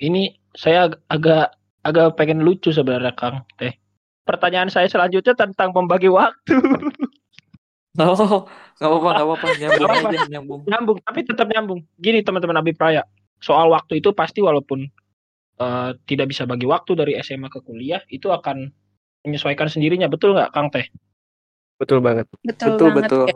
Ini 0.03 0.23
saya 0.53 0.91
ag- 0.91 1.01
agak 1.09 1.47
agak 1.83 2.07
pengen 2.19 2.43
lucu 2.43 2.71
sebenarnya 2.75 3.15
Kang 3.15 3.47
Teh. 3.59 3.75
Pertanyaan 4.23 4.71
saya 4.71 4.87
selanjutnya 4.87 5.35
tentang 5.35 5.75
pembagi 5.75 6.07
waktu. 6.11 6.55
Oh, 8.01 8.49
nggak 8.81 8.89
apa-apa, 8.89 9.09
nggak 9.13 9.27
apa-apa. 9.29 9.47
Nyambung 9.61 9.85
apa-apa. 9.85 10.09
aja, 10.09 10.19
nyambung. 10.33 10.61
nyambung, 10.65 10.99
tapi 11.05 11.21
tetap 11.29 11.47
nyambung. 11.53 11.81
Gini 12.01 12.25
teman-teman 12.25 12.65
Abi 12.65 12.73
Praya, 12.73 13.05
soal 13.37 13.69
waktu 13.69 14.01
itu 14.01 14.17
pasti 14.17 14.41
walaupun 14.41 14.89
eh, 15.61 15.91
tidak 16.09 16.33
bisa 16.33 16.49
bagi 16.49 16.65
waktu 16.65 16.97
dari 16.97 17.13
SMA 17.21 17.53
ke 17.53 17.61
kuliah, 17.61 18.01
itu 18.09 18.33
akan 18.33 18.73
menyesuaikan 19.29 19.69
sendirinya, 19.69 20.09
betul 20.09 20.33
nggak 20.33 20.51
Kang 20.57 20.73
Teh? 20.73 20.89
Betul 21.77 22.01
banget. 22.01 22.27
Betul, 22.41 22.81
Betul, 22.81 22.89
banget. 22.97 23.11
betul. 23.13 23.27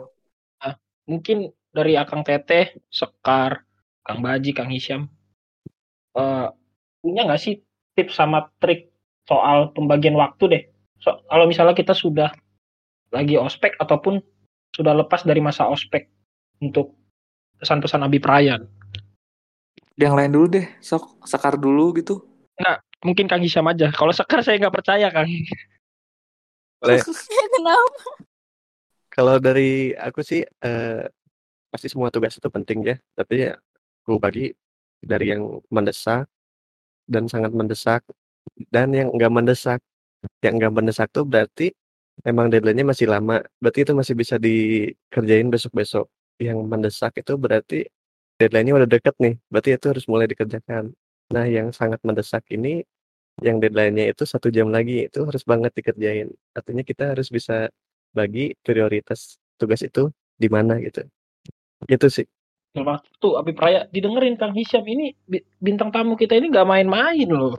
mungkin 1.07 1.37
dari 1.71 1.95
Akang 1.95 2.27
Teteh, 2.27 2.75
Sekar, 2.91 3.63
Kang 4.03 4.19
Baji, 4.19 4.51
Kang 4.51 4.67
Hisyam, 4.67 5.07
eh, 6.17 6.47
punya 6.99 7.21
nggak 7.29 7.39
sih 7.39 7.61
tips 7.95 8.17
sama 8.17 8.49
trik 8.59 8.91
soal 9.23 9.71
pembagian 9.71 10.17
waktu 10.19 10.43
deh? 10.49 10.63
So, 10.99 11.21
kalau 11.29 11.45
misalnya 11.47 11.77
kita 11.77 11.93
sudah 11.93 12.33
lagi 13.13 13.39
ospek 13.39 13.77
ataupun 13.79 14.19
sudah 14.73 14.93
lepas 14.93 15.23
dari 15.23 15.39
masa 15.43 15.67
ospek 15.69 16.09
untuk 16.61 16.97
pesan-pesan 17.61 18.05
Abi 18.05 18.21
Prayan. 18.21 18.65
Yang 19.97 20.13
lain 20.13 20.31
dulu 20.33 20.47
deh, 20.53 20.67
sok 20.77 21.25
sekar 21.25 21.57
dulu 21.57 21.93
gitu. 21.97 22.21
Mungkin 23.05 23.29
Kang 23.29 23.41
Hisyam 23.41 23.69
aja. 23.69 23.93
Kalau 23.93 24.09
Sekar 24.09 24.41
saya 24.41 24.57
nggak 24.57 24.73
percaya 24.73 25.07
Kang. 25.13 25.29
Boleh. 26.81 27.01
Kenapa? 27.53 28.05
Kalau 29.13 29.35
dari 29.41 29.93
aku 29.97 30.21
sih 30.21 30.45
eh, 30.45 31.03
pasti 31.73 31.89
semua 31.89 32.13
tugas 32.13 32.37
itu 32.37 32.49
penting 32.49 32.85
ya, 32.85 32.95
tapi 33.17 33.49
ya 33.49 33.57
aku 34.05 34.21
bagi 34.21 34.53
dari 35.01 35.33
yang 35.33 35.61
mendesak 35.73 36.29
dan 37.09 37.25
sangat 37.25 37.53
mendesak 37.53 38.01
dan 38.69 38.93
yang 38.93 39.09
enggak 39.13 39.33
mendesak. 39.33 39.81
Yang 40.41 40.53
enggak 40.61 40.73
mendesak 40.73 41.07
tuh 41.13 41.25
berarti 41.25 41.73
emang 42.23 42.49
deadline-nya 42.49 42.87
masih 42.87 43.07
lama, 43.11 43.43
berarti 43.61 43.85
itu 43.85 43.93
masih 43.93 44.15
bisa 44.17 44.35
dikerjain 44.39 45.49
besok-besok. 45.51 46.07
Yang 46.37 46.59
mendesak 46.69 47.13
itu 47.17 47.33
berarti 47.33 47.89
deadline-nya 48.37 48.73
udah 48.77 48.89
deket 48.89 49.15
nih, 49.17 49.35
berarti 49.49 49.69
itu 49.73 49.85
harus 49.89 50.05
mulai 50.05 50.29
dikerjakan. 50.29 50.93
Nah, 51.33 51.45
yang 51.49 51.73
sangat 51.73 51.99
mendesak 52.05 52.45
ini 52.53 52.85
yang 53.41 53.61
deadline-nya 53.61 54.13
itu 54.13 54.25
satu 54.25 54.49
jam 54.49 54.69
lagi 54.73 55.05
itu 55.09 55.19
harus 55.21 55.45
banget 55.45 55.73
dikerjain. 55.77 56.29
Artinya 56.57 56.81
kita 56.81 57.13
harus 57.13 57.29
bisa 57.29 57.69
bagi 58.13 58.57
prioritas 58.65 59.37
tugas 59.61 59.81
itu 59.85 60.09
di 60.37 60.49
mana 60.49 60.81
gitu. 60.81 61.05
Gitu 61.85 62.07
sih. 62.09 62.25
Waktu 62.77 63.27
Abi 63.33 63.53
Praya 63.57 63.89
didengerin 63.89 64.37
Kang 64.37 64.53
Hisyam 64.53 64.85
ini 64.85 65.17
bi- 65.25 65.45
bintang 65.57 65.89
tamu 65.89 66.13
kita 66.13 66.37
ini 66.37 66.53
nggak 66.53 66.69
main-main 66.69 67.25
loh. 67.25 67.57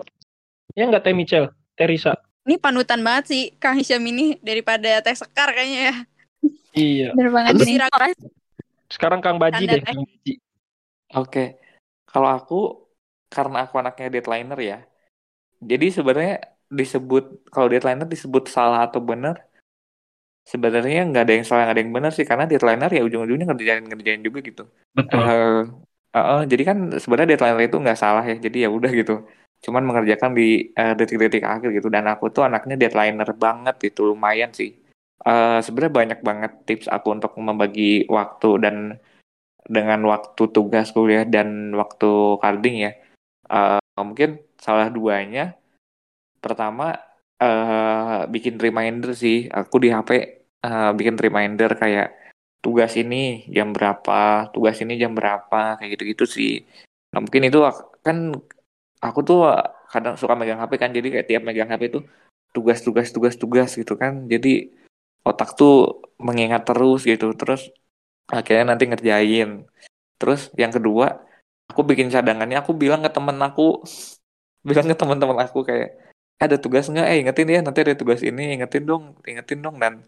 Ya 0.78 0.86
nggak 0.86 1.02
Teh 1.02 1.14
Michel, 1.14 1.50
Teresa. 1.74 2.14
Ini 2.49 2.57
panutan 2.57 3.05
banget 3.05 3.24
sih 3.28 3.42
Kang 3.61 3.76
Hisyam 3.76 4.01
ini 4.09 4.40
daripada 4.40 5.05
Teh 5.05 5.12
Sekar 5.12 5.53
kayaknya 5.53 5.92
ya. 5.92 5.96
Iya. 6.72 7.09
Bener 7.12 7.28
banget 7.28 7.61
diragukan. 7.61 8.16
Sekarang 8.88 9.20
Kang 9.20 9.36
Baji 9.36 9.68
Anda 9.68 9.76
deh. 9.76 9.82
Kang 9.84 10.01
Baji. 10.09 10.32
Oke, 11.12 11.61
kalau 12.09 12.32
aku 12.32 12.88
karena 13.28 13.68
aku 13.68 13.76
anaknya 13.76 14.09
deadlineer 14.09 14.61
ya, 14.64 14.78
jadi 15.61 15.92
sebenarnya 15.92 16.36
disebut 16.72 17.53
kalau 17.53 17.68
deadlineer 17.68 18.09
disebut 18.09 18.49
salah 18.49 18.88
atau 18.88 19.05
benar, 19.05 19.44
sebenarnya 20.49 21.05
nggak 21.09 21.24
ada 21.28 21.34
yang 21.36 21.44
salah 21.44 21.68
nggak 21.68 21.76
ada 21.76 21.82
yang 21.84 21.92
benar 21.92 22.12
sih 22.16 22.24
karena 22.24 22.49
deadlineer 22.49 22.92
ya 22.92 23.03
ujung-ujungnya 23.05 23.46
ngerjain 23.53 23.84
ngerjain 23.84 24.20
juga 24.24 24.38
gitu. 24.40 24.64
Betul. 24.96 25.20
Eh, 25.20 25.61
eh, 26.16 26.26
eh, 26.32 26.42
jadi 26.49 26.62
kan 26.64 26.78
sebenarnya 26.96 27.36
deadlineer 27.36 27.68
itu 27.68 27.76
nggak 27.76 28.01
salah 28.01 28.24
ya, 28.24 28.36
jadi 28.40 28.57
ya 28.64 28.68
udah 28.72 28.90
gitu. 28.92 29.28
Cuman 29.64 29.82
mengerjakan 29.88 30.32
di 30.38 30.70
eh, 30.72 30.94
detik-detik 30.98 31.44
akhir 31.44 31.68
gitu. 31.76 31.88
Dan 31.90 32.06
aku 32.12 32.30
tuh 32.34 32.46
anaknya 32.48 32.74
deadlineer 32.80 33.30
banget 33.34 33.76
gitu, 33.82 34.14
lumayan 34.14 34.50
sih. 34.54 34.70
Eh, 35.26 35.59
sebenarnya 35.64 35.94
banyak 36.00 36.20
banget 36.28 36.52
tips 36.68 36.86
aku 36.88 37.09
untuk 37.16 37.32
membagi 37.38 38.06
waktu 38.06 38.48
dan 38.64 38.76
dengan 39.68 40.00
waktu 40.09 40.42
tugas 40.54 40.94
kuliah 40.96 41.24
dan 41.28 41.74
waktu 41.76 42.38
carding 42.42 42.76
ya. 42.86 42.92
Eh, 43.50 43.80
mungkin 43.98 44.40
salah 44.59 44.88
duanya 44.90 45.54
pertama 46.44 46.94
eh 47.42 48.18
bikin 48.34 48.56
reminder 48.59 49.11
sih. 49.22 49.36
Aku 49.50 49.76
di 49.82 49.88
HP 49.94 50.11
eh, 50.66 50.90
bikin 50.98 51.16
reminder 51.18 51.70
kayak 51.82 52.09
tugas 52.64 52.92
ini 52.98 53.46
jam 53.56 53.70
berapa, 53.76 54.50
tugas 54.54 54.76
ini 54.82 54.98
jam 55.02 55.12
berapa, 55.18 55.78
kayak 55.78 55.90
gitu-gitu 55.94 56.24
sih. 56.26 56.52
Nah, 57.14 57.20
mungkin 57.24 57.42
itu 57.48 57.59
kan 58.06 58.34
aku 59.03 59.20
tuh 59.24 59.38
kadang 59.92 60.14
suka 60.20 60.34
megang 60.34 60.61
HP 60.61 60.72
kan, 60.76 60.90
jadi 60.92 61.09
kayak 61.09 61.26
tiap 61.30 61.42
megang 61.46 61.70
HP 61.70 61.82
itu 61.90 62.01
tugas, 62.53 62.78
tugas, 62.82 63.09
tugas, 63.14 63.34
tugas 63.38 63.70
gitu 63.76 63.94
kan. 63.94 64.26
Jadi 64.26 64.72
otak 65.24 65.55
tuh 65.59 66.03
mengingat 66.18 66.66
terus 66.68 67.05
gitu. 67.05 67.32
Terus 67.36 67.70
akhirnya 68.28 68.74
nanti 68.74 68.84
ngerjain. 68.88 69.64
Terus 70.18 70.51
yang 70.59 70.72
kedua, 70.74 71.22
aku 71.70 71.80
bikin 71.86 72.11
cadangannya, 72.11 72.59
aku 72.61 72.74
bilang 72.74 73.01
ke 73.05 73.11
temen 73.12 73.38
aku, 73.38 73.82
bilang 74.68 74.86
ke 74.90 74.96
teman-teman 74.99 75.38
aku 75.46 75.62
kayak 75.62 75.96
ada 76.38 76.57
tugas 76.59 76.86
nggak? 76.90 77.07
Eh 77.07 77.16
ingetin 77.22 77.49
ya, 77.51 77.61
nanti 77.62 77.80
ada 77.82 77.94
tugas 77.99 78.20
ini, 78.22 78.59
ingetin 78.59 78.84
dong, 78.86 79.18
ingetin 79.26 79.59
dong. 79.62 79.76
Dan 79.82 80.03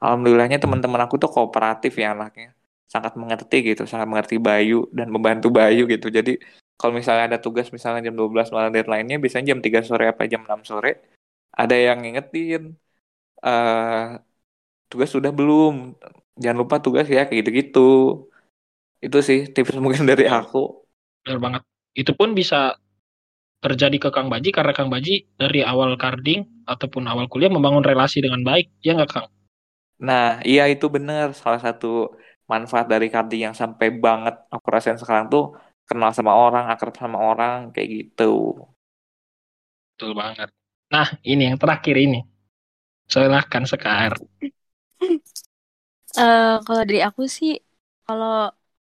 alhamdulillahnya 0.00 0.60
teman-teman 0.60 1.00
aku 1.04 1.16
tuh 1.20 1.30
kooperatif 1.32 1.96
ya 1.96 2.12
anaknya, 2.16 2.52
sangat 2.88 3.16
mengerti 3.16 3.74
gitu, 3.74 3.84
sangat 3.88 4.08
mengerti 4.08 4.36
Bayu 4.40 4.88
dan 4.92 5.08
membantu 5.12 5.48
Bayu 5.52 5.88
gitu. 5.88 6.08
Jadi 6.12 6.40
kalau 6.78 6.92
misalnya 6.98 7.24
ada 7.28 7.38
tugas 7.44 7.66
misalnya 7.76 8.00
jam 8.06 8.14
12 8.20 8.48
malam 8.54 8.70
deadline-nya, 8.74 9.16
biasanya 9.22 9.46
jam 9.52 9.60
3 9.66 9.80
sore 9.88 10.04
apa 10.12 10.22
jam 10.32 10.42
6 10.46 10.60
sore, 10.70 10.90
ada 11.60 11.74
yang 11.86 11.98
ngingetin, 12.02 12.62
eh 13.46 14.04
tugas 14.90 15.10
sudah 15.16 15.32
belum? 15.38 15.74
Jangan 16.42 16.58
lupa 16.62 16.76
tugas 16.84 17.06
ya, 17.16 17.20
kayak 17.26 17.38
gitu-gitu. 17.42 17.80
Itu 19.06 19.18
sih 19.28 19.38
tips 19.54 19.76
mungkin 19.84 20.04
dari 20.10 20.24
aku. 20.26 20.58
Benar 21.24 21.38
banget. 21.44 21.62
Itu 21.94 22.12
pun 22.18 22.34
bisa 22.34 22.74
terjadi 23.64 23.96
ke 23.96 24.08
Kang 24.12 24.28
Baji 24.28 24.50
karena 24.52 24.72
Kang 24.76 24.92
Baji 24.92 25.24
dari 25.40 25.64
awal 25.64 25.96
carding 25.96 26.44
ataupun 26.68 27.08
awal 27.08 27.26
kuliah 27.32 27.48
membangun 27.48 27.84
relasi 27.84 28.20
dengan 28.20 28.44
baik. 28.44 28.68
Ya 28.84 28.92
nggak 28.96 29.10
Kang? 29.10 29.26
Nah, 30.06 30.24
iya 30.48 30.62
itu 30.72 30.86
bener. 30.94 31.26
Salah 31.42 31.60
satu 31.66 31.86
manfaat 32.50 32.86
dari 32.92 33.06
carding 33.08 33.40
yang 33.48 33.56
sampai 33.56 33.88
banget 34.04 34.34
aku 34.52 34.66
rasain 34.74 35.00
sekarang 35.00 35.26
tuh 35.32 35.42
kenal 35.88 36.10
sama 36.18 36.32
orang, 36.44 36.64
akrab 36.72 36.94
sama 37.02 37.18
orang, 37.30 37.58
kayak 37.74 37.88
gitu. 37.96 38.24
Betul 39.94 40.12
banget. 40.20 40.48
Nah, 40.94 41.08
ini 41.26 41.42
yang 41.50 41.58
terakhir 41.62 41.96
ini. 41.98 42.20
Silahkan 43.12 43.64
Sekar. 43.70 44.12
Eh, 46.18 46.46
kalau 46.66 46.82
dari 46.88 47.00
aku 47.08 47.22
sih, 47.38 47.50
kalau 48.06 48.30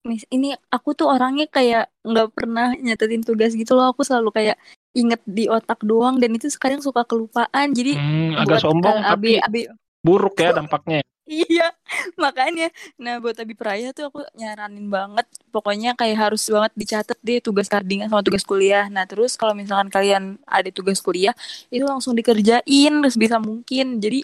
mis 0.09 0.23
ini 0.35 0.47
aku 0.75 0.89
tuh 0.99 1.07
orangnya 1.13 1.45
kayak 1.55 1.81
nggak 2.09 2.27
pernah 2.35 2.65
nyatetin 2.85 3.23
tugas 3.27 3.51
gitu 3.61 3.71
loh. 3.77 3.85
Aku 3.91 4.01
selalu 4.07 4.29
kayak 4.37 4.55
inget 4.99 5.21
di 5.37 5.43
otak 5.55 5.79
doang 5.89 6.15
dan 6.21 6.31
itu 6.37 6.47
sekarang 6.55 6.79
suka 6.87 7.01
kelupaan. 7.09 7.67
Jadi 7.77 7.91
Hmm, 7.91 8.35
agak 8.41 8.59
sombong 8.63 8.97
eh, 8.97 8.99
tapi 9.09 9.29
abi 9.31 9.31
abi 9.45 9.59
buruk 10.05 10.35
ya 10.43 10.49
dampaknya. 10.57 10.99
Iya, 11.27 11.75
makanya. 12.15 12.71
Nah, 12.95 13.19
buat 13.19 13.35
Abi 13.35 13.51
Praya 13.51 13.91
tuh 13.91 14.07
aku 14.07 14.19
nyaranin 14.39 14.87
banget. 14.87 15.27
Pokoknya 15.51 15.91
kayak 15.99 16.17
harus 16.31 16.47
banget 16.47 16.71
dicatat 16.79 17.19
deh 17.19 17.43
tugas 17.43 17.67
cardingan 17.67 18.07
sama 18.07 18.23
tugas 18.23 18.47
kuliah. 18.47 18.87
Nah, 18.87 19.03
terus 19.03 19.35
kalau 19.35 19.51
misalkan 19.51 19.91
kalian 19.91 20.39
ada 20.47 20.69
tugas 20.71 21.03
kuliah, 21.03 21.35
itu 21.67 21.83
langsung 21.83 22.15
dikerjain 22.15 22.93
sebisa 23.11 23.43
mungkin. 23.43 23.99
Jadi, 23.99 24.23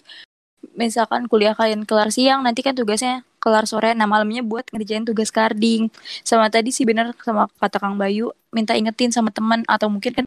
misalkan 0.74 1.28
kuliah 1.28 1.52
kalian 1.52 1.84
kelar 1.84 2.08
siang 2.08 2.40
nanti 2.42 2.64
kan 2.64 2.74
tugasnya 2.74 3.22
kelar 3.38 3.68
sore 3.68 3.92
nah 3.92 4.08
malamnya 4.08 4.40
buat 4.40 4.64
ngerjain 4.72 5.04
tugas 5.04 5.28
carding 5.28 5.92
sama 6.24 6.48
tadi 6.48 6.72
sih 6.72 6.88
bener 6.88 7.12
sama 7.20 7.46
kata 7.60 7.78
Kang 7.78 8.00
Bayu 8.00 8.32
minta 8.50 8.72
ingetin 8.74 9.12
sama 9.12 9.28
teman 9.30 9.62
atau 9.68 9.92
mungkin 9.92 10.12
kan 10.16 10.24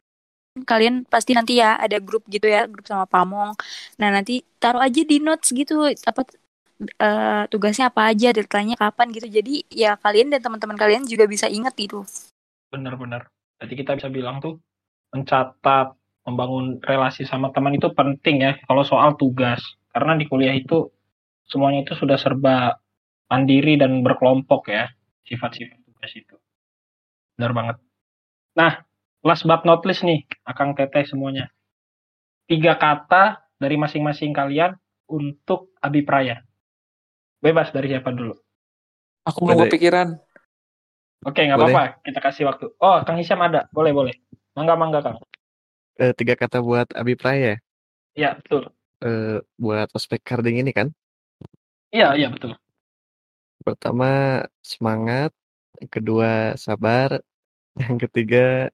kalian 0.66 1.06
pasti 1.06 1.34
nanti 1.34 1.58
ya 1.62 1.78
ada 1.78 1.98
grup 2.02 2.24
gitu 2.30 2.46
ya 2.50 2.66
grup 2.70 2.86
sama 2.86 3.04
pamong 3.06 3.54
nah 4.00 4.08
nanti 4.14 4.42
taruh 4.62 4.82
aja 4.82 5.02
di 5.04 5.18
notes 5.22 5.50
gitu 5.54 5.84
apa 5.84 6.22
eh, 6.78 7.42
tugasnya 7.50 7.90
apa 7.90 8.10
aja 8.10 8.30
deadline-nya 8.30 8.78
kapan 8.78 9.10
gitu 9.10 9.26
jadi 9.26 9.54
ya 9.70 9.90
kalian 9.98 10.30
dan 10.30 10.40
teman-teman 10.42 10.78
kalian 10.78 11.02
juga 11.04 11.26
bisa 11.26 11.50
inget 11.50 11.74
gitu 11.74 12.06
Bener-bener. 12.68 13.32
Jadi 13.58 13.74
kita 13.74 13.96
bisa 13.96 14.08
bilang 14.12 14.38
tuh 14.38 14.60
mencatat, 15.10 15.96
membangun 16.28 16.78
relasi 16.84 17.24
sama 17.24 17.48
teman 17.50 17.74
itu 17.74 17.88
penting 17.96 18.44
ya 18.44 18.52
kalau 18.68 18.84
soal 18.84 19.16
tugas. 19.16 19.58
Karena 19.90 20.14
di 20.14 20.28
kuliah 20.28 20.52
itu 20.52 20.92
semuanya 21.48 21.82
itu 21.88 21.96
sudah 21.96 22.20
serba 22.20 22.76
mandiri 23.32 23.80
dan 23.80 24.04
berkelompok 24.04 24.68
ya 24.68 24.92
sifat-sifat 25.24 25.80
tugas 25.84 26.12
itu. 26.12 26.36
Benar 27.36 27.52
banget. 27.56 27.76
Nah, 28.56 28.72
last 29.24 29.48
but 29.48 29.64
not 29.64 29.80
least 29.88 30.04
nih, 30.04 30.28
Akang 30.44 30.76
Teteh 30.76 31.08
semuanya. 31.08 31.48
Tiga 32.48 32.76
kata 32.76 33.44
dari 33.56 33.76
masing-masing 33.80 34.32
kalian 34.32 34.76
untuk 35.08 35.72
Abipraya. 35.80 36.44
Bebas 37.38 37.70
dari 37.70 37.94
siapa 37.94 38.10
dulu. 38.10 38.34
Aku 39.26 39.46
mau 39.46 39.54
Boleh. 39.54 39.70
kepikiran. 39.70 40.18
Oke, 41.26 41.42
nggak 41.46 41.58
apa-apa. 41.58 42.02
Kita 42.02 42.18
kasih 42.22 42.46
waktu. 42.46 42.70
Oh, 42.78 42.98
Kang 43.02 43.18
Hisyam 43.18 43.42
ada. 43.42 43.66
Boleh, 43.74 43.90
boleh. 43.90 44.14
Mangga, 44.54 44.74
mangga, 44.78 45.02
Kang. 45.02 45.18
Eh, 45.98 46.14
tiga 46.14 46.38
kata 46.38 46.62
buat 46.62 46.86
Abi 46.94 47.18
Praya. 47.18 47.58
Iya, 48.14 48.38
betul. 48.38 48.70
Eh, 49.02 49.38
buat 49.58 49.90
ospek 49.94 50.22
carding 50.22 50.62
ini 50.62 50.70
kan. 50.70 50.90
Iya, 51.90 52.14
iya, 52.18 52.30
betul. 52.30 52.54
Pertama 53.62 54.42
semangat, 54.62 55.34
yang 55.78 55.90
kedua 55.90 56.54
sabar, 56.54 57.22
yang 57.78 57.98
ketiga 57.98 58.70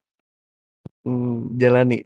mm, 1.05 1.57
jalani. 1.61 2.05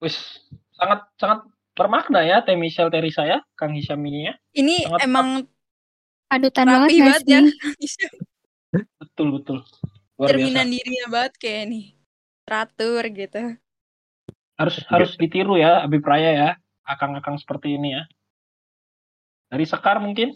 Wis, 0.00 0.44
sangat 0.76 1.08
sangat 1.16 1.48
bermakna 1.76 2.24
ya 2.24 2.40
Teh 2.40 2.56
Michelle 2.56 2.88
Teri 2.88 3.12
saya, 3.12 3.44
Kang 3.54 3.76
Hisyam 3.76 4.00
ini 4.08 4.32
ya. 4.32 4.34
Ini 4.56 4.76
Sangat 4.88 5.00
emang 5.04 5.28
Padutan 6.26 6.66
banget 6.66 6.90
banget 6.98 7.24
ya. 7.30 7.40
Betul, 8.98 9.38
betul. 9.38 9.62
Luar 10.18 10.28
Cerminan 10.32 10.66
biasa. 10.66 10.74
dirinya 10.74 11.06
banget 11.06 11.32
kayak 11.38 11.64
nih. 11.70 11.84
Teratur 12.42 13.02
gitu. 13.14 13.42
Harus 14.56 14.76
harus 14.90 15.10
ditiru 15.14 15.54
ya 15.54 15.86
Abipraya 15.86 16.30
ya. 16.34 16.50
Akang-akang 16.82 17.38
seperti 17.38 17.78
ini 17.78 17.94
ya. 17.94 18.02
Dari 19.52 19.62
Sekar 19.68 20.02
mungkin? 20.02 20.34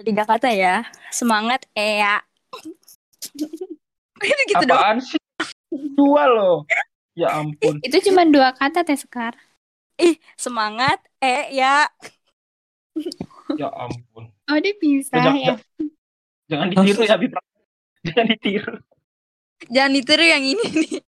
tiga 0.00 0.24
kata 0.24 0.48
ya 0.48 0.88
semangat 1.12 1.68
Ea 1.76 2.24
Itu 4.24 4.42
gitu 4.48 4.64
dong. 4.64 4.80
Apaan 4.80 4.98
sih? 5.04 5.20
Dua 5.92 6.24
loh. 6.24 6.64
Ya 7.12 7.36
ampun. 7.36 7.84
Itu 7.84 8.00
cuma 8.08 8.24
dua 8.24 8.56
kata 8.56 8.80
Teh 8.80 8.96
Sekar. 8.96 9.36
Ih 10.00 10.16
semangat 10.34 10.98
E 11.20 11.52
ya 11.54 11.84
Ya 13.56 13.66
ampun. 13.74 14.30
Oh 14.46 14.58
dia 14.62 14.74
bisa 14.78 15.14
Jangan, 15.14 15.34
ya. 15.36 15.54
jangan 16.46 16.66
ditiru 16.70 17.00
ya 17.02 17.14
Abipraya. 17.18 17.50
Jangan 18.06 18.26
ditiru. 18.30 18.74
Jangan 19.68 19.92
ditiru 19.92 20.24
yang 20.24 20.42
ini 20.46 20.64
nih. 20.64 21.00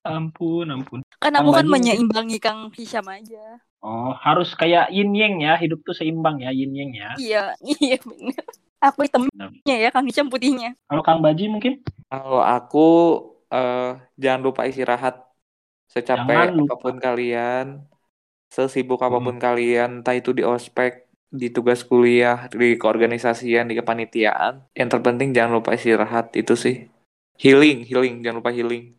Ampun, 0.00 0.66
ampun. 0.72 1.00
kan 1.20 1.32
aku 1.36 1.52
kan 1.52 1.66
menyeimbangi 1.68 2.40
Kang 2.40 2.72
Hisham 2.72 3.04
aja 3.04 3.60
Oh, 3.84 4.12
harus 4.16 4.52
kayak 4.56 4.88
yin 4.92 5.12
yang 5.12 5.40
ya. 5.40 5.56
Hidup 5.56 5.84
tuh 5.84 5.92
seimbang 5.92 6.40
ya, 6.40 6.52
yin 6.52 6.72
yang 6.72 6.90
ya. 6.96 7.10
iya 7.20 7.42
iya 7.84 7.96
bener 8.00 8.40
aku 8.80 9.04
hitamnya 9.04 9.76
ya 9.76 9.88
Kang 9.92 10.08
Hisham 10.08 10.32
putihnya 10.32 10.72
Kalau 10.88 11.02
Kang 11.04 11.20
Baji 11.20 11.52
mungkin? 11.52 11.84
Kalau 12.08 12.40
aku 12.40 12.86
eh 13.50 13.98
jangan 14.16 14.40
lupa 14.40 14.64
istirahat. 14.64 15.20
Secapek 15.90 16.54
apa 16.54 16.74
pun 16.78 16.96
kalian, 17.02 17.82
sesibuk 18.50 19.00
Hmm. 19.00 19.08
apa 19.14 19.18
pun 19.22 19.36
kalian, 19.38 20.02
entah 20.02 20.18
itu 20.18 20.34
di 20.34 20.42
ospek, 20.42 21.06
di 21.30 21.48
tugas 21.54 21.86
kuliah, 21.86 22.50
di 22.50 22.74
keorganisasian, 22.74 23.70
di 23.70 23.78
kepanitiaan. 23.78 24.66
Yang 24.74 24.88
terpenting 24.98 25.30
jangan 25.30 25.62
lupa 25.62 25.78
istirahat 25.78 26.34
itu 26.34 26.58
sih. 26.58 26.90
Healing, 27.38 27.86
healing, 27.86 28.20
jangan 28.20 28.42
lupa 28.42 28.50
healing. 28.50 28.98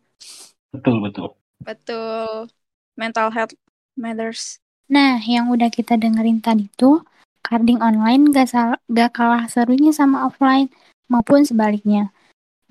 Betul, 0.72 1.04
betul. 1.04 1.28
Betul. 1.62 2.48
Mental 2.96 3.28
health 3.30 3.54
matters. 3.94 4.58
Nah, 4.88 5.20
yang 5.22 5.52
udah 5.52 5.68
kita 5.68 6.00
dengerin 6.00 6.40
tadi 6.40 6.66
tuh, 6.74 7.04
carding 7.44 7.80
online 7.80 8.32
gak, 8.32 8.48
sal- 8.50 8.80
gak 8.88 9.14
kalah 9.14 9.46
serunya 9.46 9.92
sama 9.92 10.26
offline 10.26 10.72
maupun 11.06 11.44
sebaliknya. 11.44 12.10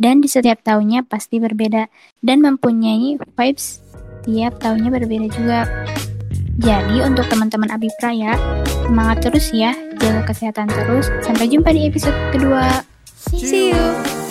Dan 0.01 0.17
di 0.17 0.29
setiap 0.29 0.65
tahunnya 0.65 1.05
pasti 1.05 1.37
berbeda 1.37 1.85
dan 2.25 2.41
mempunyai 2.41 3.21
vibes 3.37 3.85
tiap 4.25 4.57
tahunnya 4.57 4.89
berbeda 4.89 5.27
juga. 5.29 5.59
Jadi 6.59 6.97
untuk 7.05 7.27
teman-teman 7.31 7.71
Abipraya, 7.71 8.35
semangat 8.83 9.23
terus 9.23 9.53
ya, 9.55 9.71
jaga 10.01 10.27
kesehatan 10.27 10.67
terus. 10.67 11.07
Sampai 11.23 11.47
jumpa 11.47 11.71
di 11.71 11.87
episode 11.87 12.17
kedua. 12.33 12.83
See 13.31 13.71
you. 13.71 14.30